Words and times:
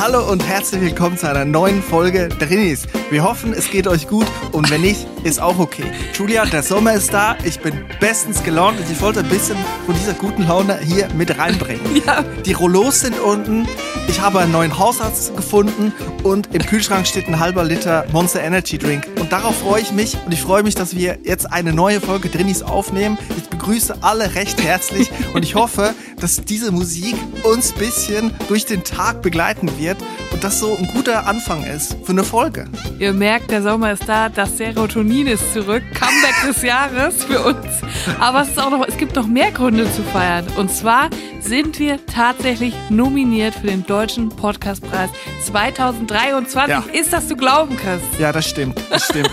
Hallo 0.00 0.30
und 0.30 0.46
herzlich 0.46 0.80
willkommen 0.80 1.18
zu 1.18 1.28
einer 1.28 1.44
neuen 1.44 1.82
Folge 1.82 2.28
Drinis. 2.28 2.86
Wir 3.10 3.24
hoffen, 3.24 3.52
es 3.52 3.68
geht 3.68 3.88
euch 3.88 4.06
gut 4.06 4.28
und 4.52 4.70
wenn 4.70 4.82
nicht, 4.82 5.08
ist 5.24 5.42
auch 5.42 5.58
okay. 5.58 5.82
Julia, 6.14 6.46
der 6.46 6.62
Sommer 6.62 6.92
ist 6.92 7.12
da, 7.12 7.36
ich 7.42 7.58
bin 7.58 7.74
bestens 7.98 8.44
gelaunt 8.44 8.78
und 8.78 8.88
ich 8.88 9.00
wollte 9.00 9.20
ein 9.20 9.28
bisschen 9.28 9.56
von 9.86 9.96
dieser 9.96 10.14
guten 10.14 10.46
Laune 10.46 10.78
hier 10.78 11.08
mit 11.14 11.36
reinbringen. 11.36 11.80
Ja. 12.06 12.24
Die 12.46 12.52
Rollos 12.52 13.00
sind 13.00 13.18
unten, 13.18 13.66
ich 14.06 14.20
habe 14.20 14.38
einen 14.38 14.52
neuen 14.52 14.78
Hausarzt 14.78 15.34
gefunden 15.34 15.92
und 16.22 16.54
im 16.54 16.64
Kühlschrank 16.64 17.06
steht 17.06 17.26
ein 17.26 17.40
halber 17.40 17.64
Liter 17.64 18.06
Monster 18.12 18.40
Energy 18.40 18.78
Drink. 18.78 19.08
Und 19.18 19.32
darauf 19.32 19.58
freue 19.58 19.82
ich 19.82 19.90
mich 19.90 20.16
und 20.24 20.32
ich 20.32 20.40
freue 20.40 20.62
mich, 20.62 20.76
dass 20.76 20.94
wir 20.94 21.18
jetzt 21.24 21.52
eine 21.52 21.72
neue 21.72 22.00
Folge 22.00 22.28
Drinis 22.28 22.62
aufnehmen. 22.62 23.18
Ich 23.36 23.47
begrüße 23.68 23.96
alle 24.00 24.34
recht 24.34 24.62
herzlich 24.62 25.10
und 25.34 25.42
ich 25.42 25.54
hoffe, 25.54 25.94
dass 26.18 26.42
diese 26.42 26.72
Musik 26.72 27.14
uns 27.42 27.72
ein 27.72 27.78
bisschen 27.78 28.34
durch 28.48 28.64
den 28.64 28.82
Tag 28.82 29.20
begleiten 29.20 29.70
wird 29.78 29.98
und 30.32 30.42
das 30.42 30.58
so 30.58 30.74
ein 30.74 30.86
guter 30.94 31.26
Anfang 31.26 31.64
ist 31.64 31.94
für 32.02 32.12
eine 32.12 32.24
Folge. 32.24 32.64
Ihr 32.98 33.12
merkt, 33.12 33.50
der 33.50 33.62
Sommer 33.62 33.92
ist 33.92 34.08
da, 34.08 34.30
das 34.30 34.56
Serotonin 34.56 35.26
ist 35.26 35.52
zurück, 35.52 35.82
Comeback 35.92 36.34
des 36.46 36.62
Jahres 36.62 37.24
für 37.24 37.42
uns. 37.42 37.66
Aber 38.18 38.40
es, 38.40 38.48
ist 38.48 38.58
auch 38.58 38.70
noch, 38.70 38.88
es 38.88 38.96
gibt 38.96 39.14
noch 39.16 39.26
mehr 39.26 39.50
Gründe 39.50 39.84
zu 39.92 40.02
feiern. 40.02 40.46
Und 40.56 40.70
zwar 40.70 41.10
sind 41.40 41.78
wir 41.78 42.04
tatsächlich 42.06 42.74
nominiert 42.88 43.54
für 43.54 43.66
den 43.66 43.84
Deutschen 43.84 44.30
Podcastpreis 44.30 45.10
2023. 45.44 46.68
Ja. 46.70 46.84
Ist 46.92 47.12
das 47.12 47.28
zu 47.28 47.36
glauben, 47.36 47.76
Chris? 47.76 48.00
Ja, 48.18 48.32
das 48.32 48.48
stimmt. 48.48 48.80
Das 48.88 49.04
stimmt. 49.04 49.30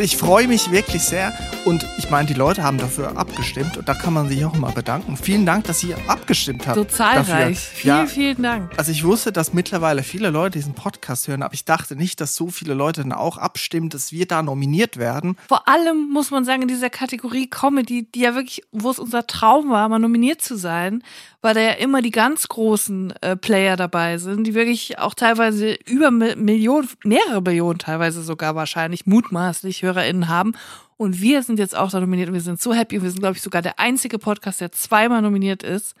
ich 0.00 0.18
freue 0.18 0.46
mich 0.46 0.70
wirklich 0.70 1.02
sehr. 1.02 1.32
Und 1.68 1.86
ich 1.98 2.08
meine, 2.08 2.26
die 2.26 2.32
Leute 2.32 2.62
haben 2.62 2.78
dafür 2.78 3.18
abgestimmt 3.18 3.76
und 3.76 3.86
da 3.90 3.92
kann 3.92 4.14
man 4.14 4.26
sich 4.26 4.42
auch 4.42 4.54
mal 4.56 4.72
bedanken. 4.72 5.18
Vielen 5.18 5.44
Dank, 5.44 5.64
dass 5.64 5.84
ihr 5.84 5.98
abgestimmt 6.06 6.66
habt. 6.66 6.76
So 6.76 6.84
zahlreich. 6.84 7.58
Vielen, 7.58 7.94
Ja, 7.98 8.06
vielen 8.06 8.42
Dank. 8.42 8.72
also 8.78 8.90
ich 8.90 9.04
wusste, 9.04 9.32
dass 9.32 9.52
mittlerweile 9.52 10.02
viele 10.02 10.30
Leute 10.30 10.58
diesen 10.58 10.72
Podcast 10.72 11.28
hören, 11.28 11.42
aber 11.42 11.52
ich 11.52 11.66
dachte 11.66 11.94
nicht, 11.94 12.22
dass 12.22 12.34
so 12.34 12.48
viele 12.48 12.72
Leute 12.72 13.02
dann 13.02 13.12
auch 13.12 13.36
abstimmen, 13.36 13.90
dass 13.90 14.12
wir 14.12 14.26
da 14.26 14.42
nominiert 14.42 14.96
werden. 14.96 15.36
Vor 15.46 15.68
allem 15.68 16.08
muss 16.10 16.30
man 16.30 16.46
sagen, 16.46 16.62
in 16.62 16.68
dieser 16.68 16.88
Kategorie 16.88 17.50
Comedy, 17.50 18.08
die 18.14 18.20
ja 18.20 18.34
wirklich, 18.34 18.62
wo 18.72 18.90
es 18.90 18.98
unser 18.98 19.26
Traum 19.26 19.68
war, 19.68 19.90
mal 19.90 19.98
nominiert 19.98 20.40
zu 20.40 20.56
sein, 20.56 21.02
weil 21.42 21.52
da 21.52 21.60
ja 21.60 21.72
immer 21.72 22.00
die 22.00 22.12
ganz 22.12 22.48
großen 22.48 23.12
äh, 23.20 23.36
Player 23.36 23.76
dabei 23.76 24.16
sind, 24.16 24.44
die 24.46 24.54
wirklich 24.54 24.98
auch 24.98 25.12
teilweise 25.12 25.74
über 25.84 26.08
Mi- 26.08 26.34
Millionen, 26.36 26.88
mehrere 27.04 27.42
Millionen 27.42 27.78
teilweise 27.78 28.22
sogar 28.22 28.54
wahrscheinlich 28.54 29.04
mutmaßlich 29.04 29.82
HörerInnen 29.82 30.28
haben. 30.28 30.54
Und 30.98 31.22
wir 31.22 31.42
sind 31.42 31.58
jetzt 31.58 31.76
auch 31.76 31.90
da 31.90 32.00
nominiert 32.00 32.28
und 32.28 32.34
wir 32.34 32.40
sind 32.42 32.60
so 32.60 32.74
happy 32.74 32.98
und 32.98 33.04
wir 33.04 33.10
sind, 33.10 33.20
glaube 33.20 33.36
ich, 33.36 33.42
sogar 33.42 33.62
der 33.62 33.78
einzige 33.78 34.18
Podcast, 34.18 34.60
der 34.60 34.72
zweimal 34.72 35.22
nominiert 35.22 35.62
ist 35.62 35.94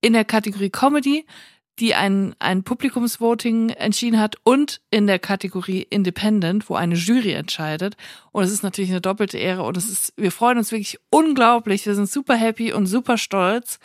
in 0.00 0.12
der 0.12 0.24
Kategorie 0.24 0.70
Comedy, 0.70 1.26
die 1.80 1.94
ein, 1.94 2.36
ein 2.38 2.62
Publikumsvoting 2.62 3.70
entschieden 3.70 4.20
hat 4.20 4.36
und 4.44 4.80
in 4.90 5.08
der 5.08 5.18
Kategorie 5.18 5.84
Independent, 5.90 6.70
wo 6.70 6.76
eine 6.76 6.94
Jury 6.94 7.32
entscheidet. 7.32 7.96
Und 8.30 8.44
es 8.44 8.52
ist 8.52 8.62
natürlich 8.62 8.90
eine 8.90 9.00
doppelte 9.00 9.38
Ehre 9.38 9.64
und 9.64 9.76
es 9.76 9.88
ist, 9.88 10.12
wir 10.16 10.30
freuen 10.30 10.58
uns 10.58 10.70
wirklich 10.70 11.00
unglaublich. 11.10 11.84
Wir 11.84 11.96
sind 11.96 12.08
super 12.08 12.36
happy 12.36 12.72
und 12.72 12.86
super 12.86 13.18
stolz. 13.18 13.80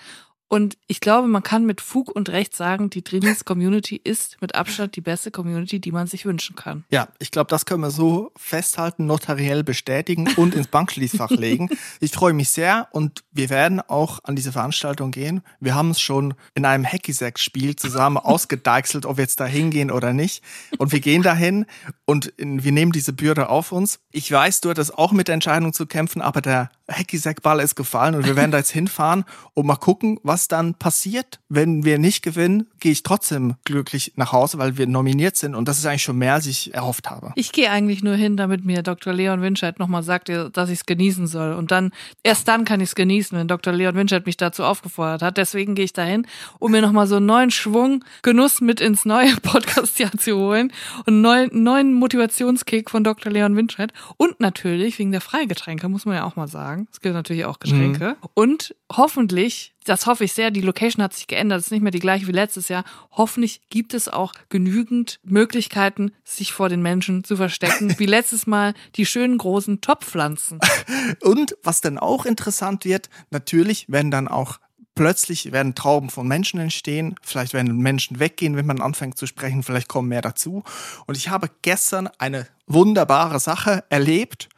Und 0.52 0.78
ich 0.88 1.00
glaube, 1.00 1.28
man 1.28 1.44
kann 1.44 1.68
mit 1.68 1.80
Fug 1.80 2.10
und 2.10 2.28
Recht 2.30 2.56
sagen, 2.56 2.90
die 2.90 3.04
Drinis 3.04 3.46
Community 3.46 4.02
ist 4.04 4.42
mit 4.42 4.56
Abstand 4.56 4.96
die 4.96 5.02
beste 5.02 5.30
Community, 5.30 5.80
die 5.80 5.92
man 5.92 6.08
sich 6.08 6.26
wünschen 6.26 6.56
kann. 6.56 6.86
Ja, 6.90 7.08
ich 7.20 7.30
glaube, 7.30 7.50
das 7.52 7.68
können 7.68 7.82
wir 7.82 7.92
so 7.92 8.32
festhalten, 8.36 9.06
notariell 9.06 9.64
bestätigen 9.64 10.28
und 10.38 10.56
ins 10.56 10.68
Bankschließfach 10.68 11.30
legen. 11.30 11.70
Ich 12.00 12.12
freue 12.12 12.34
mich 12.34 12.50
sehr 12.50 12.88
und 12.92 13.24
wir 13.32 13.52
werden 13.52 13.80
auch 13.80 14.22
an 14.24 14.36
diese 14.36 14.52
Veranstaltung 14.52 15.12
gehen. 15.12 15.44
Wir 15.60 15.76
haben 15.76 15.92
es 15.92 16.02
schon 16.02 16.34
in 16.56 16.66
einem 16.66 16.84
Hacky-Sack-Spiel 16.84 17.76
zusammen 17.76 18.18
ausgedeichselt, 18.24 19.06
ob 19.06 19.18
wir 19.18 19.26
jetzt 19.26 19.40
da 19.40 19.46
hingehen 19.46 19.92
oder 19.92 20.14
nicht. 20.14 20.44
Und 20.80 20.92
wir 20.92 21.00
gehen 21.00 21.22
dahin 21.22 21.68
und 22.06 22.34
wir 22.38 22.72
nehmen 22.72 22.92
diese 22.92 23.14
Bürde 23.14 23.50
auf 23.50 23.72
uns. 23.72 24.00
Ich 24.12 24.32
weiß, 24.32 24.62
du 24.62 24.72
hattest 24.72 24.98
auch 24.98 25.12
mit 25.12 25.28
der 25.28 25.36
Entscheidung 25.36 25.74
zu 25.74 25.86
kämpfen, 25.86 26.24
aber 26.24 26.42
der 26.42 26.72
Hacky-Sack-Ball 26.90 27.60
ist 27.60 27.76
gefallen 27.76 28.16
und 28.16 28.26
wir 28.26 28.36
werden 28.36 28.52
da 28.52 28.58
jetzt 28.58 28.72
hinfahren 28.72 29.26
und 29.54 29.66
mal 29.66 29.76
gucken, 29.76 30.20
was 30.24 30.48
dann 30.48 30.74
passiert. 30.74 31.40
Wenn 31.50 31.86
wir 31.86 32.00
nicht 32.00 32.22
gewinnen, 32.22 32.68
gehe 32.80 32.92
ich 32.92 33.04
trotzdem 33.04 33.56
glücklich 33.64 34.14
nach 34.16 34.32
Hause, 34.32 34.58
weil 34.58 34.78
wir 34.78 34.88
nominiert 34.88 35.38
sind 35.38 35.56
und 35.56 35.68
das 35.68 35.78
ist 35.78 35.86
eigentlich 35.86 36.04
schon 36.04 36.18
mehr, 36.18 36.34
als 36.34 36.46
ich 36.46 36.74
erhofft 36.74 37.10
habe. 37.10 37.32
Ich 37.36 37.52
gehe 37.52 37.70
eigentlich 37.70 38.04
nur 38.04 38.16
hin, 38.16 38.38
damit 38.38 38.66
mir 38.66 38.84
Dr. 38.84 39.14
Leon 39.14 39.42
Winscheid 39.42 39.80
nochmal 39.80 40.04
sagt, 40.04 40.30
dass 40.30 40.70
ich 40.70 40.80
es 40.80 40.86
genießen 40.86 41.28
soll. 41.28 41.54
Und 41.54 41.72
dann, 41.72 41.92
erst 42.24 42.48
dann 42.48 42.66
kann 42.66 42.82
ich 42.82 42.90
es 42.90 42.96
genießen, 42.96 43.38
wenn 43.38 43.48
Dr. 43.48 43.74
Leon 43.74 43.96
Winscheid 43.96 44.26
mich 44.26 44.38
dazu 44.38 44.64
aufgefordert 44.64 45.22
hat. 45.22 45.38
Deswegen 45.38 45.76
gehe 45.76 45.86
ich 45.86 45.94
dahin, 45.94 46.26
um 46.60 46.72
mir 46.72 46.82
nochmal 46.82 47.08
so 47.08 47.18
einen 47.18 47.26
neuen 47.26 47.52
Schwung, 47.52 48.04
Genuss 48.22 48.62
mit 48.62 48.82
ins 48.82 49.06
neue 49.06 49.36
Podcast-Jahr 49.42 50.14
zu 50.18 50.38
holen 50.38 50.72
und 51.06 51.08
einen 51.08 51.22
neuen, 51.22 51.64
neuen 51.64 51.94
Motivationskick 51.94 52.90
von 52.90 53.04
Dr. 53.04 53.32
Leon 53.32 53.56
Winscheid. 53.56 53.94
Und 54.18 54.40
natürlich 54.40 55.00
wegen 55.00 55.12
der 55.12 55.22
Freigetränke, 55.22 55.90
muss 55.90 56.06
man 56.06 56.16
ja 56.16 56.24
auch 56.24 56.36
mal 56.36 56.48
sagen. 56.48 56.79
Es 56.92 57.02
gibt 57.02 57.16
natürlich 57.16 57.46
auch 57.46 57.60
Getränke. 57.60 58.18
Und 58.34 58.76
hoffentlich, 58.92 59.74
das 59.86 60.06
hoffe 60.06 60.24
ich 60.24 60.34
sehr, 60.34 60.52
die 60.52 60.62
Location 60.62 61.04
hat 61.04 61.14
sich 61.14 61.28
geändert, 61.28 61.60
ist 61.60 61.72
nicht 61.72 61.82
mehr 61.82 61.92
die 61.92 62.00
gleiche 62.00 62.28
wie 62.28 62.32
letztes 62.32 62.70
Jahr. 62.70 62.84
Hoffentlich 63.12 63.62
gibt 63.70 63.94
es 63.94 64.08
auch 64.08 64.34
genügend 64.50 65.20
Möglichkeiten, 65.24 66.12
sich 66.24 66.54
vor 66.54 66.70
den 66.70 66.82
Menschen 66.82 67.24
zu 67.24 67.36
verstecken, 67.36 67.96
wie 68.00 68.06
letztes 68.06 68.48
Mal 68.48 68.74
die 68.96 69.06
schönen 69.06 69.38
großen 69.38 69.82
Topfpflanzen. 69.82 70.60
Und 71.22 71.56
was 71.64 71.82
dann 71.82 71.98
auch 71.98 72.26
interessant 72.26 72.86
wird, 72.86 73.10
natürlich 73.32 73.90
werden 73.90 74.12
dann 74.12 74.28
auch 74.28 74.60
plötzlich 75.00 75.54
werden 75.54 75.76
Trauben 75.76 76.10
von 76.10 76.28
Menschen 76.28 76.60
entstehen, 76.60 77.16
vielleicht 77.22 77.54
werden 77.54 77.78
Menschen 77.78 78.20
weggehen, 78.20 78.58
wenn 78.58 78.66
man 78.66 78.82
anfängt 78.82 79.18
zu 79.18 79.28
sprechen, 79.28 79.64
vielleicht 79.64 79.88
kommen 79.88 80.10
mehr 80.10 80.22
dazu. 80.22 80.62
Und 81.06 81.16
ich 81.16 81.30
habe 81.30 81.50
gestern 81.62 82.10
eine 82.18 82.48
wunderbare 82.68 83.40
Sache 83.40 83.86
erlebt 83.88 84.50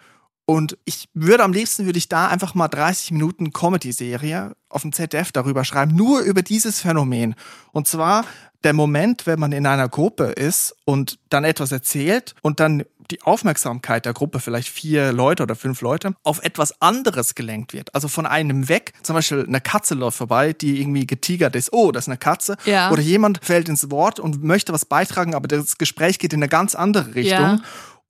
und 0.51 0.77
ich 0.83 1.07
würde 1.13 1.45
am 1.45 1.53
liebsten 1.53 1.85
würde 1.85 1.97
ich 1.97 2.09
da 2.09 2.27
einfach 2.27 2.55
mal 2.55 2.67
30 2.67 3.11
Minuten 3.11 3.53
Comedy-Serie 3.53 4.51
auf 4.67 4.81
dem 4.81 4.91
ZDF 4.91 5.31
darüber 5.31 5.63
schreiben, 5.63 5.95
nur 5.95 6.19
über 6.19 6.41
dieses 6.41 6.81
Phänomen. 6.81 7.35
Und 7.71 7.87
zwar 7.87 8.25
der 8.65 8.73
Moment, 8.73 9.25
wenn 9.27 9.39
man 9.39 9.53
in 9.53 9.65
einer 9.65 9.87
Gruppe 9.87 10.25
ist 10.25 10.75
und 10.83 11.19
dann 11.29 11.45
etwas 11.45 11.71
erzählt 11.71 12.35
und 12.41 12.59
dann 12.59 12.83
die 13.11 13.21
Aufmerksamkeit 13.21 14.05
der 14.05 14.13
Gruppe, 14.13 14.41
vielleicht 14.41 14.67
vier 14.67 15.13
Leute 15.13 15.43
oder 15.43 15.55
fünf 15.55 15.79
Leute, 15.81 16.15
auf 16.23 16.43
etwas 16.43 16.81
anderes 16.81 17.33
gelenkt 17.35 17.71
wird. 17.71 17.93
Also 17.95 18.09
von 18.09 18.25
einem 18.25 18.67
weg. 18.67 18.93
Zum 19.03 19.15
Beispiel 19.15 19.45
eine 19.45 19.61
Katze 19.61 19.95
läuft 19.95 20.17
vorbei, 20.17 20.51
die 20.53 20.81
irgendwie 20.81 21.07
getigert 21.07 21.55
ist. 21.55 21.71
Oh, 21.71 21.91
das 21.93 22.05
ist 22.05 22.09
eine 22.09 22.17
Katze. 22.17 22.57
Ja. 22.65 22.91
Oder 22.91 23.01
jemand 23.01 23.39
fällt 23.43 23.69
ins 23.69 23.89
Wort 23.89 24.19
und 24.19 24.43
möchte 24.43 24.73
was 24.73 24.85
beitragen, 24.85 25.33
aber 25.33 25.47
das 25.47 25.77
Gespräch 25.77 26.19
geht 26.19 26.33
in 26.33 26.39
eine 26.39 26.49
ganz 26.49 26.75
andere 26.75 27.15
Richtung. 27.15 27.39
Ja. 27.39 27.59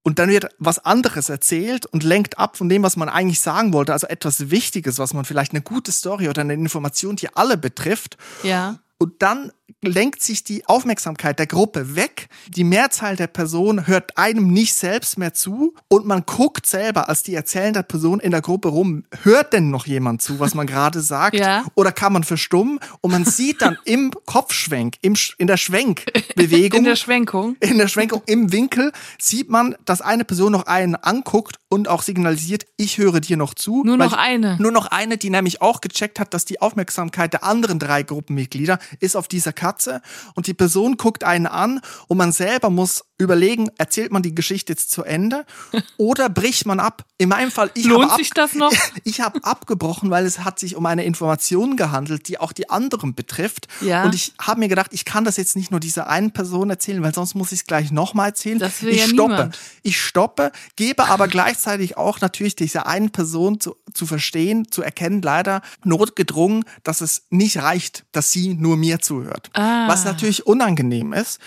Und 0.03 0.17
dann 0.17 0.29
wird 0.29 0.49
was 0.57 0.83
anderes 0.83 1.29
erzählt 1.29 1.85
und 1.85 2.03
lenkt 2.03 2.39
ab 2.39 2.57
von 2.57 2.69
dem, 2.69 2.81
was 2.81 2.97
man 2.97 3.07
eigentlich 3.07 3.39
sagen 3.39 3.71
wollte. 3.71 3.93
Also 3.93 4.07
etwas 4.07 4.49
Wichtiges, 4.49 4.97
was 4.97 5.13
man 5.13 5.25
vielleicht 5.25 5.51
eine 5.51 5.61
gute 5.61 5.91
Story 5.91 6.27
oder 6.27 6.41
eine 6.41 6.53
Information, 6.53 7.15
die 7.15 7.33
alle 7.35 7.57
betrifft. 7.57 8.17
Ja. 8.41 8.79
Und 8.97 9.21
dann 9.21 9.51
lenkt 9.81 10.21
sich 10.21 10.43
die 10.43 10.65
Aufmerksamkeit 10.67 11.39
der 11.39 11.47
Gruppe 11.47 11.95
weg. 11.95 12.27
Die 12.47 12.63
Mehrzahl 12.63 13.15
der 13.15 13.27
Personen 13.27 13.87
hört 13.87 14.17
einem 14.17 14.47
nicht 14.51 14.73
selbst 14.73 15.17
mehr 15.17 15.33
zu 15.33 15.73
und 15.87 16.05
man 16.05 16.23
guckt 16.25 16.65
selber 16.65 17.09
als 17.09 17.23
die 17.23 17.35
erzählende 17.35 17.83
Person 17.83 18.19
in 18.19 18.31
der 18.31 18.41
Gruppe 18.41 18.69
rum. 18.69 19.03
Hört 19.23 19.53
denn 19.53 19.69
noch 19.69 19.85
jemand 19.87 20.21
zu, 20.21 20.39
was 20.39 20.53
man 20.53 20.67
gerade 20.67 21.01
sagt? 21.01 21.35
Ja. 21.35 21.63
Oder 21.75 21.91
kann 21.91 22.13
man 22.13 22.23
verstummen? 22.23 22.79
Und 23.01 23.11
man 23.11 23.25
sieht 23.25 23.61
dann 23.61 23.77
im 23.85 24.11
Kopfschwenk, 24.25 24.95
im, 25.01 25.15
in 25.37 25.47
der 25.47 25.57
Schwenkbewegung, 25.57 26.79
In 26.79 26.85
der 26.85 26.95
Schwenkung. 26.95 27.55
in 27.59 27.77
der 27.77 27.87
Schwenkung 27.87 28.21
im 28.25 28.51
Winkel, 28.51 28.91
sieht 29.19 29.49
man, 29.49 29.75
dass 29.85 30.01
eine 30.01 30.25
Person 30.25 30.51
noch 30.51 30.67
einen 30.67 30.95
anguckt 30.95 31.57
und 31.69 31.87
auch 31.87 32.01
signalisiert, 32.01 32.65
ich 32.77 32.97
höre 32.97 33.21
dir 33.21 33.37
noch 33.37 33.53
zu. 33.53 33.83
Nur 33.85 33.97
noch 33.97 34.13
eine. 34.13 34.57
Nur 34.59 34.71
noch 34.71 34.87
eine, 34.87 35.17
die 35.17 35.29
nämlich 35.29 35.61
auch 35.61 35.79
gecheckt 35.81 36.19
hat, 36.19 36.33
dass 36.33 36.45
die 36.45 36.61
Aufmerksamkeit 36.61 37.33
der 37.33 37.43
anderen 37.43 37.79
drei 37.79 38.03
Gruppenmitglieder 38.03 38.79
ist 38.99 39.15
auf 39.15 39.27
dieser 39.27 39.53
Katze 39.61 40.01
und 40.33 40.47
die 40.47 40.55
Person 40.55 40.97
guckt 40.97 41.23
einen 41.23 41.45
an 41.45 41.81
und 42.07 42.17
man 42.17 42.31
selber 42.31 42.71
muss 42.71 43.03
überlegen, 43.19 43.69
erzählt 43.77 44.11
man 44.11 44.23
die 44.23 44.33
Geschichte 44.33 44.73
jetzt 44.73 44.89
zu 44.89 45.03
Ende 45.03 45.45
oder 45.97 46.29
bricht 46.29 46.65
man 46.65 46.79
ab? 46.79 47.05
In 47.19 47.29
meinem 47.29 47.51
Fall, 47.51 47.69
ich 47.75 47.85
Lohnt 47.85 48.15
sich 48.15 48.31
das 48.31 48.55
noch? 48.55 48.73
ich 49.03 49.21
habe 49.21 49.43
abgebrochen, 49.43 50.09
weil 50.09 50.25
es 50.25 50.39
hat 50.39 50.57
sich 50.57 50.75
um 50.75 50.87
eine 50.87 51.05
Information 51.05 51.77
gehandelt, 51.77 52.27
die 52.27 52.39
auch 52.39 52.51
die 52.51 52.71
anderen 52.71 53.13
betrifft. 53.13 53.67
Ja. 53.81 54.03
Und 54.03 54.15
ich 54.15 54.33
habe 54.41 54.59
mir 54.59 54.67
gedacht, 54.67 54.91
ich 54.93 55.05
kann 55.05 55.23
das 55.23 55.37
jetzt 55.37 55.55
nicht 55.55 55.69
nur 55.69 55.79
dieser 55.79 56.09
einen 56.09 56.31
Person 56.31 56.71
erzählen, 56.71 57.03
weil 57.03 57.13
sonst 57.13 57.35
muss 57.35 57.51
ich 57.51 57.59
es 57.59 57.65
gleich 57.65 57.91
nochmal 57.91 58.29
erzählen. 58.29 58.57
Das 58.57 58.81
will 58.81 58.89
ich 58.89 59.01
ja 59.01 59.07
stoppe. 59.07 59.33
niemand. 59.33 59.59
Ich 59.83 60.01
stoppe, 60.01 60.51
gebe 60.75 61.05
aber 61.05 61.27
gleichzeitig 61.27 61.97
auch 61.97 62.19
natürlich 62.21 62.55
dieser 62.55 62.87
einen 62.87 63.11
Person 63.11 63.59
zu, 63.59 63.75
zu 63.93 64.07
verstehen, 64.07 64.71
zu 64.71 64.81
erkennen, 64.81 65.21
leider 65.21 65.61
notgedrungen, 65.83 66.65
dass 66.83 67.01
es 67.01 67.27
nicht 67.29 67.57
reicht, 67.57 68.05
dass 68.11 68.31
sie 68.31 68.55
nur 68.55 68.77
mir 68.77 68.99
zuhört. 68.99 69.50
Ah. 69.53 69.87
Was 69.87 70.05
natürlich 70.05 70.45
unangenehm 70.45 71.13
ist. 71.13 71.39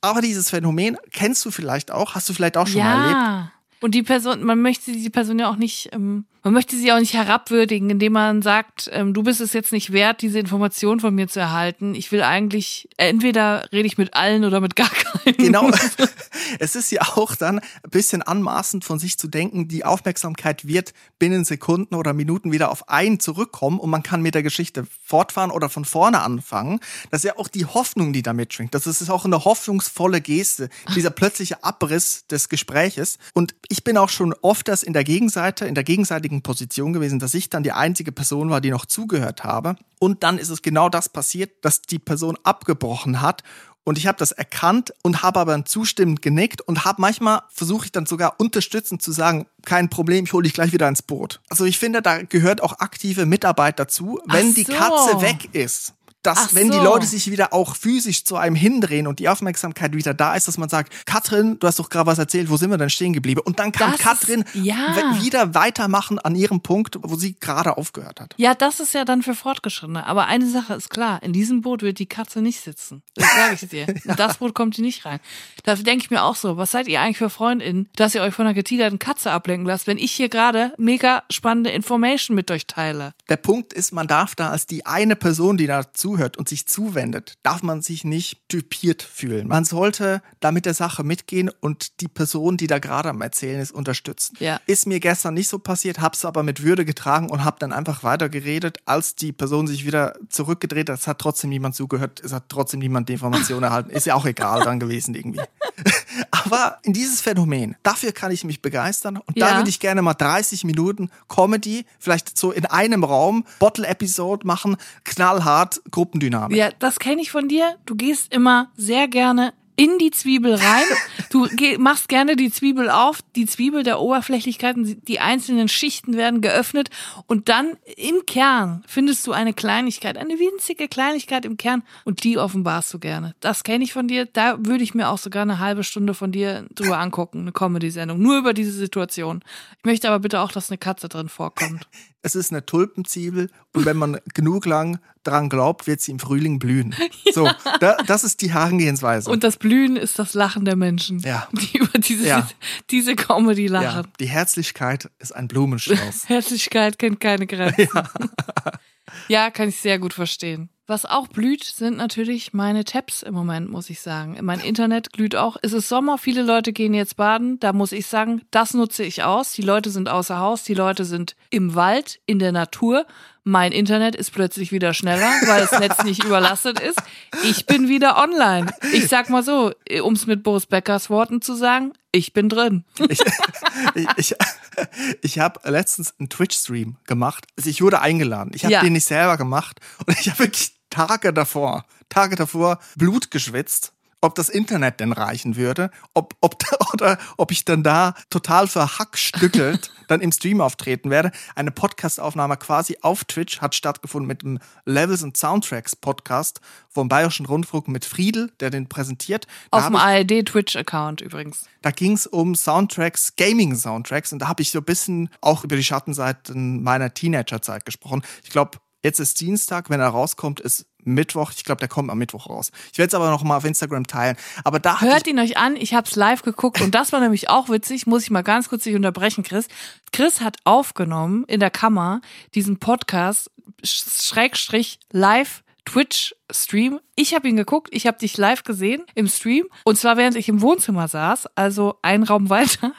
Aber 0.00 0.20
dieses 0.20 0.50
Phänomen 0.50 0.96
kennst 1.12 1.44
du 1.44 1.50
vielleicht 1.50 1.90
auch, 1.90 2.14
hast 2.14 2.28
du 2.28 2.34
vielleicht 2.34 2.56
auch 2.56 2.66
schon 2.66 2.80
mal 2.80 3.00
erlebt. 3.02 3.20
Ja. 3.20 3.52
Und 3.80 3.94
die 3.94 4.02
Person, 4.02 4.42
man 4.44 4.60
möchte 4.60 4.92
die 4.92 5.10
Person 5.10 5.38
ja 5.38 5.50
auch 5.50 5.56
nicht, 5.56 5.90
ähm, 5.92 6.24
man 6.42 6.54
möchte 6.54 6.76
sie 6.76 6.92
auch 6.92 6.98
nicht 6.98 7.14
herabwürdigen, 7.14 7.90
indem 7.90 8.14
man 8.14 8.42
sagt, 8.42 8.90
ähm, 8.92 9.14
du 9.14 9.22
bist 9.22 9.40
es 9.40 9.52
jetzt 9.52 9.72
nicht 9.72 9.92
wert, 9.92 10.22
diese 10.22 10.40
Information 10.40 10.98
von 10.98 11.14
mir 11.14 11.28
zu 11.28 11.38
erhalten. 11.38 11.94
Ich 11.94 12.10
will 12.10 12.22
eigentlich, 12.22 12.88
entweder 12.96 13.68
rede 13.72 13.86
ich 13.86 13.96
mit 13.96 14.14
allen 14.14 14.44
oder 14.44 14.60
mit 14.60 14.74
gar 14.74 14.90
keinen. 14.90 15.36
Genau. 15.36 15.70
es 16.58 16.74
ist 16.74 16.90
ja 16.90 17.02
auch 17.02 17.36
dann 17.36 17.60
ein 17.60 17.90
bisschen 17.90 18.22
anmaßend 18.22 18.84
von 18.84 18.98
sich 18.98 19.18
zu 19.18 19.28
denken, 19.28 19.68
die 19.68 19.84
Aufmerksamkeit 19.84 20.66
wird 20.66 20.92
binnen 21.18 21.44
Sekunden 21.44 21.94
oder 21.94 22.12
Minuten 22.12 22.50
wieder 22.50 22.72
auf 22.72 22.88
einen 22.88 23.20
zurückkommen 23.20 23.78
und 23.78 23.90
man 23.90 24.02
kann 24.02 24.22
mit 24.22 24.34
der 24.34 24.42
Geschichte 24.42 24.86
fortfahren 25.04 25.52
oder 25.52 25.68
von 25.68 25.84
vorne 25.84 26.22
anfangen. 26.22 26.80
Das 27.10 27.20
ist 27.20 27.24
ja 27.24 27.38
auch 27.38 27.48
die 27.48 27.66
Hoffnung, 27.66 28.12
die 28.12 28.22
da 28.22 28.32
mitschwingt. 28.32 28.74
Das 28.74 28.86
ist 28.86 29.08
auch 29.08 29.24
eine 29.24 29.44
hoffnungsvolle 29.44 30.20
Geste, 30.20 30.68
dieser 30.96 31.10
plötzliche 31.10 31.62
Abriss 31.62 32.26
des 32.26 32.48
Gespräches. 32.48 33.18
Und 33.34 33.54
ich 33.68 33.84
bin 33.84 33.96
auch 33.96 34.08
schon 34.08 34.34
oft 34.42 34.66
das 34.66 34.82
in 34.82 34.92
der 34.92 35.04
Gegenseite, 35.04 35.66
in 35.66 35.74
der 35.74 35.84
gegenseitigen 35.84 36.31
Position 36.40 36.94
gewesen, 36.94 37.18
dass 37.18 37.34
ich 37.34 37.50
dann 37.50 37.62
die 37.62 37.72
einzige 37.72 38.12
Person 38.12 38.48
war, 38.48 38.62
die 38.62 38.70
noch 38.70 38.86
zugehört 38.86 39.44
habe. 39.44 39.76
Und 39.98 40.22
dann 40.22 40.38
ist 40.38 40.48
es 40.48 40.62
genau 40.62 40.88
das 40.88 41.10
passiert, 41.10 41.62
dass 41.62 41.82
die 41.82 41.98
Person 41.98 42.38
abgebrochen 42.42 43.20
hat 43.20 43.42
und 43.84 43.98
ich 43.98 44.06
habe 44.06 44.18
das 44.18 44.30
erkannt 44.30 44.94
und 45.02 45.22
habe 45.22 45.40
aber 45.40 45.64
zustimmend 45.64 46.22
genickt 46.22 46.60
und 46.60 46.84
habe 46.84 47.00
manchmal 47.00 47.42
versuche 47.48 47.86
ich 47.86 47.92
dann 47.92 48.06
sogar 48.06 48.38
unterstützend 48.38 49.02
zu 49.02 49.10
sagen, 49.10 49.46
kein 49.64 49.90
Problem, 49.90 50.24
ich 50.24 50.32
hole 50.32 50.44
dich 50.44 50.52
gleich 50.52 50.72
wieder 50.72 50.88
ins 50.88 51.02
Boot. 51.02 51.40
Also 51.48 51.64
ich 51.64 51.78
finde, 51.78 52.00
da 52.00 52.22
gehört 52.22 52.62
auch 52.62 52.78
aktive 52.78 53.26
Mitarbeit 53.26 53.80
dazu. 53.80 54.20
Wenn 54.26 54.50
Ach 54.50 54.54
die 54.54 54.62
so. 54.64 54.72
Katze 54.72 55.20
weg 55.20 55.48
ist, 55.52 55.94
dass 56.22 56.38
Ach 56.38 56.54
wenn 56.54 56.70
die 56.70 56.76
so. 56.76 56.84
Leute 56.84 57.06
sich 57.06 57.30
wieder 57.30 57.52
auch 57.52 57.76
physisch 57.76 58.24
zu 58.24 58.36
einem 58.36 58.56
hindrehen 58.56 59.06
und 59.06 59.18
die 59.18 59.28
Aufmerksamkeit 59.28 59.94
wieder 59.94 60.14
da 60.14 60.34
ist, 60.34 60.48
dass 60.48 60.58
man 60.58 60.68
sagt, 60.68 60.92
Katrin, 61.06 61.58
du 61.58 61.66
hast 61.66 61.78
doch 61.78 61.88
gerade 61.88 62.06
was 62.06 62.18
erzählt, 62.18 62.50
wo 62.50 62.56
sind 62.56 62.70
wir 62.70 62.78
denn 62.78 62.90
stehen 62.90 63.12
geblieben? 63.12 63.40
Und 63.44 63.58
dann 63.58 63.72
kann 63.72 63.92
Das 63.92 64.00
Katrin 64.00 64.44
ja. 64.54 64.94
wieder 65.20 65.54
weitermachen 65.54 66.18
an 66.18 66.34
ihrem 66.34 66.60
Punkt, 66.60 66.98
wo 67.02 67.16
sie 67.16 67.34
gerade 67.38 67.76
aufgehört 67.76 68.20
hat. 68.20 68.34
Ja, 68.36 68.54
das 68.54 68.80
ist 68.80 68.94
ja 68.94 69.04
dann 69.04 69.22
für 69.22 69.34
Fortgeschrittene. 69.34 70.06
Aber 70.06 70.26
eine 70.26 70.48
Sache 70.48 70.74
ist 70.74 70.90
klar, 70.90 71.22
in 71.22 71.32
diesem 71.32 71.62
Boot 71.62 71.82
wird 71.82 71.98
die 71.98 72.06
Katze 72.06 72.40
nicht 72.40 72.60
sitzen. 72.60 73.02
Das 73.14 73.26
sage 73.34 73.54
ich 73.54 73.68
dir. 73.68 73.88
In 74.04 74.16
das 74.16 74.38
Boot 74.38 74.54
kommt 74.54 74.76
die 74.76 74.82
nicht 74.82 75.04
rein. 75.04 75.20
Da 75.64 75.74
denke 75.74 76.04
ich 76.04 76.10
mir 76.10 76.22
auch 76.22 76.36
so, 76.36 76.56
was 76.56 76.70
seid 76.70 76.88
ihr 76.88 77.00
eigentlich 77.00 77.18
für 77.18 77.30
FreundInnen, 77.30 77.88
dass 77.96 78.14
ihr 78.14 78.22
euch 78.22 78.34
von 78.34 78.46
einer 78.46 78.54
getigerten 78.54 78.98
Katze 78.98 79.30
ablenken 79.30 79.66
lasst, 79.66 79.86
wenn 79.86 79.98
ich 79.98 80.12
hier 80.12 80.28
gerade 80.28 80.72
mega 80.78 81.22
spannende 81.30 81.70
Information 81.70 82.34
mit 82.34 82.50
euch 82.50 82.66
teile. 82.66 83.14
Der 83.28 83.36
Punkt 83.36 83.72
ist, 83.72 83.92
man 83.92 84.06
darf 84.06 84.34
da 84.34 84.50
als 84.50 84.66
die 84.66 84.86
eine 84.86 85.16
Person, 85.16 85.56
die 85.56 85.66
da 85.66 85.92
zuhört 86.12 86.36
und 86.36 86.48
sich 86.48 86.66
zuwendet, 86.66 87.38
darf 87.42 87.62
man 87.62 87.80
sich 87.80 88.04
nicht 88.04 88.40
typiert 88.48 89.02
fühlen. 89.02 89.48
Man 89.48 89.64
sollte 89.64 90.20
da 90.40 90.52
mit 90.52 90.66
der 90.66 90.74
Sache 90.74 91.04
mitgehen 91.04 91.50
und 91.60 92.00
die 92.00 92.08
Person, 92.08 92.56
die 92.56 92.66
da 92.66 92.78
gerade 92.78 93.08
am 93.08 93.22
Erzählen 93.22 93.60
ist, 93.60 93.72
unterstützen. 93.72 94.36
Ja. 94.40 94.60
Ist 94.66 94.86
mir 94.86 95.00
gestern 95.00 95.34
nicht 95.34 95.48
so 95.48 95.58
passiert, 95.58 96.00
hab's 96.00 96.24
aber 96.24 96.42
mit 96.42 96.62
Würde 96.62 96.84
getragen 96.84 97.30
und 97.30 97.44
hab 97.44 97.58
dann 97.60 97.72
einfach 97.72 98.02
weitergeredet, 98.04 98.78
als 98.84 99.14
die 99.14 99.32
Person 99.32 99.66
sich 99.66 99.86
wieder 99.86 100.14
zurückgedreht 100.28 100.90
hat. 100.90 100.98
Es 100.98 101.06
hat 101.06 101.18
trotzdem 101.18 101.50
niemand 101.50 101.74
zugehört, 101.74 102.20
es 102.22 102.32
hat 102.32 102.44
trotzdem 102.48 102.80
niemand 102.80 103.08
die 103.08 103.14
Information 103.14 103.62
erhalten. 103.62 103.90
Ist 103.90 104.06
ja 104.06 104.14
auch 104.14 104.26
egal 104.26 104.62
dann 104.64 104.80
gewesen 104.80 105.14
irgendwie. 105.14 105.40
Aber 106.30 106.78
in 106.82 106.92
dieses 106.92 107.20
Phänomen, 107.20 107.76
dafür 107.82 108.12
kann 108.12 108.32
ich 108.32 108.44
mich 108.44 108.60
begeistern 108.60 109.16
und 109.16 109.40
da 109.40 109.50
Ja. 109.52 109.56
würde 109.56 109.70
ich 109.70 109.80
gerne 109.80 110.02
mal 110.02 110.14
30 110.14 110.64
Minuten 110.64 111.10
Comedy, 111.28 111.86
vielleicht 111.98 112.36
so 112.38 112.52
in 112.52 112.66
einem 112.66 113.04
Raum, 113.04 113.44
Bottle-Episode 113.58 114.46
machen, 114.46 114.76
knallhart 115.04 115.80
Gruppendynamik. 116.02 116.58
Ja, 116.58 116.70
das 116.80 116.98
kenne 116.98 117.22
ich 117.22 117.30
von 117.30 117.46
dir. 117.46 117.76
Du 117.86 117.94
gehst 117.94 118.34
immer 118.34 118.72
sehr 118.76 119.06
gerne 119.06 119.52
in 119.76 119.98
die 119.98 120.10
Zwiebel 120.10 120.54
rein. 120.54 120.84
Du 121.30 121.48
machst 121.78 122.10
gerne 122.10 122.36
die 122.36 122.50
Zwiebel 122.50 122.90
auf, 122.90 123.20
die 123.36 123.46
Zwiebel 123.46 123.84
der 123.84 124.00
Oberflächlichkeiten, 124.00 125.02
die 125.02 125.18
einzelnen 125.18 125.66
Schichten 125.66 126.14
werden 126.14 126.42
geöffnet 126.42 126.90
und 127.26 127.48
dann 127.48 127.78
im 127.96 128.26
Kern 128.26 128.84
findest 128.86 129.26
du 129.26 129.32
eine 129.32 129.54
Kleinigkeit, 129.54 130.18
eine 130.18 130.38
winzige 130.38 130.88
Kleinigkeit 130.88 131.46
im 131.46 131.56
Kern 131.56 131.84
und 132.04 132.22
die 132.22 132.36
offenbarst 132.36 132.92
du 132.92 132.98
gerne. 132.98 133.34
Das 133.40 133.64
kenne 133.64 133.82
ich 133.82 133.94
von 133.94 134.08
dir. 134.08 134.26
Da 134.26 134.58
würde 134.58 134.84
ich 134.84 134.94
mir 134.94 135.08
auch 135.08 135.16
sogar 135.16 135.40
eine 135.40 135.58
halbe 135.58 135.84
Stunde 135.84 136.12
von 136.12 136.32
dir 136.32 136.66
drüber 136.74 136.98
angucken, 136.98 137.40
eine 137.40 137.52
Comedy-Sendung, 137.52 138.20
nur 138.20 138.36
über 138.36 138.52
diese 138.52 138.72
Situation. 138.72 139.42
Ich 139.78 139.84
möchte 139.84 140.08
aber 140.08 140.18
bitte 140.18 140.40
auch, 140.40 140.52
dass 140.52 140.70
eine 140.70 140.76
Katze 140.76 141.08
drin 141.08 141.30
vorkommt. 141.30 141.88
Es 142.24 142.34
ist 142.36 142.52
eine 142.52 142.64
Tulpenzwiebel 142.64 143.50
und 143.74 143.84
wenn 143.84 143.96
man 143.96 144.18
genug 144.32 144.64
lang 144.64 145.00
dran 145.24 145.48
glaubt, 145.48 145.86
wird 145.88 146.00
sie 146.00 146.12
im 146.12 146.18
Frühling 146.20 146.58
blühen. 146.58 146.94
So, 147.34 147.48
da, 147.80 147.96
das 148.06 148.24
ist 148.24 148.42
die 148.42 148.52
Herangehensweise. 148.52 149.30
Und 149.30 149.42
das 149.42 149.56
Blühen 149.56 149.96
ist 149.96 150.18
das 150.18 150.34
Lachen 150.34 150.64
der 150.66 150.76
Menschen, 150.76 151.18
Ja. 151.20 151.48
die 151.52 151.78
über 151.78 151.98
diese, 151.98 152.26
Ja. 152.28 152.46
diese 152.90 153.16
Comedy 153.16 153.66
ja, 153.66 153.80
lachen. 153.80 154.08
die 154.20 154.26
Herzlichkeit 154.26 155.10
ist 155.18 155.34
ein 155.34 155.48
Blumenstrauß. 155.48 156.24
Herzlichkeit 156.28 156.98
kennt 156.98 157.20
keine 157.20 157.46
Grenzen. 157.46 157.88
Ja. 159.28 159.50
kann 159.50 159.68
ich 159.68 159.76
sehr 159.76 159.98
gut 159.98 160.14
verstehen. 160.14 160.68
Was 160.88 161.06
auch 161.06 161.28
blüht, 161.28 161.62
sind 161.64 161.96
natürlich 161.96 162.52
meine 162.52 162.84
Tabs 162.84 163.22
im 163.22 163.34
Moment, 163.34 163.70
muss 163.70 163.88
ich 163.88 164.00
sagen. 164.00 164.36
Mein 164.42 164.58
Internet 164.60 165.12
glüht 165.12 165.36
auch. 165.36 165.56
Es 165.62 165.72
ist 165.72 165.88
Sommer, 165.88 166.18
viele 166.18 166.42
Leute 166.42 166.72
gehen 166.72 166.92
jetzt 166.92 167.16
baden. 167.16 167.60
Da 167.60 167.72
muss 167.72 167.92
ich 167.92 168.08
sagen, 168.08 168.42
das 168.50 168.74
nutze 168.74 169.04
ich 169.04 169.22
aus. 169.22 169.52
Die 169.52 169.62
Leute 169.62 169.90
sind 169.90 170.08
außer 170.08 170.38
Haus, 170.38 170.64
die 170.64 170.74
Leute 170.74 171.04
sind 171.04 171.36
im 171.50 171.76
Wald, 171.76 172.20
in 172.26 172.40
der 172.40 172.50
Natur. 172.50 173.06
Mein 173.44 173.72
Internet 173.72 174.14
ist 174.16 174.32
plötzlich 174.32 174.70
wieder 174.70 174.92
schneller, 174.92 175.30
weil 175.46 175.60
das 175.60 175.78
Netz 175.78 176.02
nicht 176.04 176.24
überlastet 176.26 176.80
ist. 176.80 177.00
Ich 177.44 177.66
bin 177.66 177.88
wieder 177.88 178.22
online. 178.22 178.72
Ich 178.92 179.08
sag 179.08 179.30
mal 179.30 179.42
so, 179.42 179.72
um 180.02 180.14
es 180.14 180.26
mit 180.26 180.42
Boris 180.42 180.66
Beckers 180.66 181.10
Worten 181.10 181.40
zu 181.40 181.54
sagen, 181.54 181.92
ich 182.12 182.32
bin 182.32 182.48
drin. 182.48 182.84
Ich, 183.08 183.20
ich, 183.94 184.06
ich, 184.16 184.34
ich 185.22 185.38
habe 185.38 185.60
letztens 185.68 186.14
einen 186.18 186.28
Twitch-Stream 186.28 186.96
gemacht. 187.06 187.46
Also 187.56 187.70
ich 187.70 187.82
wurde 187.82 188.00
eingeladen. 188.00 188.52
Ich 188.54 188.64
habe 188.64 188.72
Ja. 188.72 188.80
den 188.80 188.92
nicht 188.94 189.06
selber 189.06 189.36
gemacht. 189.36 189.80
Und 190.06 190.18
ich 190.18 190.28
habe 190.30 190.40
wirklich 190.40 190.74
Tage 190.90 191.32
davor, 191.32 191.84
Tage 192.08 192.36
davor 192.36 192.78
Blut 192.96 193.30
geschwitzt, 193.30 193.92
ob 194.22 194.36
das 194.36 194.48
Internet 194.48 195.00
denn 195.00 195.12
reichen 195.12 195.56
würde, 195.56 195.90
ob, 196.14 196.34
ob, 196.40 196.56
oder 196.94 197.18
ob 197.36 197.50
ich 197.50 197.66
dann 197.66 197.82
da 197.82 198.14
total 198.30 198.66
verhackstückelt 198.68 199.90
dann 200.08 200.20
im 200.20 200.32
Stream 200.32 200.60
auftreten 200.60 201.10
werde. 201.10 201.32
Eine 201.54 201.70
Podcastaufnahme 201.70 202.56
quasi 202.56 202.96
auf 203.02 203.24
Twitch 203.24 203.60
hat 203.60 203.74
stattgefunden 203.74 204.26
mit 204.26 204.42
dem 204.42 204.58
Levels 204.84 205.22
and 205.22 205.36
Soundtracks 205.36 205.96
Podcast 205.96 206.60
vom 206.88 207.08
Bayerischen 207.08 207.46
Rundfunk 207.46 207.88
mit 207.88 208.04
Friedel, 208.04 208.52
der 208.60 208.70
den 208.70 208.88
präsentiert. 208.88 209.46
Da 209.70 209.78
Auf 209.78 209.86
dem 209.86 209.96
ARD-Twitch-Account 209.96 211.20
übrigens. 211.20 211.66
da 211.82 211.90
ging 211.90 212.12
es 212.12 212.26
um 212.26 212.54
Soundtracks, 212.54 213.34
Gaming-Soundtracks 213.36 214.32
und 214.32 214.38
da 214.38 214.48
habe 214.48 214.62
ich 214.62 214.70
so 214.70 214.78
ein 214.78 214.84
bisschen 214.84 215.30
auch 215.40 215.64
über 215.64 215.76
die 215.76 215.84
Schattenseiten 215.84 216.82
meiner 216.82 217.12
Teenagerzeit 217.12 217.84
gesprochen. 217.84 218.22
Ich 218.44 218.50
glaube, 218.50 218.78
jetzt 219.02 219.20
ist 219.20 219.40
Dienstag, 219.40 219.90
wenn 219.90 220.00
er 220.00 220.08
rauskommt, 220.08 220.60
ist 220.60 220.86
Mittwoch. 221.04 221.50
Ich 221.56 221.64
glaube, 221.64 221.80
der 221.80 221.88
kommt 221.88 222.10
am 222.10 222.18
Mittwoch 222.18 222.48
raus. 222.48 222.70
Ich 222.92 222.98
werde 222.98 223.08
es 223.08 223.14
aber 223.14 223.30
noch 223.30 223.42
mal 223.42 223.56
auf 223.56 223.64
Instagram 223.64 224.06
teilen. 224.06 224.36
Aber 224.64 224.78
da 224.78 225.00
Hört 225.00 225.26
ihn 225.26 225.38
euch 225.38 225.56
an, 225.56 225.74
ich 225.76 225.94
hab's 225.94 226.14
live 226.16 226.42
geguckt 226.42 226.80
und 226.80 226.94
das 226.94 227.12
war 227.12 227.20
nämlich 227.20 227.50
auch 227.50 227.68
witzig, 227.68 228.06
muss 228.06 228.22
ich 228.22 228.30
mal 228.30 228.42
ganz 228.42 228.68
kurz 228.68 228.84
dich 228.84 228.94
unterbrechen, 228.94 229.42
Chris. 229.42 229.66
Chris 230.12 230.40
hat 230.40 230.58
aufgenommen 230.64 231.44
in 231.48 231.60
der 231.60 231.70
Kammer 231.70 232.20
diesen 232.54 232.78
Podcast 232.78 233.50
Sch- 233.84 234.22
Schrägstrich 234.28 235.00
live 235.10 235.62
Twitch 235.84 236.34
Stream. 236.52 237.00
Ich 237.14 237.34
habe 237.34 237.48
ihn 237.48 237.56
geguckt, 237.56 237.88
ich 237.92 238.06
habe 238.06 238.16
dich 238.18 238.38
live 238.38 238.64
gesehen 238.64 239.02
im 239.14 239.28
Stream 239.28 239.66
und 239.84 239.98
zwar 239.98 240.16
während 240.16 240.36
ich 240.36 240.48
im 240.48 240.62
Wohnzimmer 240.62 241.08
saß, 241.08 241.46
also 241.56 241.98
einen 242.02 242.24
Raum 242.24 242.48
weiter, 242.50 242.92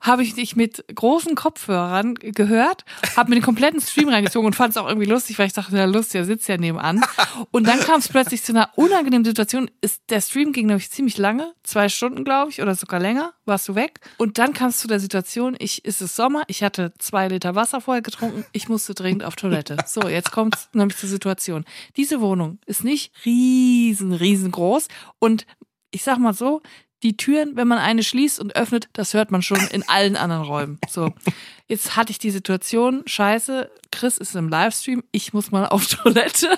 habe 0.00 0.22
ich 0.22 0.34
dich 0.34 0.54
mit 0.54 0.84
großen 0.94 1.34
Kopfhörern 1.34 2.14
gehört, 2.14 2.84
habe 3.16 3.30
mir 3.30 3.36
den 3.36 3.44
kompletten 3.44 3.80
Stream 3.80 4.08
reingezogen 4.08 4.46
und 4.46 4.54
fand 4.54 4.70
es 4.70 4.76
auch 4.76 4.86
irgendwie 4.86 5.08
lustig, 5.08 5.38
weil 5.38 5.46
ich 5.46 5.52
dachte, 5.52 5.76
ja 5.76 5.86
Lust, 5.86 6.14
der 6.14 6.24
sitzt 6.24 6.48
ja 6.48 6.56
nebenan. 6.56 7.04
Und 7.50 7.66
dann 7.66 7.80
kam 7.80 7.98
es 8.00 8.08
plötzlich 8.08 8.42
zu 8.42 8.52
einer 8.52 8.70
unangenehmen 8.76 9.24
Situation. 9.24 9.70
Ist, 9.80 10.02
der 10.10 10.20
Stream 10.20 10.52
ging 10.52 10.66
nämlich 10.66 10.90
ziemlich 10.90 11.18
lange, 11.18 11.52
zwei 11.62 11.88
Stunden 11.88 12.24
glaube 12.24 12.50
ich 12.50 12.62
oder 12.62 12.74
sogar 12.74 13.00
länger, 13.00 13.32
warst 13.44 13.68
du 13.68 13.74
weg. 13.74 14.00
Und 14.18 14.38
dann 14.38 14.52
kam 14.52 14.68
es 14.68 14.78
zu 14.78 14.88
der 14.88 15.00
Situation, 15.00 15.56
ich 15.58 15.84
ist 15.84 16.00
es 16.00 16.14
Sommer, 16.14 16.42
ich 16.46 16.62
hatte 16.62 16.92
zwei 16.98 17.28
Liter 17.28 17.54
Wasser 17.54 17.80
vorher 17.80 18.02
getrunken, 18.02 18.44
ich 18.52 18.68
musste 18.68 18.94
dringend 18.94 19.24
auf 19.24 19.36
Toilette. 19.36 19.76
So, 19.86 20.08
jetzt 20.08 20.32
kommt 20.32 20.68
nämlich 20.72 20.96
zur 20.96 21.08
Situation. 21.08 21.64
Diese 21.96 22.20
Wohnung 22.20 22.58
ist 22.66 22.84
nicht 22.88 23.12
riesen, 23.24 24.12
riesengroß 24.12 24.88
und 25.18 25.46
ich 25.90 26.02
sag 26.02 26.18
mal 26.18 26.34
so, 26.34 26.60
die 27.02 27.16
Türen, 27.16 27.56
wenn 27.56 27.68
man 27.68 27.78
eine 27.78 28.02
schließt 28.02 28.40
und 28.40 28.56
öffnet, 28.56 28.88
das 28.92 29.14
hört 29.14 29.30
man 29.30 29.42
schon 29.42 29.60
in 29.68 29.88
allen 29.88 30.16
anderen 30.16 30.42
Räumen. 30.42 30.78
So. 30.88 31.12
Jetzt 31.68 31.96
hatte 31.96 32.12
ich 32.12 32.18
die 32.18 32.30
Situation, 32.30 33.02
scheiße, 33.04 33.70
Chris 33.90 34.18
ist 34.18 34.34
im 34.36 34.48
Livestream, 34.48 35.02
ich 35.12 35.32
muss 35.32 35.50
mal 35.50 35.66
auf 35.66 35.86
Toilette. 36.02 36.48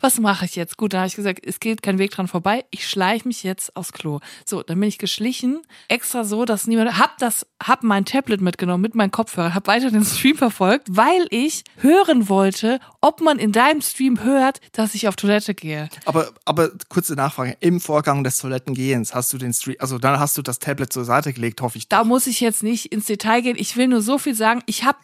Was 0.00 0.18
mache 0.18 0.44
ich 0.44 0.56
jetzt? 0.56 0.76
Gut, 0.76 0.92
dann 0.92 1.00
habe 1.00 1.08
ich 1.08 1.16
gesagt, 1.16 1.40
es 1.46 1.60
geht 1.60 1.82
kein 1.82 1.98
Weg 1.98 2.10
dran 2.10 2.28
vorbei. 2.28 2.64
Ich 2.70 2.86
schleiche 2.86 3.26
mich 3.26 3.42
jetzt 3.42 3.74
aufs 3.76 3.92
Klo. 3.92 4.20
So, 4.44 4.62
dann 4.62 4.78
bin 4.78 4.88
ich 4.88 4.98
geschlichen, 4.98 5.60
extra 5.88 6.24
so, 6.24 6.44
dass 6.44 6.66
niemand, 6.66 6.98
hab 6.98 7.16
das, 7.18 7.46
hab 7.62 7.82
mein 7.82 8.04
Tablet 8.04 8.40
mitgenommen 8.40 8.82
mit 8.82 8.94
meinem 8.94 9.10
Kopfhörer, 9.10 9.54
hab 9.54 9.66
weiter 9.66 9.90
den 9.90 10.04
Stream 10.04 10.36
verfolgt, 10.36 10.88
weil 10.90 11.26
ich 11.30 11.64
hören 11.76 12.28
wollte, 12.28 12.78
ob 13.00 13.20
man 13.20 13.38
in 13.38 13.52
deinem 13.52 13.80
Stream 13.80 14.22
hört, 14.22 14.60
dass 14.72 14.94
ich 14.94 15.08
auf 15.08 15.16
Toilette 15.16 15.54
gehe. 15.54 15.88
Aber, 16.04 16.28
aber 16.44 16.70
kurze 16.88 17.14
Nachfrage. 17.14 17.56
Im 17.60 17.80
Vorgang 17.80 18.24
des 18.24 18.38
Toilettengehens 18.38 19.14
hast 19.14 19.32
du 19.32 19.38
den 19.38 19.54
Stream, 19.54 19.76
also 19.78 19.98
dann 19.98 20.18
hast 20.18 20.36
du 20.36 20.42
das 20.42 20.58
Tablet 20.58 20.92
zur 20.92 21.04
Seite 21.04 21.32
gelegt, 21.32 21.62
hoffe 21.62 21.78
ich. 21.78 21.88
Da 21.88 22.04
muss 22.04 22.26
ich 22.26 22.40
jetzt 22.40 22.62
nicht 22.62 22.92
ins 22.92 23.06
Detail 23.06 23.40
gehen. 23.40 23.56
Ich 23.58 23.76
will 23.76 23.88
nur 23.88 24.02
so 24.02 24.18
viel 24.18 24.34
sagen. 24.34 24.57
Ich 24.66 24.84
habe 24.84 24.98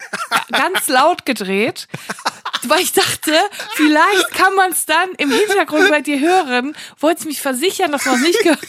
ganz 0.51 0.87
laut 0.87 1.25
gedreht, 1.25 1.87
weil 2.67 2.81
ich 2.81 2.93
dachte, 2.93 3.33
vielleicht 3.75 4.31
kann 4.31 4.55
man 4.55 4.71
es 4.71 4.85
dann 4.85 5.09
im 5.17 5.31
Hintergrund 5.31 5.89
bei 5.89 6.01
dir 6.01 6.19
hören. 6.19 6.75
Wolltest 6.99 7.27
mich 7.27 7.41
versichern, 7.41 7.91
dass 7.91 8.05
man 8.05 8.15
es 8.15 8.21
nicht 8.21 8.39
gehört. 8.39 8.59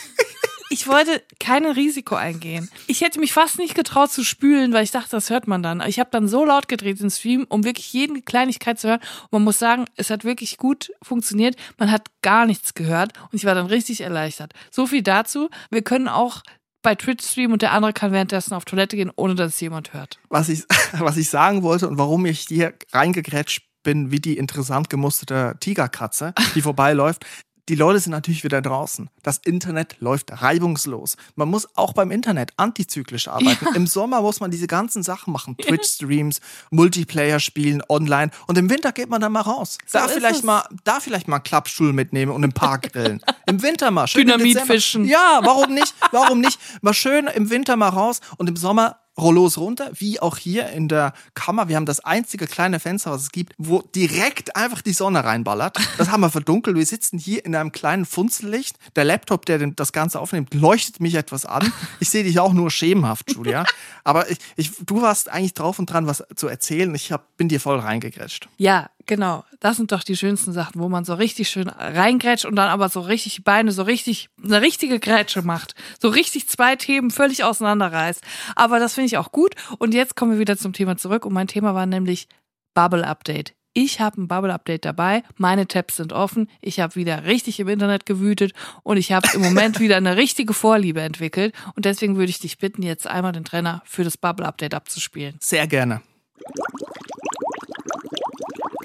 Ich 0.68 0.88
wollte 0.88 1.22
kein 1.38 1.64
Risiko 1.64 2.16
eingehen. 2.16 2.68
Ich 2.88 3.00
hätte 3.00 3.20
mich 3.20 3.32
fast 3.32 3.58
nicht 3.58 3.74
getraut 3.74 4.10
zu 4.10 4.24
spülen, 4.24 4.72
weil 4.72 4.82
ich 4.82 4.90
dachte, 4.90 5.10
das 5.10 5.30
hört 5.30 5.46
man 5.46 5.62
dann. 5.62 5.80
Ich 5.86 6.00
habe 6.00 6.10
dann 6.10 6.26
so 6.26 6.44
laut 6.44 6.66
gedreht 6.66 7.00
im 7.00 7.10
Stream, 7.10 7.46
um 7.48 7.64
wirklich 7.64 7.92
jede 7.92 8.20
Kleinigkeit 8.20 8.78
zu 8.78 8.88
hören. 8.88 9.00
Und 9.24 9.32
man 9.32 9.44
muss 9.44 9.60
sagen, 9.60 9.84
es 9.94 10.10
hat 10.10 10.24
wirklich 10.24 10.56
gut 10.56 10.92
funktioniert. 11.02 11.56
Man 11.78 11.90
hat 11.90 12.08
gar 12.22 12.46
nichts 12.46 12.74
gehört 12.74 13.12
und 13.30 13.34
ich 13.34 13.44
war 13.44 13.54
dann 13.54 13.66
richtig 13.66 14.00
erleichtert. 14.00 14.54
So 14.70 14.86
viel 14.86 15.02
dazu. 15.02 15.50
Wir 15.70 15.82
können 15.82 16.08
auch 16.08 16.42
bei 16.86 16.94
Twitch 16.94 17.26
streamen 17.26 17.54
und 17.54 17.62
der 17.62 17.72
andere 17.72 17.92
kann 17.92 18.12
währenddessen 18.12 18.54
auf 18.54 18.64
Toilette 18.64 18.94
gehen, 18.94 19.10
ohne 19.16 19.34
dass 19.34 19.58
jemand 19.58 19.92
hört. 19.92 20.20
Was 20.28 20.48
ich, 20.48 20.62
was 21.00 21.16
ich 21.16 21.28
sagen 21.28 21.64
wollte 21.64 21.88
und 21.88 21.98
warum 21.98 22.24
ich 22.26 22.42
hier 22.42 22.74
reingegrätscht 22.92 23.66
bin, 23.82 24.12
wie 24.12 24.20
die 24.20 24.38
interessant 24.38 24.88
gemusterte 24.88 25.56
Tigerkatze, 25.58 26.32
die 26.54 26.62
vorbeiläuft, 26.62 27.26
die 27.68 27.74
Leute 27.74 27.98
sind 27.98 28.12
natürlich 28.12 28.44
wieder 28.44 28.62
draußen. 28.62 29.10
Das 29.22 29.38
Internet 29.38 29.96
läuft 30.00 30.40
reibungslos. 30.40 31.16
Man 31.34 31.48
muss 31.48 31.68
auch 31.76 31.92
beim 31.92 32.10
Internet 32.10 32.52
antizyklisch 32.56 33.26
arbeiten. 33.28 33.64
Ja. 33.64 33.74
Im 33.74 33.86
Sommer 33.86 34.20
muss 34.22 34.40
man 34.40 34.50
diese 34.50 34.68
ganzen 34.68 35.02
Sachen 35.02 35.32
machen. 35.32 35.56
Twitch-Streams, 35.56 36.40
Multiplayer 36.70 37.40
spielen, 37.40 37.82
online. 37.88 38.30
Und 38.46 38.56
im 38.56 38.70
Winter 38.70 38.92
geht 38.92 39.08
man 39.08 39.20
dann 39.20 39.32
mal 39.32 39.40
raus. 39.40 39.78
So 39.86 39.98
da 39.98 40.08
vielleicht 40.08 40.38
es. 40.38 40.42
mal, 40.44 40.64
da 40.84 41.00
vielleicht 41.00 41.26
mal 41.26 41.40
Klappstuhl 41.40 41.92
mitnehmen 41.92 42.30
und 42.30 42.42
im 42.44 42.52
Park 42.52 42.92
grillen. 42.92 43.20
Im 43.46 43.62
Winter 43.62 43.90
mal 43.90 44.06
schön. 44.06 44.26
Dynamit 44.26 44.60
fischen. 44.60 45.04
Ja, 45.04 45.40
warum 45.42 45.74
nicht? 45.74 45.94
Warum 46.12 46.40
nicht? 46.40 46.58
Mal 46.82 46.94
schön 46.94 47.26
im 47.26 47.50
Winter 47.50 47.76
mal 47.76 47.88
raus 47.88 48.20
und 48.36 48.48
im 48.48 48.56
Sommer 48.56 49.00
Rollos 49.18 49.58
runter, 49.58 49.90
wie 49.94 50.20
auch 50.20 50.36
hier 50.36 50.68
in 50.68 50.88
der 50.88 51.12
Kammer. 51.34 51.68
Wir 51.68 51.76
haben 51.76 51.86
das 51.86 52.00
einzige 52.00 52.46
kleine 52.46 52.80
Fenster, 52.80 53.10
was 53.10 53.22
es 53.22 53.32
gibt, 53.32 53.54
wo 53.58 53.82
direkt 53.82 54.56
einfach 54.56 54.82
die 54.82 54.92
Sonne 54.92 55.24
reinballert. 55.24 55.78
Das 55.96 56.10
haben 56.10 56.20
wir 56.20 56.30
verdunkelt. 56.30 56.76
Wir 56.76 56.86
sitzen 56.86 57.18
hier 57.18 57.44
in 57.44 57.54
einem 57.54 57.72
kleinen 57.72 58.04
Funzellicht. 58.04 58.76
Der 58.94 59.04
Laptop, 59.04 59.46
der 59.46 59.58
das 59.58 59.92
Ganze 59.92 60.20
aufnimmt, 60.20 60.52
leuchtet 60.54 61.00
mich 61.00 61.14
etwas 61.14 61.46
an. 61.46 61.72
Ich 62.00 62.10
sehe 62.10 62.24
dich 62.24 62.38
auch 62.38 62.52
nur 62.52 62.70
schemenhaft, 62.70 63.32
Julia. 63.32 63.64
Aber 64.04 64.30
ich, 64.30 64.38
ich, 64.56 64.72
du 64.84 65.02
warst 65.02 65.30
eigentlich 65.30 65.54
drauf 65.54 65.78
und 65.78 65.86
dran, 65.86 66.06
was 66.06 66.22
zu 66.34 66.48
erzählen. 66.48 66.94
Ich 66.94 67.12
hab, 67.12 67.36
bin 67.36 67.48
dir 67.48 67.60
voll 67.60 67.78
reingegrätscht. 67.78 68.48
Ja, 68.58 68.90
Genau, 69.06 69.44
das 69.60 69.76
sind 69.76 69.92
doch 69.92 70.02
die 70.02 70.16
schönsten 70.16 70.52
Sachen, 70.52 70.80
wo 70.80 70.88
man 70.88 71.04
so 71.04 71.14
richtig 71.14 71.48
schön 71.48 71.68
reingrätscht 71.68 72.44
und 72.44 72.56
dann 72.56 72.68
aber 72.68 72.88
so 72.88 73.00
richtig 73.00 73.36
die 73.36 73.40
Beine 73.40 73.70
so 73.70 73.84
richtig, 73.84 74.28
eine 74.42 74.60
richtige 74.60 74.98
Grätsche 74.98 75.42
macht. 75.42 75.76
So 76.00 76.08
richtig 76.08 76.48
zwei 76.48 76.74
Themen 76.74 77.12
völlig 77.12 77.44
auseinanderreißt. 77.44 78.20
Aber 78.56 78.80
das 78.80 78.94
finde 78.94 79.06
ich 79.06 79.16
auch 79.16 79.30
gut. 79.30 79.54
Und 79.78 79.94
jetzt 79.94 80.16
kommen 80.16 80.32
wir 80.32 80.38
wieder 80.40 80.56
zum 80.56 80.72
Thema 80.72 80.96
zurück. 80.96 81.24
Und 81.24 81.32
mein 81.32 81.46
Thema 81.46 81.74
war 81.74 81.86
nämlich 81.86 82.26
Bubble 82.74 83.06
Update. 83.06 83.54
Ich 83.78 84.00
habe 84.00 84.22
ein 84.22 84.26
Bubble 84.26 84.54
Update 84.54 84.86
dabei, 84.86 85.22
meine 85.36 85.68
Tabs 85.68 85.96
sind 85.96 86.14
offen, 86.14 86.48
ich 86.62 86.80
habe 86.80 86.94
wieder 86.94 87.26
richtig 87.26 87.60
im 87.60 87.68
Internet 87.68 88.06
gewütet 88.06 88.54
und 88.82 88.96
ich 88.96 89.12
habe 89.12 89.28
im 89.34 89.42
Moment 89.42 89.80
wieder 89.80 89.98
eine 89.98 90.16
richtige 90.16 90.54
Vorliebe 90.54 91.02
entwickelt. 91.02 91.54
Und 91.74 91.84
deswegen 91.84 92.16
würde 92.16 92.30
ich 92.30 92.38
dich 92.38 92.56
bitten, 92.56 92.82
jetzt 92.82 93.06
einmal 93.06 93.32
den 93.32 93.44
Trainer 93.44 93.82
für 93.84 94.02
das 94.02 94.16
Bubble 94.16 94.46
Update 94.46 94.72
abzuspielen. 94.72 95.36
Sehr 95.40 95.66
gerne. 95.66 96.00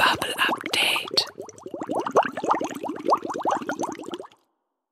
Bubble 0.01 0.34
Update. 0.36 1.27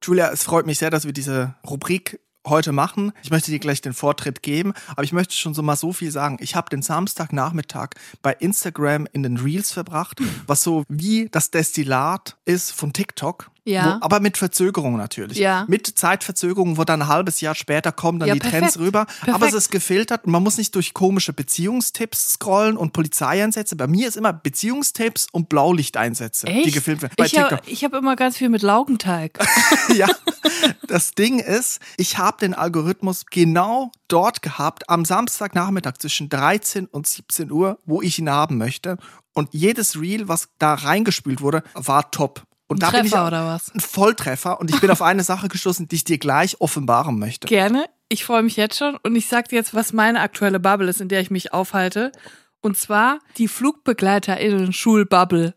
Julia, 0.03 0.29
es 0.29 0.43
freut 0.43 0.67
mich 0.67 0.77
sehr, 0.77 0.91
dass 0.91 1.05
wir 1.05 1.13
diese 1.13 1.55
Rubrik 1.67 2.19
heute 2.45 2.71
machen. 2.71 3.11
Ich 3.23 3.31
möchte 3.31 3.49
dir 3.49 3.57
gleich 3.57 3.81
den 3.81 3.93
Vortritt 3.93 4.43
geben, 4.43 4.73
aber 4.91 5.03
ich 5.03 5.11
möchte 5.11 5.33
schon 5.33 5.55
so 5.55 5.63
mal 5.63 5.75
so 5.75 5.93
viel 5.93 6.11
sagen. 6.11 6.37
Ich 6.41 6.55
habe 6.55 6.69
den 6.69 6.83
Samstagnachmittag 6.83 7.89
bei 8.21 8.33
Instagram 8.33 9.07
in 9.11 9.23
den 9.23 9.37
Reels 9.37 9.71
verbracht, 9.71 10.21
was 10.47 10.61
so 10.61 10.83
wie 10.87 11.27
das 11.29 11.49
Destillat 11.49 12.37
ist 12.45 12.71
von 12.71 12.93
TikTok. 12.93 13.49
Ja. 13.69 13.97
Wo, 13.99 14.05
aber 14.05 14.19
mit 14.19 14.37
Verzögerung 14.37 14.97
natürlich. 14.97 15.37
Ja. 15.37 15.65
Mit 15.67 15.87
Zeitverzögerung, 15.87 16.77
wo 16.77 16.83
dann 16.83 17.03
ein 17.03 17.07
halbes 17.07 17.41
Jahr 17.41 17.55
später 17.55 17.91
kommen 17.91 18.19
dann 18.19 18.27
Ja, 18.27 18.33
die 18.33 18.39
perfekt. 18.39 18.61
Trends 18.61 18.79
rüber. 18.79 19.05
Perfekt. 19.05 19.33
Aber 19.33 19.47
es 19.47 19.53
ist 19.53 19.71
gefiltert 19.71 20.25
und 20.25 20.31
man 20.31 20.43
muss 20.43 20.57
nicht 20.57 20.75
durch 20.75 20.93
komische 20.93 21.33
Beziehungstipps 21.33 22.33
scrollen 22.33 22.77
und 22.77 22.93
Polizeieinsätze. 22.93 23.75
Bei 23.75 23.87
mir 23.87 24.07
ist 24.07 24.17
immer 24.17 24.33
Beziehungstipps 24.33 25.27
und 25.31 25.49
Blaulichteinsätze, 25.49 26.47
die 26.47 26.63
Echt? 26.63 26.73
gefilmt 26.73 27.01
werden. 27.01 27.13
Bei 27.17 27.25
ich 27.25 27.37
habe 27.37 27.57
hab 27.57 27.93
immer 27.93 28.15
ganz 28.15 28.37
viel 28.37 28.49
mit 28.49 28.61
Laugenteig. 28.61 29.39
ja, 29.95 30.07
das 30.87 31.11
Ding 31.11 31.39
ist, 31.39 31.79
ich 31.97 32.17
habe 32.17 32.37
den 32.39 32.53
Algorithmus 32.53 33.25
genau 33.25 33.91
dort 34.07 34.41
gehabt, 34.41 34.89
am 34.89 35.05
Samstagnachmittag 35.05 35.97
zwischen 35.99 36.29
13 36.29 36.85
und 36.87 37.07
17 37.07 37.51
Uhr, 37.51 37.79
wo 37.85 38.01
ich 38.01 38.19
ihn 38.19 38.29
haben 38.29 38.57
möchte. 38.57 38.97
Und 39.33 39.49
jedes 39.53 39.99
Reel, 39.99 40.27
was 40.27 40.49
da 40.57 40.73
reingespült 40.73 41.41
wurde, 41.41 41.63
war 41.73 42.11
top. 42.11 42.43
Und 42.69 42.81
da 42.83 42.91
bin 42.91 43.03
ich 43.03 43.11
Treffer 43.11 43.27
oder 43.27 43.47
was? 43.47 43.73
ein 43.73 43.79
Volltreffer 43.79 44.59
und 44.59 44.69
ich 44.69 44.79
bin 44.79 44.91
auf 44.91 45.01
eine 45.01 45.23
Sache 45.23 45.47
gestoßen, 45.47 45.87
die 45.87 45.95
ich 45.97 46.03
dir 46.03 46.19
gleich 46.19 46.61
offenbaren 46.61 47.17
möchte. 47.17 47.47
Gerne. 47.47 47.85
Ich 48.09 48.23
freue 48.23 48.43
mich 48.43 48.57
jetzt 48.57 48.77
schon 48.77 48.95
und 48.97 49.15
ich 49.15 49.27
sag 49.27 49.49
dir 49.49 49.55
jetzt, 49.55 49.73
was 49.73 49.91
meine 49.91 50.21
aktuelle 50.21 50.59
Bubble 50.59 50.87
ist, 50.87 51.01
in 51.01 51.09
der 51.09 51.19
ich 51.19 51.31
mich 51.31 51.51
aufhalte. 51.51 52.11
Und 52.61 52.77
zwar 52.77 53.17
die 53.37 53.47
FlugbegleiterInnen-Schulbubble. 53.47 55.55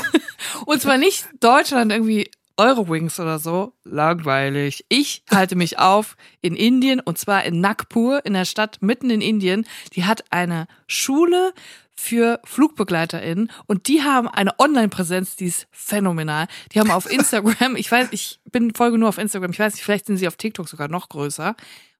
und 0.66 0.80
zwar 0.80 0.96
nicht 0.96 1.28
Deutschland 1.40 1.92
irgendwie 1.92 2.30
Eurowings 2.56 3.20
oder 3.20 3.38
so. 3.38 3.74
Langweilig. 3.84 4.86
Ich 4.88 5.24
halte 5.30 5.56
mich 5.56 5.78
auf 5.78 6.16
in 6.40 6.56
Indien 6.56 7.00
und 7.00 7.18
zwar 7.18 7.44
in 7.44 7.60
Nagpur, 7.60 8.24
in 8.24 8.32
der 8.32 8.46
Stadt 8.46 8.78
mitten 8.80 9.10
in 9.10 9.20
Indien. 9.20 9.66
Die 9.92 10.04
hat 10.04 10.24
eine 10.30 10.68
Schule 10.86 11.52
für 11.96 12.40
FlugbegleiterInnen 12.44 13.50
und 13.66 13.88
die 13.88 14.02
haben 14.02 14.28
eine 14.28 14.58
Online-Präsenz, 14.58 15.36
die 15.36 15.46
ist 15.46 15.66
phänomenal. 15.70 16.46
Die 16.72 16.80
haben 16.80 16.90
auf 16.90 17.10
Instagram, 17.10 17.76
ich 17.76 17.90
weiß, 17.90 18.08
ich 18.12 18.40
bin 18.50 18.74
Folge 18.74 18.98
nur 18.98 19.08
auf 19.08 19.18
Instagram, 19.18 19.50
ich 19.50 19.58
weiß 19.58 19.74
nicht, 19.74 19.84
vielleicht 19.84 20.06
sind 20.06 20.18
sie 20.18 20.28
auf 20.28 20.36
TikTok 20.36 20.68
sogar 20.68 20.88
noch 20.88 21.08
größer. 21.08 21.56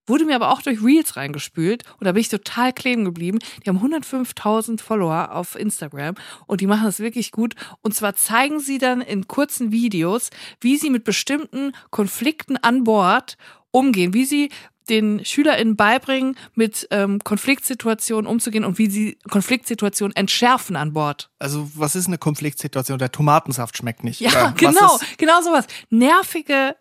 Wurde 0.08 0.24
mir 0.24 0.36
aber 0.36 0.52
auch 0.52 0.62
durch 0.62 0.82
Reels 0.84 1.16
reingespült 1.16 1.82
und 1.98 2.04
da 2.04 2.12
bin 2.12 2.20
ich 2.20 2.28
total 2.28 2.72
kleben 2.72 3.04
geblieben. 3.04 3.40
Die 3.64 3.68
haben 3.68 3.78
105.000 3.78 4.80
Follower 4.80 5.32
auf 5.32 5.56
Instagram 5.56 6.14
und 6.46 6.60
die 6.60 6.68
machen 6.68 6.84
das 6.84 7.00
wirklich 7.00 7.32
gut. 7.32 7.54
Und 7.82 7.92
zwar 7.92 8.14
zeigen 8.14 8.60
sie 8.60 8.78
dann 8.78 9.00
in 9.00 9.26
kurzen 9.26 9.72
Videos, 9.72 10.30
wie 10.60 10.76
sie 10.76 10.90
mit 10.90 11.02
bestimmten 11.02 11.72
Konflikten 11.90 12.56
an 12.56 12.84
Bord 12.84 13.36
umgehen, 13.72 14.14
wie 14.14 14.24
sie 14.24 14.50
den 14.88 15.24
SchülerInnen 15.24 15.76
beibringen, 15.76 16.36
mit 16.54 16.86
ähm, 16.90 17.20
Konfliktsituationen 17.22 18.26
umzugehen 18.26 18.64
und 18.64 18.78
wie 18.78 18.88
sie 18.88 19.18
Konfliktsituationen 19.30 20.14
entschärfen 20.16 20.76
an 20.76 20.92
Bord. 20.92 21.30
Also, 21.38 21.70
was 21.74 21.96
ist 21.96 22.06
eine 22.06 22.18
Konfliktsituation? 22.18 22.98
Der 22.98 23.12
Tomatensaft 23.12 23.76
schmeckt 23.76 24.04
nicht. 24.04 24.20
Ja, 24.20 24.50
genau, 24.56 24.98
genau 25.18 25.42
sowas. 25.42 25.66
Nervige 25.90 26.76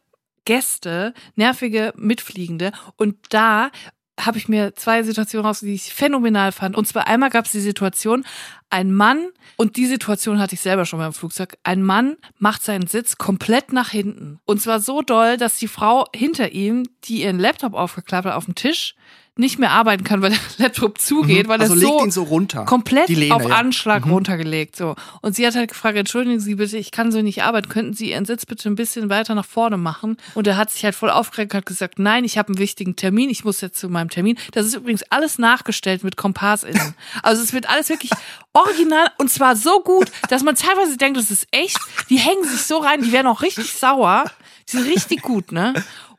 Gäste, 0.45 1.13
nervige 1.35 1.91
Mitfliegende. 1.97 2.71
Und 2.97 3.17
da 3.29 3.71
habe 4.19 4.38
ich 4.38 4.48
mir 4.48 4.75
zwei 4.75 5.03
Situationen 5.03 5.45
raus, 5.45 5.60
die 5.60 5.74
ich 5.74 5.93
phänomenal 5.93 6.51
fand. 6.51 6.75
Und 6.75 6.88
zwar 6.88 7.07
einmal 7.07 7.29
gab 7.29 7.45
es 7.45 7.51
die 7.51 7.60
Situation, 7.60 8.25
ein 8.69 8.93
Mann, 8.93 9.29
und 9.57 9.77
die 9.77 9.86
Situation 9.86 10.39
hatte 10.39 10.55
ich 10.55 10.62
selber 10.62 10.86
schon 10.86 11.00
beim 11.00 11.13
Flugzeug, 11.13 11.57
ein 11.63 11.81
Mann 11.81 12.17
macht 12.38 12.63
seinen 12.63 12.88
Sitz 12.88 13.17
komplett 13.17 13.72
nach 13.72 13.89
hinten. 13.89 14.39
Und 14.45 14.62
zwar 14.62 14.79
so 14.79 15.01
doll, 15.01 15.38
dass 15.38 15.57
die 15.57 15.67
Frau 15.67 16.05
hinter 16.13 16.51
ihm, 16.51 16.84
die 17.03 17.24
ihren 17.24 17.39
Laptop 17.39 17.74
aufgeklappt 17.74 18.25
hat 18.25 18.34
auf 18.34 18.45
dem 18.45 18.55
Tisch, 18.55 18.95
nicht 19.37 19.59
mehr 19.59 19.71
arbeiten 19.71 20.03
kann, 20.03 20.21
weil 20.21 20.31
der 20.31 20.39
Laptop 20.65 20.99
zugeht, 20.99 21.47
weil 21.47 21.59
also 21.59 21.73
er 21.73 21.79
legt 21.79 21.91
so 21.91 22.03
ihn 22.05 22.11
so 22.11 22.23
runter. 22.23 22.65
komplett 22.65 23.09
Lehne, 23.09 23.35
auf 23.35 23.41
ja. 23.41 23.49
Mhm. 23.49 23.53
Anschlag 23.53 24.05
runtergelegt. 24.05 24.75
So. 24.75 24.95
Und 25.21 25.35
sie 25.35 25.45
hat 25.45 25.55
halt 25.55 25.69
gefragt, 25.69 25.97
entschuldigen 25.97 26.39
Sie 26.39 26.55
bitte, 26.55 26.77
ich 26.77 26.91
kann 26.91 27.11
so 27.11 27.21
nicht 27.21 27.43
arbeiten, 27.43 27.67
könnten 27.67 27.93
Sie 27.93 28.11
Ihren 28.11 28.25
Sitz 28.25 28.45
bitte 28.45 28.69
ein 28.69 28.75
bisschen 28.75 29.09
weiter 29.09 29.35
nach 29.35 29.45
vorne 29.45 29.77
machen? 29.77 30.17
Und 30.35 30.47
er 30.47 30.55
hat 30.55 30.71
sich 30.71 30.85
halt 30.85 30.95
voll 30.95 31.09
aufgeregt 31.09 31.53
und 31.53 31.57
hat 31.57 31.65
gesagt, 31.65 31.99
nein, 31.99 32.23
ich 32.23 32.37
habe 32.37 32.49
einen 32.49 32.59
wichtigen 32.59 32.95
Termin, 32.95 33.29
ich 33.29 33.43
muss 33.43 33.59
jetzt 33.59 33.77
zu 33.77 33.89
meinem 33.89 34.09
Termin. 34.09 34.37
Das 34.53 34.65
ist 34.65 34.75
übrigens 34.75 35.03
alles 35.09 35.37
nachgestellt 35.37 36.03
mit 36.03 36.15
KompassInnen. 36.15 36.95
Also 37.21 37.43
es 37.43 37.51
wird 37.51 37.69
alles 37.69 37.89
wirklich 37.89 38.11
original 38.53 39.07
und 39.17 39.29
zwar 39.29 39.55
so 39.55 39.81
gut, 39.81 40.11
dass 40.29 40.43
man 40.43 40.55
teilweise 40.55 40.97
denkt, 40.97 41.17
das 41.17 41.29
ist 41.29 41.47
echt. 41.51 41.77
Die 42.09 42.17
hängen 42.17 42.43
sich 42.45 42.61
so 42.61 42.77
rein, 42.77 43.01
die 43.01 43.11
werden 43.11 43.27
auch 43.27 43.41
richtig 43.41 43.73
sauer. 43.73 44.25
Die 44.67 44.77
sind 44.77 44.87
richtig 44.87 45.21
gut, 45.21 45.51
ne? 45.51 45.73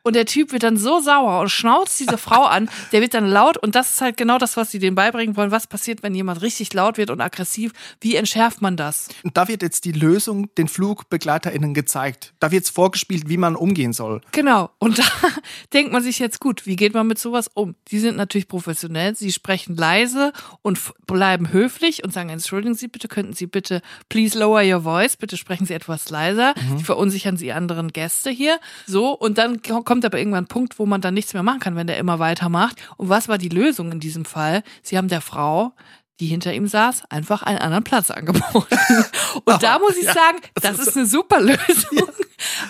Und 0.07 0.15
der 0.15 0.25
Typ 0.25 0.53
wird 0.53 0.63
dann 0.63 0.77
so 0.77 1.01
sauer 1.01 1.41
und 1.41 1.49
schnauzt 1.49 1.99
diese 1.99 2.17
Frau 2.17 2.45
an, 2.45 2.69
der 2.93 3.01
wird 3.01 3.13
dann 3.13 3.27
laut 3.27 3.57
und 3.57 3.75
das 3.75 3.95
ist 3.95 4.01
halt 4.01 4.15
genau 4.15 4.37
das, 4.37 4.55
was 4.55 4.71
sie 4.71 4.79
denen 4.79 4.95
beibringen 4.95 5.35
wollen. 5.35 5.51
Was 5.51 5.67
passiert, 5.67 6.01
wenn 6.01 6.15
jemand 6.15 6.41
richtig 6.41 6.73
laut 6.73 6.97
wird 6.97 7.09
und 7.09 7.19
aggressiv? 7.19 7.73
Wie 7.99 8.15
entschärft 8.15 8.61
man 8.61 8.77
das? 8.77 9.09
Und 9.23 9.35
da 9.35 9.49
wird 9.49 9.61
jetzt 9.61 9.83
die 9.83 9.91
Lösung 9.91 10.49
den 10.55 10.69
FlugbegleiterInnen 10.69 11.73
gezeigt. 11.73 12.33
Da 12.39 12.51
wird 12.51 12.63
es 12.63 12.69
vorgespielt, 12.69 13.27
wie 13.27 13.35
man 13.35 13.57
umgehen 13.57 13.91
soll. 13.91 14.21
Genau. 14.31 14.69
Und 14.79 14.97
da 14.97 15.03
denkt 15.73 15.91
man 15.91 16.01
sich 16.01 16.19
jetzt, 16.19 16.39
gut, 16.39 16.65
wie 16.65 16.77
geht 16.77 16.93
man 16.93 17.05
mit 17.05 17.19
sowas 17.19 17.49
um? 17.53 17.75
Die 17.89 17.99
sind 17.99 18.15
natürlich 18.15 18.47
professionell, 18.47 19.13
sie 19.13 19.33
sprechen 19.33 19.75
leise 19.75 20.31
und 20.61 20.79
bleiben 21.05 21.51
höflich 21.51 22.05
und 22.05 22.13
sagen, 22.13 22.29
entschuldigen 22.29 22.75
Sie 22.75 22.87
bitte, 22.87 23.09
könnten 23.09 23.33
Sie 23.33 23.47
bitte, 23.47 23.81
please 24.07 24.39
lower 24.39 24.63
your 24.63 24.83
voice, 24.83 25.17
bitte 25.17 25.35
sprechen 25.35 25.65
Sie 25.65 25.73
etwas 25.73 26.09
leiser. 26.09 26.53
Mhm. 26.69 26.79
verunsichern 26.79 27.35
Sie 27.35 27.51
anderen 27.51 27.89
Gäste 27.89 28.29
hier. 28.29 28.57
So, 28.85 29.11
und 29.11 29.37
dann 29.37 29.61
kommt 29.61 29.96
aber 30.05 30.17
irgendwann 30.17 30.45
ein 30.45 30.47
Punkt, 30.47 30.79
wo 30.79 30.85
man 30.85 31.01
dann 31.01 31.13
nichts 31.13 31.33
mehr 31.33 31.43
machen 31.43 31.59
kann, 31.59 31.75
wenn 31.75 31.87
der 31.87 31.97
immer 31.97 32.19
weitermacht. 32.19 32.77
Und 32.97 33.09
was 33.09 33.27
war 33.27 33.37
die 33.37 33.49
Lösung 33.49 33.91
in 33.91 33.99
diesem 33.99 34.25
Fall? 34.25 34.63
Sie 34.81 34.97
haben 34.97 35.07
der 35.07 35.21
Frau 35.21 35.73
die 36.19 36.27
hinter 36.27 36.53
ihm 36.53 36.67
saß, 36.67 37.03
einfach 37.09 37.43
einen 37.43 37.59
anderen 37.59 37.83
Platz 37.83 38.09
angeboten. 38.09 38.75
Und 39.35 39.53
oh, 39.53 39.57
da 39.59 39.79
muss 39.79 39.95
ich 39.97 40.05
ja, 40.05 40.13
sagen, 40.13 40.39
das, 40.55 40.77
das 40.77 40.87
ist 40.87 40.97
eine 40.97 41.05
super 41.05 41.39
Lösung. 41.39 41.57
Ja. 41.91 42.03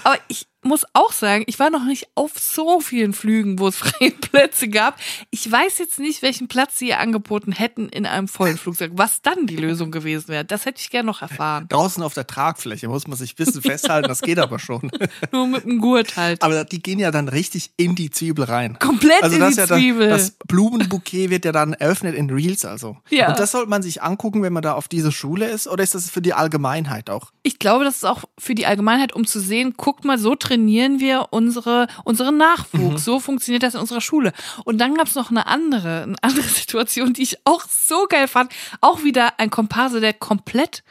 Aber 0.05 0.17
ich, 0.29 0.47
muss 0.67 0.85
auch 0.93 1.11
sagen, 1.11 1.43
ich 1.47 1.59
war 1.59 1.69
noch 1.69 1.85
nicht 1.85 2.07
auf 2.15 2.33
so 2.37 2.79
vielen 2.79 3.13
Flügen, 3.13 3.59
wo 3.59 3.67
es 3.67 3.77
freie 3.77 4.11
Plätze 4.11 4.67
gab. 4.67 4.97
Ich 5.31 5.51
weiß 5.51 5.77
jetzt 5.79 5.99
nicht, 5.99 6.21
welchen 6.21 6.47
Platz 6.47 6.77
sie 6.77 6.89
ihr 6.89 6.99
angeboten 6.99 7.51
hätten 7.51 7.89
in 7.89 8.05
einem 8.05 8.27
vollen 8.27 8.57
Flugzeug. 8.57 8.91
Was 8.95 9.21
dann 9.21 9.47
die 9.47 9.55
Lösung 9.55 9.91
gewesen 9.91 10.29
wäre, 10.29 10.45
das 10.45 10.65
hätte 10.65 10.79
ich 10.81 10.89
gerne 10.89 11.07
noch 11.07 11.21
erfahren. 11.21 11.67
Draußen 11.69 12.03
auf 12.03 12.13
der 12.13 12.27
Tragfläche 12.27 12.87
muss 12.87 13.07
man 13.07 13.17
sich 13.17 13.33
ein 13.33 13.35
bisschen 13.35 13.61
festhalten, 13.61 14.07
das 14.07 14.21
geht 14.21 14.39
aber 14.39 14.59
schon. 14.59 14.91
Nur 15.31 15.47
mit 15.47 15.63
dem 15.63 15.79
Gurt 15.79 16.17
halt. 16.17 16.41
Aber 16.41 16.63
die 16.63 16.81
gehen 16.81 16.99
ja 16.99 17.11
dann 17.11 17.29
richtig 17.29 17.71
in 17.77 17.95
die 17.95 18.09
Zwiebel 18.09 18.45
rein. 18.45 18.77
Komplett 18.79 19.23
also 19.23 19.35
in 19.35 19.49
die 19.49 19.55
ja 19.55 19.67
Zwiebel. 19.67 20.09
Dann, 20.09 20.17
das 20.17 20.31
Blumenbouquet 20.47 21.29
wird 21.29 21.45
ja 21.45 21.51
dann 21.51 21.73
eröffnet 21.73 22.15
in 22.15 22.29
Reels 22.29 22.65
also. 22.65 22.97
Ja. 23.09 23.29
Und 23.29 23.39
das 23.39 23.51
sollte 23.51 23.69
man 23.69 23.81
sich 23.81 24.01
angucken, 24.01 24.43
wenn 24.43 24.53
man 24.53 24.63
da 24.63 24.73
auf 24.73 24.87
dieser 24.87 25.11
Schule 25.11 25.47
ist, 25.47 25.67
oder 25.67 25.83
ist 25.83 25.95
das 25.95 26.09
für 26.09 26.21
die 26.21 26.33
Allgemeinheit 26.33 27.09
auch? 27.09 27.31
Ich 27.43 27.59
glaube, 27.59 27.85
das 27.85 27.97
ist 27.97 28.05
auch 28.05 28.25
für 28.37 28.55
die 28.55 28.65
Allgemeinheit, 28.65 29.13
um 29.13 29.25
zu 29.25 29.39
sehen, 29.39 29.75
guckt 29.77 30.05
mal, 30.05 30.17
so 30.17 30.35
trainieren 30.57 30.99
wir 30.99 31.27
unsere, 31.29 31.87
unseren 32.03 32.37
Nachwuchs. 32.37 32.93
Mhm. 32.93 32.97
So 32.97 33.19
funktioniert 33.19 33.63
das 33.63 33.75
in 33.75 33.79
unserer 33.79 34.01
Schule. 34.01 34.33
Und 34.65 34.79
dann 34.79 34.95
gab 34.95 35.07
es 35.07 35.15
noch 35.15 35.29
eine 35.29 35.45
andere, 35.45 36.03
eine 36.03 36.15
andere 36.21 36.43
Situation, 36.47 37.13
die 37.13 37.23
ich 37.23 37.37
auch 37.45 37.63
so 37.69 38.07
geil 38.09 38.27
fand. 38.27 38.51
Auch 38.81 39.03
wieder 39.03 39.39
ein 39.39 39.49
Komparse, 39.49 40.01
der 40.01 40.13
komplett, 40.13 40.83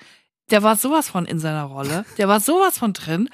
der 0.50 0.62
war 0.62 0.76
sowas 0.76 1.08
von 1.08 1.26
in 1.26 1.40
seiner 1.40 1.64
Rolle. 1.64 2.04
Der 2.16 2.28
war 2.28 2.38
sowas 2.40 2.78
von 2.78 2.92
drin. 2.92 3.28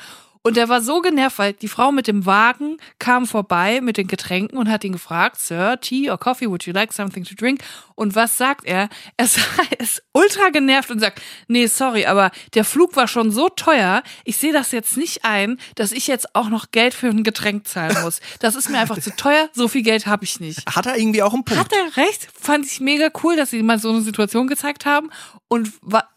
Und 0.44 0.56
er 0.56 0.68
war 0.68 0.82
so 0.82 1.00
genervt, 1.00 1.38
weil 1.38 1.52
die 1.52 1.68
Frau 1.68 1.92
mit 1.92 2.08
dem 2.08 2.26
Wagen 2.26 2.78
kam 2.98 3.26
vorbei 3.26 3.80
mit 3.80 3.96
den 3.96 4.08
Getränken 4.08 4.58
und 4.58 4.68
hat 4.68 4.82
ihn 4.82 4.92
gefragt, 4.92 5.38
Sir, 5.38 5.80
Tea 5.80 6.10
or 6.10 6.18
Coffee, 6.18 6.48
would 6.48 6.64
you 6.64 6.72
like 6.72 6.92
something 6.92 7.22
to 7.22 7.34
drink? 7.36 7.60
Und 7.94 8.16
was 8.16 8.36
sagt 8.38 8.64
er? 8.64 8.88
Er 9.16 9.24
ist 9.78 10.02
ultra 10.12 10.48
genervt 10.48 10.90
und 10.90 10.98
sagt, 10.98 11.22
nee, 11.46 11.66
sorry, 11.68 12.06
aber 12.06 12.32
der 12.54 12.64
Flug 12.64 12.96
war 12.96 13.06
schon 13.06 13.30
so 13.30 13.48
teuer, 13.48 14.02
ich 14.24 14.36
sehe 14.36 14.52
das 14.52 14.72
jetzt 14.72 14.96
nicht 14.96 15.24
ein, 15.24 15.58
dass 15.76 15.92
ich 15.92 16.08
jetzt 16.08 16.34
auch 16.34 16.48
noch 16.48 16.72
Geld 16.72 16.94
für 16.94 17.08
ein 17.08 17.22
Getränk 17.22 17.68
zahlen 17.68 17.96
muss. 18.02 18.20
Das 18.40 18.56
ist 18.56 18.68
mir 18.68 18.78
einfach 18.78 18.98
zu 18.98 19.14
teuer, 19.14 19.48
so 19.52 19.68
viel 19.68 19.82
Geld 19.82 20.06
habe 20.06 20.24
ich 20.24 20.40
nicht. 20.40 20.66
Hat 20.66 20.86
er 20.86 20.98
irgendwie 20.98 21.22
auch 21.22 21.34
einen 21.34 21.44
Punkt? 21.44 21.62
Hat 21.62 21.72
er 21.72 21.96
recht? 21.96 22.28
Fand 22.38 22.66
ich 22.66 22.80
mega 22.80 23.10
cool, 23.22 23.36
dass 23.36 23.50
sie 23.50 23.62
mal 23.62 23.78
so 23.78 23.90
eine 23.90 24.02
Situation 24.02 24.48
gezeigt 24.48 24.86
haben. 24.86 25.10
Und 25.46 25.70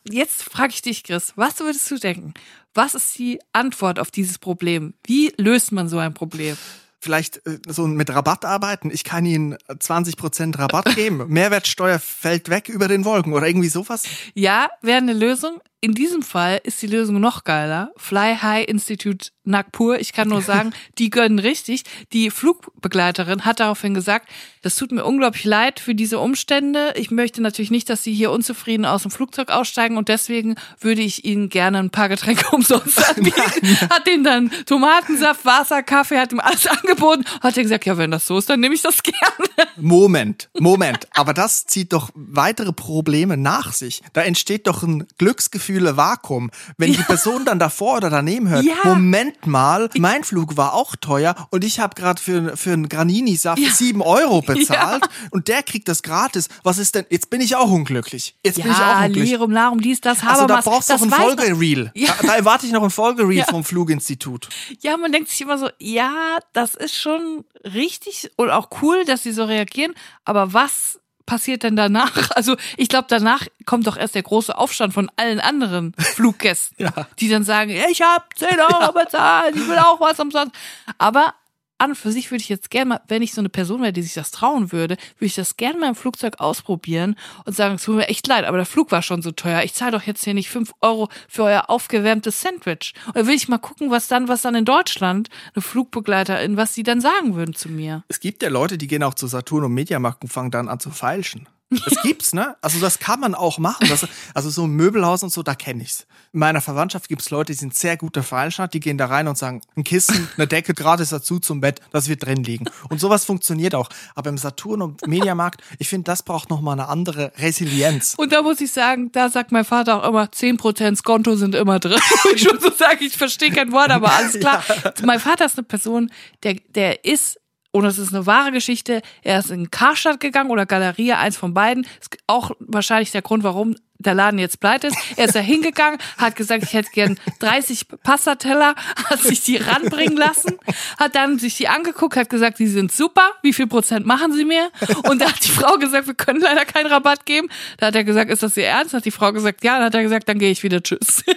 jetzt 0.09 0.43
frage 0.43 0.73
ich 0.73 0.81
dich, 0.81 1.03
Chris, 1.03 1.33
was 1.35 1.59
würdest 1.59 1.91
du 1.91 1.97
denken? 1.97 2.33
Was 2.75 2.93
ist 2.93 3.17
die 3.17 3.39
Antwort 3.53 3.99
auf 3.99 4.11
dieses 4.11 4.37
Problem? 4.37 4.93
Wie 5.05 5.33
löst 5.37 5.71
man 5.71 5.87
so 5.87 5.97
ein 5.97 6.13
Problem? 6.13 6.57
Vielleicht 6.99 7.37
äh, 7.47 7.59
so 7.67 7.87
mit 7.87 8.09
Rabatt 8.09 8.43
arbeiten. 8.43 8.91
Ich 8.91 9.05
kann 9.05 9.25
Ihnen 9.25 9.55
20% 9.69 10.59
Rabatt 10.59 10.93
geben. 10.93 11.23
Mehrwertsteuer 11.29 11.99
fällt 11.99 12.49
weg 12.49 12.67
über 12.67 12.89
den 12.89 13.05
Wolken 13.05 13.31
oder 13.31 13.47
irgendwie 13.47 13.69
sowas. 13.69 14.03
Ja, 14.33 14.67
wäre 14.81 14.97
eine 14.97 15.13
Lösung. 15.13 15.61
In 15.85 15.93
diesem 15.93 16.23
Fall 16.23 16.61
ist 16.63 16.81
die 16.81 16.87
Lösung 16.87 17.19
noch 17.19 17.43
geiler. 17.43 17.91
Fly 17.95 18.37
High 18.41 18.67
Institute 18.67 19.29
Nagpur. 19.43 19.99
Ich 19.99 20.13
kann 20.13 20.27
nur 20.27 20.41
sagen, 20.41 20.73
die 20.97 21.11
gönnen 21.11 21.37
richtig. 21.37 21.83
Die 22.11 22.31
Flugbegleiterin 22.31 23.45
hat 23.45 23.59
daraufhin 23.59 23.93
gesagt, 23.93 24.27
das 24.63 24.75
tut 24.75 24.91
mir 24.91 25.05
unglaublich 25.05 25.43
leid 25.43 25.79
für 25.79 25.93
diese 25.93 26.17
Umstände. 26.17 26.93
Ich 26.95 27.11
möchte 27.11 27.39
natürlich 27.43 27.69
nicht, 27.69 27.87
dass 27.87 28.03
Sie 28.03 28.15
hier 28.15 28.31
unzufrieden 28.31 28.85
aus 28.85 29.03
dem 29.03 29.11
Flugzeug 29.11 29.51
aussteigen 29.51 29.97
und 29.97 30.09
deswegen 30.09 30.55
würde 30.79 31.01
ich 31.01 31.23
Ihnen 31.23 31.49
gerne 31.49 31.77
ein 31.77 31.91
paar 31.91 32.09
Getränke 32.09 32.47
umsonst 32.51 33.07
anbieten. 33.07 33.79
hat 33.89 34.07
denen 34.07 34.23
dann 34.23 34.51
Tomatensaft, 34.65 35.45
Wasser, 35.45 35.83
Kaffee, 35.83 36.17
hat 36.17 36.31
ihm 36.31 36.39
alles 36.39 36.65
angeboten. 36.65 37.25
Hat 37.41 37.57
er 37.57 37.63
gesagt, 37.63 37.85
ja, 37.85 37.95
wenn 37.97 38.09
das 38.09 38.25
so 38.25 38.39
ist, 38.39 38.49
dann 38.49 38.59
nehme 38.59 38.73
ich 38.73 38.81
das 38.81 39.03
gerne. 39.03 39.69
Moment, 39.77 40.49
Moment. 40.57 41.07
Aber 41.11 41.35
das 41.35 41.67
zieht 41.67 41.93
doch 41.93 42.09
weitere 42.15 42.73
Probleme 42.73 43.37
nach 43.37 43.71
sich. 43.71 44.01
Da 44.13 44.21
entsteht 44.21 44.65
doch 44.65 44.81
ein 44.81 45.05
Glücksgefühl 45.19 45.74
Gefühle 45.75 45.97
Vakuum. 45.97 46.51
Wenn 46.77 46.91
ja. 46.91 46.97
die 46.97 47.03
Person 47.03 47.43
dann 47.43 47.59
davor 47.59 47.97
oder 47.97 48.09
daneben 48.09 48.47
hört, 48.47 48.63
ja. 48.63 48.75
Moment 48.85 49.45
mal, 49.45 49.89
mein 49.97 50.23
Flug 50.23 50.55
war 50.55 50.73
auch 50.73 50.95
teuer 50.95 51.35
und 51.51 51.63
ich 51.63 51.79
habe 51.79 51.95
gerade 51.95 52.21
für, 52.21 52.55
für 52.55 52.71
einen 52.71 52.87
Granini-Saft 52.87 53.61
ja. 53.61 53.69
7 53.69 54.01
Euro 54.01 54.41
bezahlt 54.41 55.03
und 55.31 55.47
der 55.49 55.63
kriegt 55.63 55.87
das 55.89 56.01
gratis. 56.01 56.47
Was 56.63 56.77
ist 56.77 56.95
denn? 56.95 57.05
Jetzt 57.09 57.29
bin 57.29 57.41
ich 57.41 57.55
auch 57.55 57.69
unglücklich. 57.69 58.37
Jetzt 58.45 58.61
bin 58.61 58.71
ich 58.71 58.77
auch 58.77 59.01
unglücklich. 59.01 59.29
Lirum, 59.31 59.51
Larum, 59.51 59.81
dies, 59.81 59.99
das, 59.99 60.25
Also 60.25 60.45
da 60.45 60.61
brauchst 60.61 60.89
du 60.89 60.93
noch 60.93 61.01
ein 61.01 61.11
Folgereel. 61.11 61.91
Da, 62.05 62.13
da 62.21 62.35
erwarte 62.35 62.67
ich 62.67 62.71
noch 62.71 62.83
ein 62.83 62.91
Folgereel 62.91 63.43
vom 63.49 63.63
Fluginstitut. 63.63 64.47
Ja, 64.81 64.95
man 64.95 65.11
denkt 65.11 65.29
sich 65.29 65.41
immer 65.41 65.57
so, 65.57 65.69
ja, 65.79 66.37
das 66.53 66.75
ist 66.75 66.95
schon 66.95 67.43
richtig 67.63 68.29
und 68.35 68.51
auch 68.51 68.69
cool, 68.81 69.05
dass 69.05 69.23
sie 69.23 69.31
so 69.31 69.43
reagieren, 69.43 69.93
aber 70.23 70.53
was 70.53 70.99
passiert 71.25 71.63
denn 71.63 71.75
danach? 71.75 72.11
Also 72.35 72.57
ich 72.75 72.89
glaube, 72.89 73.05
danach 73.07 73.43
kommt 73.65 73.87
doch 73.87 73.95
erst 73.95 74.15
der 74.15 74.23
große 74.23 74.57
Aufstand 74.57 74.93
von 74.93 75.09
allen 75.15 75.39
anderen 75.39 75.93
Fluggästen, 75.97 76.85
ja. 76.95 77.07
die 77.19 77.29
dann 77.29 77.43
sagen, 77.43 77.69
ich 77.69 78.01
habe 78.01 78.25
10 78.35 78.59
Euro 78.59 78.81
ja. 78.81 78.91
bezahlt, 78.91 79.55
ich 79.55 79.67
will 79.67 79.77
auch 79.77 79.99
was 80.01 80.19
umsonst. 80.19 80.53
Aber 80.97 81.33
an 81.77 81.91
und 81.91 81.95
für 81.95 82.11
sich 82.11 82.31
würde 82.31 82.41
ich 82.41 82.49
jetzt 82.49 82.69
gerne 82.69 82.89
mal, 82.89 83.01
wenn 83.07 83.21
ich 83.21 83.33
so 83.33 83.41
eine 83.41 83.49
Person 83.49 83.81
wäre, 83.81 83.93
die 83.93 84.01
sich 84.01 84.13
das 84.13 84.31
trauen 84.31 84.71
würde, 84.71 84.97
würde 85.17 85.25
ich 85.25 85.35
das 85.35 85.57
gerne 85.57 85.79
mal 85.79 85.89
im 85.89 85.95
Flugzeug 85.95 86.39
ausprobieren 86.39 87.15
und 87.45 87.55
sagen, 87.55 87.75
es 87.75 87.83
tut 87.83 87.95
mir 87.95 88.07
echt 88.07 88.27
leid, 88.27 88.45
aber 88.45 88.57
der 88.57 88.65
Flug 88.65 88.91
war 88.91 89.01
schon 89.01 89.21
so 89.21 89.31
teuer. 89.31 89.63
Ich 89.63 89.73
zahle 89.73 89.91
doch 89.91 90.03
jetzt 90.03 90.23
hier 90.23 90.33
nicht 90.33 90.49
fünf 90.49 90.71
Euro 90.81 91.09
für 91.27 91.43
euer 91.43 91.69
aufgewärmtes 91.69 92.41
Sandwich. 92.41 92.93
Oder 93.09 93.27
will 93.27 93.35
ich 93.35 93.47
mal 93.47 93.57
gucken, 93.57 93.91
was 93.91 94.07
dann, 94.07 94.27
was 94.27 94.41
dann 94.41 94.55
in 94.55 94.65
Deutschland 94.65 95.29
eine 95.53 95.61
Flugbegleiterin, 95.61 96.57
was 96.57 96.73
sie 96.73 96.83
dann 96.83 97.01
sagen 97.01 97.35
würden 97.35 97.55
zu 97.55 97.69
mir. 97.69 98.03
Es 98.07 98.19
gibt 98.19 98.43
ja 98.43 98.49
Leute, 98.49 98.77
die 98.77 98.87
gehen 98.87 99.03
auch 99.03 99.13
zu 99.13 99.27
Saturn 99.27 99.63
und 99.63 99.73
Mediamarkt 99.73 100.23
und 100.23 100.29
fangen 100.29 100.51
dann 100.51 100.69
an 100.69 100.79
zu 100.79 100.91
feilschen. 100.91 101.47
Das 101.85 102.03
gibt's, 102.03 102.33
ne? 102.33 102.55
Also 102.61 102.79
das 102.79 102.99
kann 102.99 103.19
man 103.19 103.35
auch 103.35 103.57
machen. 103.57 103.87
Das, 103.89 104.07
also 104.33 104.49
so 104.49 104.65
ein 104.65 104.71
Möbelhaus 104.71 105.23
und 105.23 105.31
so, 105.31 105.43
da 105.43 105.55
kenne 105.55 105.83
ich's. 105.83 106.05
In 106.31 106.39
meiner 106.39 106.61
Verwandtschaft 106.61 107.09
gibt's 107.09 107.29
Leute, 107.29 107.53
die 107.53 107.57
sind 107.57 107.75
sehr 107.75 107.97
gute 107.97 108.23
Fallschnatt, 108.23 108.73
die 108.73 108.79
gehen 108.79 108.97
da 108.97 109.07
rein 109.07 109.27
und 109.27 109.37
sagen, 109.37 109.61
ein 109.75 109.83
Kissen, 109.83 110.27
eine 110.37 110.47
Decke 110.47 110.73
gratis 110.73 111.09
dazu 111.09 111.39
zum 111.39 111.61
Bett, 111.61 111.81
das 111.91 112.07
wird 112.07 112.25
drin 112.25 112.43
liegen. 112.43 112.65
Und 112.89 112.99
sowas 112.99 113.25
funktioniert 113.25 113.73
auch. 113.73 113.89
Aber 114.13 114.29
im 114.29 114.37
Saturn 114.37 114.81
und 114.81 115.07
Mediamarkt, 115.07 115.61
ich 115.79 115.89
finde, 115.89 116.05
das 116.05 116.23
braucht 116.23 116.49
nochmal 116.49 116.73
eine 116.73 116.87
andere 116.87 117.31
Resilienz. 117.37 118.15
Und 118.17 118.31
da 118.31 118.41
muss 118.41 118.61
ich 118.61 118.71
sagen, 118.71 119.11
da 119.11 119.29
sagt 119.29 119.51
mein 119.51 119.65
Vater 119.65 120.03
auch 120.03 120.09
immer, 120.09 120.25
10% 120.25 120.97
Skonto 120.97 121.35
sind 121.35 121.55
immer 121.55 121.79
drin. 121.79 121.99
ich 122.35 122.43
schon 122.43 122.59
so 122.59 122.71
sagen, 122.71 122.99
ich 123.01 123.17
verstehe 123.17 123.51
kein 123.51 123.71
Wort, 123.71 123.89
aber 123.89 124.11
alles 124.11 124.33
klar. 124.39 124.63
Ja. 124.67 124.93
Mein 125.03 125.19
Vater 125.19 125.45
ist 125.45 125.57
eine 125.57 125.65
Person, 125.65 126.11
der, 126.43 126.55
der 126.69 127.05
ist 127.05 127.39
und 127.75 127.83
es 127.83 127.97
ist 127.97 128.13
eine 128.13 128.25
wahre 128.25 128.53
Geschichte. 128.53 129.01
Er 129.21 129.39
ist 129.39 129.51
in 129.51 129.69
Karstadt 129.69 130.21
gegangen 130.21 130.49
oder 130.49 130.65
Galeria, 130.65 131.19
eins 131.19 131.35
von 131.35 131.53
beiden. 131.53 131.85
Ist 131.99 132.17
auch 132.25 132.51
wahrscheinlich 132.59 133.11
der 133.11 133.21
Grund, 133.21 133.43
warum 133.43 133.75
der 133.97 134.13
Laden 134.13 134.39
jetzt 134.39 134.61
pleite 134.61 134.87
ist. 134.87 134.97
Er 135.17 135.25
ist 135.25 135.35
da 135.35 135.41
hingegangen, 135.41 135.99
hat 136.17 136.37
gesagt, 136.37 136.63
ich 136.63 136.71
hätte 136.71 136.89
gern 136.91 137.19
30 137.39 137.87
Passateller, 138.01 138.75
hat 139.09 139.19
sich 139.19 139.41
die 139.41 139.57
ranbringen 139.57 140.15
lassen, 140.15 140.57
hat 140.97 141.15
dann 141.15 141.37
sich 141.37 141.57
die 141.57 141.67
angeguckt, 141.67 142.15
hat 142.15 142.29
gesagt, 142.29 142.59
die 142.59 142.67
sind 142.67 142.93
super, 142.93 143.29
wie 143.41 143.51
viel 143.51 143.67
Prozent 143.67 144.05
machen 144.05 144.31
sie 144.31 144.45
mir? 144.45 144.71
Und 145.09 145.19
da 145.19 145.25
hat 145.25 145.43
die 145.43 145.51
Frau 145.51 145.75
gesagt, 145.77 146.07
wir 146.07 146.13
können 146.13 146.39
leider 146.39 146.63
keinen 146.63 146.87
Rabatt 146.87 147.25
geben. 147.25 147.49
Da 147.77 147.87
hat 147.87 147.95
er 147.95 148.05
gesagt, 148.05 148.31
ist 148.31 148.41
das 148.41 148.55
Ihr 148.55 148.67
Ernst? 148.67 148.93
Hat 148.93 149.03
die 149.03 149.11
Frau 149.11 149.33
gesagt, 149.33 149.65
ja. 149.65 149.75
Dann 149.75 149.87
hat 149.87 149.95
er 149.95 150.03
gesagt, 150.03 150.29
dann 150.29 150.39
gehe 150.39 150.51
ich 150.51 150.63
wieder, 150.63 150.81
tschüss. 150.81 151.25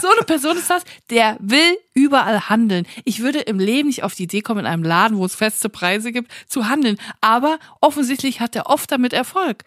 so 0.00 0.08
eine 0.08 0.24
Person 0.24 0.56
ist 0.56 0.70
das, 0.70 0.82
der 1.10 1.36
will 1.40 1.76
überall 1.94 2.48
handeln. 2.48 2.86
Ich 3.04 3.20
würde 3.20 3.40
im 3.40 3.58
Leben 3.58 3.88
nicht 3.88 4.02
auf 4.02 4.14
die 4.14 4.24
Idee 4.24 4.40
kommen, 4.40 4.60
in 4.60 4.66
einem 4.66 4.82
Laden, 4.82 5.18
wo 5.18 5.24
es 5.24 5.34
feste 5.34 5.68
Preise 5.68 6.12
gibt, 6.12 6.30
zu 6.48 6.68
handeln. 6.68 6.98
Aber 7.20 7.58
offensichtlich 7.80 8.40
hat 8.40 8.56
er 8.56 8.66
oft 8.66 8.90
damit 8.90 9.12
Erfolg. 9.12 9.64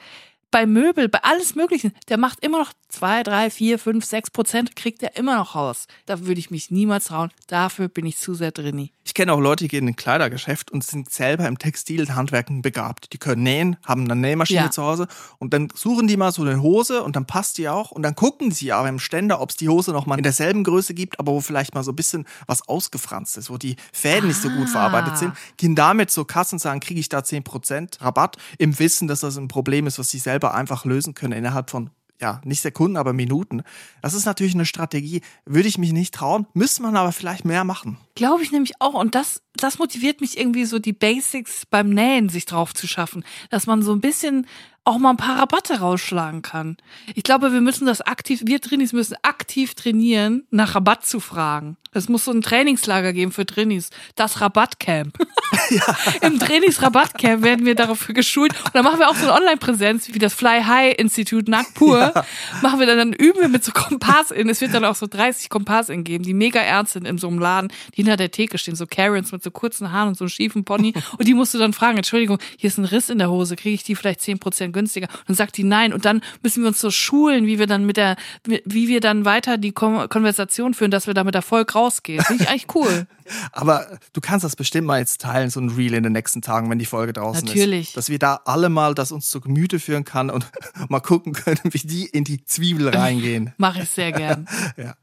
Bei 0.51 0.65
Möbel, 0.65 1.07
bei 1.07 1.23
alles 1.23 1.55
Möglichen, 1.55 1.93
der 2.09 2.17
macht 2.17 2.43
immer 2.43 2.59
noch 2.59 2.73
zwei, 2.89 3.23
drei, 3.23 3.49
vier, 3.49 3.79
fünf, 3.79 4.03
sechs 4.03 4.29
Prozent, 4.29 4.75
kriegt 4.75 5.01
er 5.01 5.15
immer 5.15 5.37
noch 5.37 5.55
raus. 5.55 5.87
Da 6.05 6.25
würde 6.25 6.39
ich 6.39 6.51
mich 6.51 6.71
niemals 6.71 7.05
trauen. 7.05 7.31
Dafür 7.47 7.87
bin 7.87 8.05
ich 8.05 8.17
zu 8.17 8.33
sehr 8.33 8.51
drinni. 8.51 8.91
Ich 9.11 9.13
kenne 9.15 9.33
auch 9.33 9.41
Leute, 9.41 9.65
die 9.65 9.67
gehen 9.67 9.89
in 9.89 9.89
ein 9.89 9.95
Kleidergeschäft 9.97 10.71
und 10.71 10.85
sind 10.85 11.09
selber 11.11 11.45
im 11.45 11.57
Textilhandwerken 11.57 12.61
begabt. 12.61 13.11
Die 13.11 13.17
können 13.17 13.43
nähen, 13.43 13.75
haben 13.85 14.05
eine 14.09 14.15
Nähmaschine 14.15 14.61
Ja. 14.61 14.71
zu 14.71 14.83
Hause 14.83 15.07
und 15.37 15.53
dann 15.53 15.67
suchen 15.75 16.07
die 16.07 16.15
mal 16.15 16.31
so 16.31 16.43
eine 16.43 16.61
Hose 16.61 17.03
und 17.03 17.17
dann 17.17 17.25
passt 17.25 17.57
die 17.57 17.67
auch 17.67 17.91
und 17.91 18.03
dann 18.03 18.15
gucken 18.15 18.51
sie 18.51 18.71
aber 18.71 18.87
im 18.87 18.99
Ständer, 18.99 19.41
ob 19.41 19.49
es 19.49 19.57
die 19.57 19.67
Hose 19.67 19.91
noch 19.91 20.05
mal 20.05 20.15
in 20.15 20.23
derselben 20.23 20.63
Größe 20.63 20.93
gibt, 20.93 21.19
aber 21.19 21.33
wo 21.33 21.41
vielleicht 21.41 21.75
mal 21.75 21.83
so 21.83 21.91
ein 21.91 21.95
bisschen 21.97 22.25
was 22.47 22.65
ausgefranst 22.69 23.35
ist, 23.35 23.49
wo 23.49 23.57
die 23.57 23.75
Fäden 23.91 24.29
nicht 24.29 24.41
so 24.41 24.49
gut 24.49 24.69
Ah. 24.69 24.71
verarbeitet 24.71 25.17
sind, 25.17 25.33
gehen 25.57 25.75
damit 25.75 26.09
zur 26.09 26.25
Kasse 26.25 26.55
und 26.55 26.59
sagen, 26.59 26.79
kriege 26.79 27.01
ich 27.01 27.09
da 27.09 27.19
10% 27.19 27.99
Rabatt 27.99 28.37
im 28.59 28.79
Wissen, 28.79 29.09
dass 29.09 29.19
das 29.19 29.35
ein 29.37 29.49
Problem 29.49 29.87
ist, 29.87 29.99
was 29.99 30.09
sie 30.09 30.19
selber 30.19 30.53
einfach 30.53 30.85
lösen 30.85 31.15
können 31.15 31.33
innerhalb 31.33 31.69
von 31.69 31.89
ja, 32.21 32.39
nicht 32.45 32.61
Sekunden, 32.61 32.97
aber 32.97 33.13
Minuten. 33.13 33.63
Das 34.01 34.13
ist 34.13 34.25
natürlich 34.25 34.53
eine 34.53 34.65
Strategie. 34.65 35.21
Würde 35.45 35.67
ich 35.67 35.77
mich 35.77 35.91
nicht 35.91 36.13
trauen, 36.13 36.45
müsste 36.53 36.83
man 36.83 36.95
aber 36.95 37.11
vielleicht 37.11 37.45
mehr 37.45 37.63
machen. 37.63 37.97
Glaube 38.15 38.43
ich 38.43 38.51
nämlich 38.51 38.73
auch. 38.79 38.93
Und 38.93 39.15
das, 39.15 39.41
das 39.55 39.79
motiviert 39.79 40.21
mich 40.21 40.37
irgendwie 40.37 40.65
so, 40.65 40.77
die 40.79 40.93
Basics 40.93 41.65
beim 41.65 41.89
Nähen 41.89 42.29
sich 42.29 42.45
drauf 42.45 42.73
zu 42.73 42.87
schaffen. 42.87 43.25
Dass 43.49 43.65
man 43.65 43.81
so 43.81 43.91
ein 43.91 44.01
bisschen 44.01 44.45
auch 44.83 44.97
mal 44.97 45.11
ein 45.11 45.17
paar 45.17 45.37
Rabatte 45.37 45.79
rausschlagen 45.79 46.41
kann. 46.41 46.77
Ich 47.13 47.23
glaube, 47.23 47.53
wir 47.53 47.61
müssen 47.61 47.85
das 47.85 48.01
aktiv, 48.01 48.41
wir 48.45 48.59
Trainees 48.59 48.93
müssen 48.93 49.15
aktiv 49.21 49.75
trainieren, 49.75 50.47
nach 50.49 50.75
Rabatt 50.75 51.05
zu 51.05 51.19
fragen. 51.19 51.77
Es 51.93 52.07
muss 52.07 52.25
so 52.25 52.31
ein 52.31 52.41
Trainingslager 52.41 53.11
geben 53.11 53.31
für 53.31 53.45
Trainees. 53.45 53.89
Das 54.15 54.39
Rabattcamp. 54.39 55.17
Im 56.21 56.39
Trainingsrabattcamp 56.39 57.43
werden 57.43 57.65
wir 57.65 57.75
dafür 57.75 58.15
geschult. 58.15 58.53
Und 58.63 58.73
dann 58.73 58.85
machen 58.85 58.99
wir 58.99 59.09
auch 59.09 59.15
so 59.15 59.23
eine 59.23 59.33
Online-Präsenz 59.33 60.07
wie 60.13 60.19
das 60.19 60.33
Fly 60.33 60.63
High 60.63 60.97
Institut 60.97 61.47
Nagpur. 61.47 62.13
Machen 62.61 62.79
wir 62.79 62.87
dann, 62.87 62.97
dann 62.97 63.13
üben 63.13 63.41
wir 63.41 63.49
mit 63.49 63.63
so 63.63 63.71
KompassInnen. 63.73 64.49
Es 64.49 64.61
wird 64.61 64.73
dann 64.73 64.85
auch 64.85 64.95
so 64.95 65.07
30 65.07 65.49
KompassInnen 65.49 66.03
geben, 66.03 66.23
die 66.23 66.33
mega 66.33 66.61
ernst 66.61 66.93
sind 66.93 67.05
in 67.05 67.17
so 67.17 67.27
einem 67.27 67.39
Laden, 67.39 67.71
die 67.95 67.97
hinter 67.97 68.17
der 68.17 68.31
Theke 68.31 68.57
stehen, 68.57 68.75
so 68.75 68.85
Karens 68.87 69.31
mit 69.31 69.43
so 69.43 69.51
kurzen 69.51 69.91
Haaren 69.91 70.09
und 70.09 70.17
so 70.17 70.23
einem 70.23 70.29
schiefen 70.29 70.63
Pony. 70.63 70.93
Und 71.17 71.27
die 71.27 71.33
musst 71.33 71.53
du 71.53 71.57
dann 71.57 71.73
fragen, 71.73 71.97
Entschuldigung, 71.97 72.39
hier 72.57 72.69
ist 72.69 72.77
ein 72.77 72.85
Riss 72.85 73.09
in 73.09 73.17
der 73.17 73.29
Hose, 73.29 73.57
kriege 73.57 73.75
ich 73.75 73.83
die 73.83 73.95
vielleicht 73.95 74.21
10% 74.21 74.70
günstiger? 74.71 75.07
Und 75.09 75.29
dann 75.29 75.35
sagt 75.35 75.57
die 75.57 75.63
nein. 75.63 75.93
Und 75.93 76.05
dann 76.05 76.21
müssen 76.43 76.63
wir 76.63 76.67
uns 76.67 76.79
so 76.79 76.91
schulen, 76.91 77.45
wie 77.45 77.59
wir 77.59 77.67
dann 77.67 77.85
mit 77.85 77.97
der, 77.97 78.15
wie 78.45 78.87
wir 78.87 78.99
dann 78.99 79.25
weiter 79.25 79.57
die 79.57 79.71
Kon 79.71 80.09
Konversation 80.09 80.73
führen, 80.73 80.91
dass 80.91 81.07
wir 81.07 81.13
da 81.13 81.23
mit 81.23 81.35
Erfolg 81.35 81.75
rausgehen. 81.75 82.23
Finde 82.23 82.43
ich 82.43 82.49
eigentlich 82.49 82.75
cool. 82.75 83.07
Aber 83.51 83.87
du 84.13 84.21
kannst 84.21 84.43
das 84.43 84.55
bestimmt 84.55 84.87
mal 84.87 84.99
jetzt 84.99 85.21
teilen, 85.21 85.49
so 85.49 85.59
ein 85.59 85.69
Reel 85.69 85.93
in 85.93 86.03
den 86.03 86.13
nächsten 86.13 86.41
Tagen, 86.41 86.69
wenn 86.69 86.79
die 86.79 86.85
Folge 86.85 87.13
draußen 87.13 87.45
Natürlich. 87.45 87.89
ist. 87.89 87.97
Dass 87.97 88.09
wir 88.09 88.19
da 88.19 88.41
alle 88.45 88.69
mal 88.69 88.93
das 88.93 89.11
uns 89.11 89.29
zu 89.29 89.41
Gemüte 89.41 89.79
führen 89.79 90.05
kann 90.05 90.29
und 90.29 90.47
mal 90.89 90.99
gucken 90.99 91.33
können, 91.33 91.59
wie 91.63 91.79
die 91.79 92.05
in 92.05 92.23
die 92.23 92.43
Zwiebel 92.43 92.89
reingehen. 92.89 93.53
Mache 93.57 93.83
ich 93.83 93.89
sehr 93.89 94.11
gern. 94.11 94.47
Ja. 94.77 94.95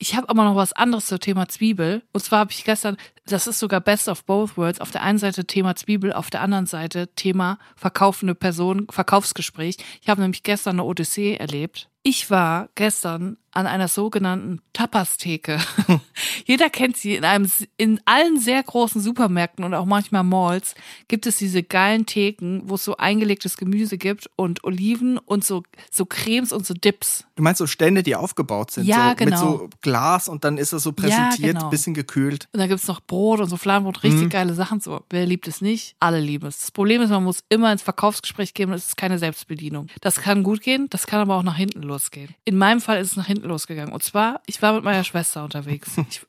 Ich 0.00 0.14
habe 0.14 0.28
aber 0.28 0.44
noch 0.44 0.54
was 0.54 0.72
anderes 0.72 1.06
zum 1.06 1.18
Thema 1.18 1.48
Zwiebel. 1.48 2.02
Und 2.12 2.20
zwar 2.22 2.40
habe 2.40 2.52
ich 2.52 2.64
gestern, 2.64 2.96
das 3.26 3.48
ist 3.48 3.58
sogar 3.58 3.80
Best 3.80 4.08
of 4.08 4.24
Both 4.24 4.56
Worlds, 4.56 4.80
auf 4.80 4.92
der 4.92 5.02
einen 5.02 5.18
Seite 5.18 5.44
Thema 5.44 5.74
Zwiebel, 5.74 6.12
auf 6.12 6.30
der 6.30 6.40
anderen 6.40 6.66
Seite 6.66 7.08
Thema 7.16 7.58
verkaufende 7.74 8.36
Person, 8.36 8.86
Verkaufsgespräch. 8.90 9.76
Ich 10.00 10.08
habe 10.08 10.20
nämlich 10.20 10.44
gestern 10.44 10.76
eine 10.76 10.84
Odyssee 10.84 11.34
erlebt. 11.34 11.90
Ich 12.08 12.30
war 12.30 12.70
gestern 12.74 13.36
an 13.50 13.66
einer 13.66 13.88
sogenannten 13.88 14.60
Tapas-Theke. 14.72 15.58
Jeder 16.46 16.70
kennt 16.70 16.96
sie. 16.96 17.16
In 17.16 17.24
einem, 17.24 17.50
in 17.76 18.00
allen 18.04 18.38
sehr 18.38 18.62
großen 18.62 19.00
Supermärkten 19.00 19.64
und 19.64 19.74
auch 19.74 19.84
manchmal 19.84 20.22
Malls 20.22 20.74
gibt 21.08 21.26
es 21.26 21.38
diese 21.38 21.62
geilen 21.64 22.06
Theken, 22.06 22.62
wo 22.66 22.76
es 22.76 22.84
so 22.84 22.96
eingelegtes 22.98 23.56
Gemüse 23.56 23.98
gibt 23.98 24.30
und 24.36 24.62
Oliven 24.62 25.18
und 25.18 25.44
so, 25.44 25.64
so 25.90 26.06
Cremes 26.06 26.52
und 26.52 26.66
so 26.66 26.74
Dips. 26.74 27.24
Du 27.34 27.42
meinst 27.42 27.58
so 27.58 27.66
Stände, 27.66 28.02
die 28.02 28.14
aufgebaut 28.14 28.70
sind, 28.70 28.86
Ja, 28.86 29.10
so 29.10 29.16
genau. 29.16 29.30
mit 29.30 29.38
so 29.38 29.70
Glas 29.80 30.28
und 30.28 30.44
dann 30.44 30.56
ist 30.56 30.72
das 30.72 30.84
so 30.84 30.92
präsentiert, 30.92 31.56
genau. 31.56 31.68
bisschen 31.68 31.94
gekühlt. 31.94 32.48
Und 32.52 32.60
da 32.60 32.68
gibt's 32.68 32.86
noch 32.86 33.00
Brot 33.00 33.40
und 33.40 33.48
so 33.48 33.56
Fladenbrot, 33.56 34.04
richtig 34.04 34.30
geile 34.30 34.54
Sachen. 34.54 34.80
So, 34.80 35.02
wer 35.10 35.26
liebt 35.26 35.48
es 35.48 35.60
nicht? 35.60 35.96
Alle 35.98 36.20
lieben 36.20 36.46
es. 36.46 36.60
Das 36.60 36.70
Problem 36.70 37.02
ist, 37.02 37.10
man 37.10 37.24
muss 37.24 37.42
immer 37.48 37.72
ins 37.72 37.82
Verkaufsgespräch 37.82 38.54
gehen 38.54 38.68
und 38.68 38.76
es 38.76 38.88
ist 38.88 38.96
keine 38.96 39.18
Selbstbedienung. 39.18 39.88
Das 40.00 40.16
kann 40.20 40.44
gut 40.44 40.60
gehen, 40.60 40.86
das 40.90 41.06
kann 41.08 41.20
aber 41.20 41.34
auch 41.36 41.42
nach 41.42 41.56
hinten 41.56 41.82
losgehen. 41.98 42.34
In 42.44 42.56
meinem 42.56 42.80
Fall 42.80 43.00
ist 43.00 43.12
es 43.12 43.16
nach 43.16 43.26
hinten 43.26 43.48
losgegangen. 43.48 43.92
Und 43.92 44.02
zwar, 44.02 44.40
ich 44.46 44.62
war 44.62 44.72
mit 44.72 44.84
meiner 44.84 45.04
Schwester 45.04 45.44
unterwegs. 45.44 45.90
Ich, 46.08 46.22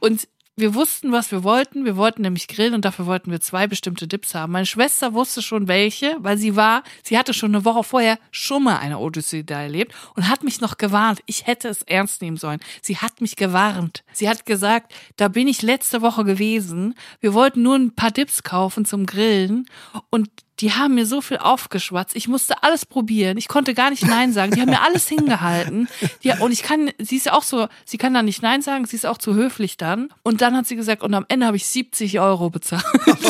und 0.00 0.28
wir 0.56 0.74
wussten, 0.74 1.10
was 1.10 1.32
wir 1.32 1.42
wollten. 1.42 1.84
Wir 1.84 1.96
wollten 1.96 2.22
nämlich 2.22 2.46
grillen 2.46 2.74
und 2.74 2.84
dafür 2.84 3.06
wollten 3.06 3.30
wir 3.30 3.40
zwei 3.40 3.66
bestimmte 3.66 4.06
Dips 4.06 4.34
haben. 4.34 4.52
Meine 4.52 4.66
Schwester 4.66 5.14
wusste 5.14 5.42
schon 5.42 5.66
welche, 5.66 6.16
weil 6.20 6.38
sie 6.38 6.54
war, 6.54 6.84
sie 7.02 7.18
hatte 7.18 7.34
schon 7.34 7.54
eine 7.54 7.64
Woche 7.64 7.82
vorher 7.82 8.18
schon 8.30 8.62
mal 8.62 8.76
eine 8.76 8.98
Odyssee 8.98 9.42
da 9.42 9.62
erlebt 9.62 9.94
und 10.14 10.28
hat 10.28 10.44
mich 10.44 10.60
noch 10.60 10.76
gewarnt. 10.76 11.22
Ich 11.26 11.46
hätte 11.46 11.68
es 11.68 11.82
ernst 11.82 12.22
nehmen 12.22 12.36
sollen. 12.36 12.60
Sie 12.82 12.98
hat 12.98 13.20
mich 13.20 13.34
gewarnt. 13.34 14.04
Sie 14.12 14.28
hat 14.28 14.46
gesagt, 14.46 14.94
da 15.16 15.28
bin 15.28 15.48
ich 15.48 15.62
letzte 15.62 16.02
Woche 16.02 16.24
gewesen. 16.24 16.94
Wir 17.20 17.34
wollten 17.34 17.62
nur 17.62 17.76
ein 17.76 17.94
paar 17.96 18.12
Dips 18.12 18.42
kaufen 18.44 18.84
zum 18.84 19.06
Grillen 19.06 19.66
und 20.10 20.28
die 20.60 20.72
haben 20.72 20.94
mir 20.94 21.06
so 21.06 21.20
viel 21.20 21.38
aufgeschwatzt. 21.38 22.14
Ich 22.14 22.28
musste 22.28 22.62
alles 22.62 22.86
probieren. 22.86 23.36
Ich 23.38 23.48
konnte 23.48 23.74
gar 23.74 23.90
nicht 23.90 24.06
Nein 24.06 24.32
sagen. 24.32 24.52
Die 24.52 24.60
haben 24.60 24.70
mir 24.70 24.82
alles 24.82 25.08
hingehalten. 25.08 25.88
Die, 26.22 26.30
und 26.30 26.52
ich 26.52 26.62
kann, 26.62 26.90
sie 26.98 27.16
ist 27.16 27.26
ja 27.26 27.32
auch 27.32 27.42
so, 27.42 27.68
sie 27.84 27.98
kann 27.98 28.14
da 28.14 28.22
nicht 28.22 28.42
Nein 28.42 28.62
sagen. 28.62 28.86
Sie 28.86 28.96
ist 28.96 29.06
auch 29.06 29.18
zu 29.18 29.34
höflich 29.34 29.76
dann. 29.76 30.10
Und 30.22 30.40
dann 30.40 30.56
hat 30.56 30.66
sie 30.66 30.76
gesagt, 30.76 31.02
und 31.02 31.14
am 31.14 31.24
Ende 31.28 31.46
habe 31.46 31.56
ich 31.56 31.66
70 31.66 32.20
Euro 32.20 32.50
bezahlt. 32.50 32.84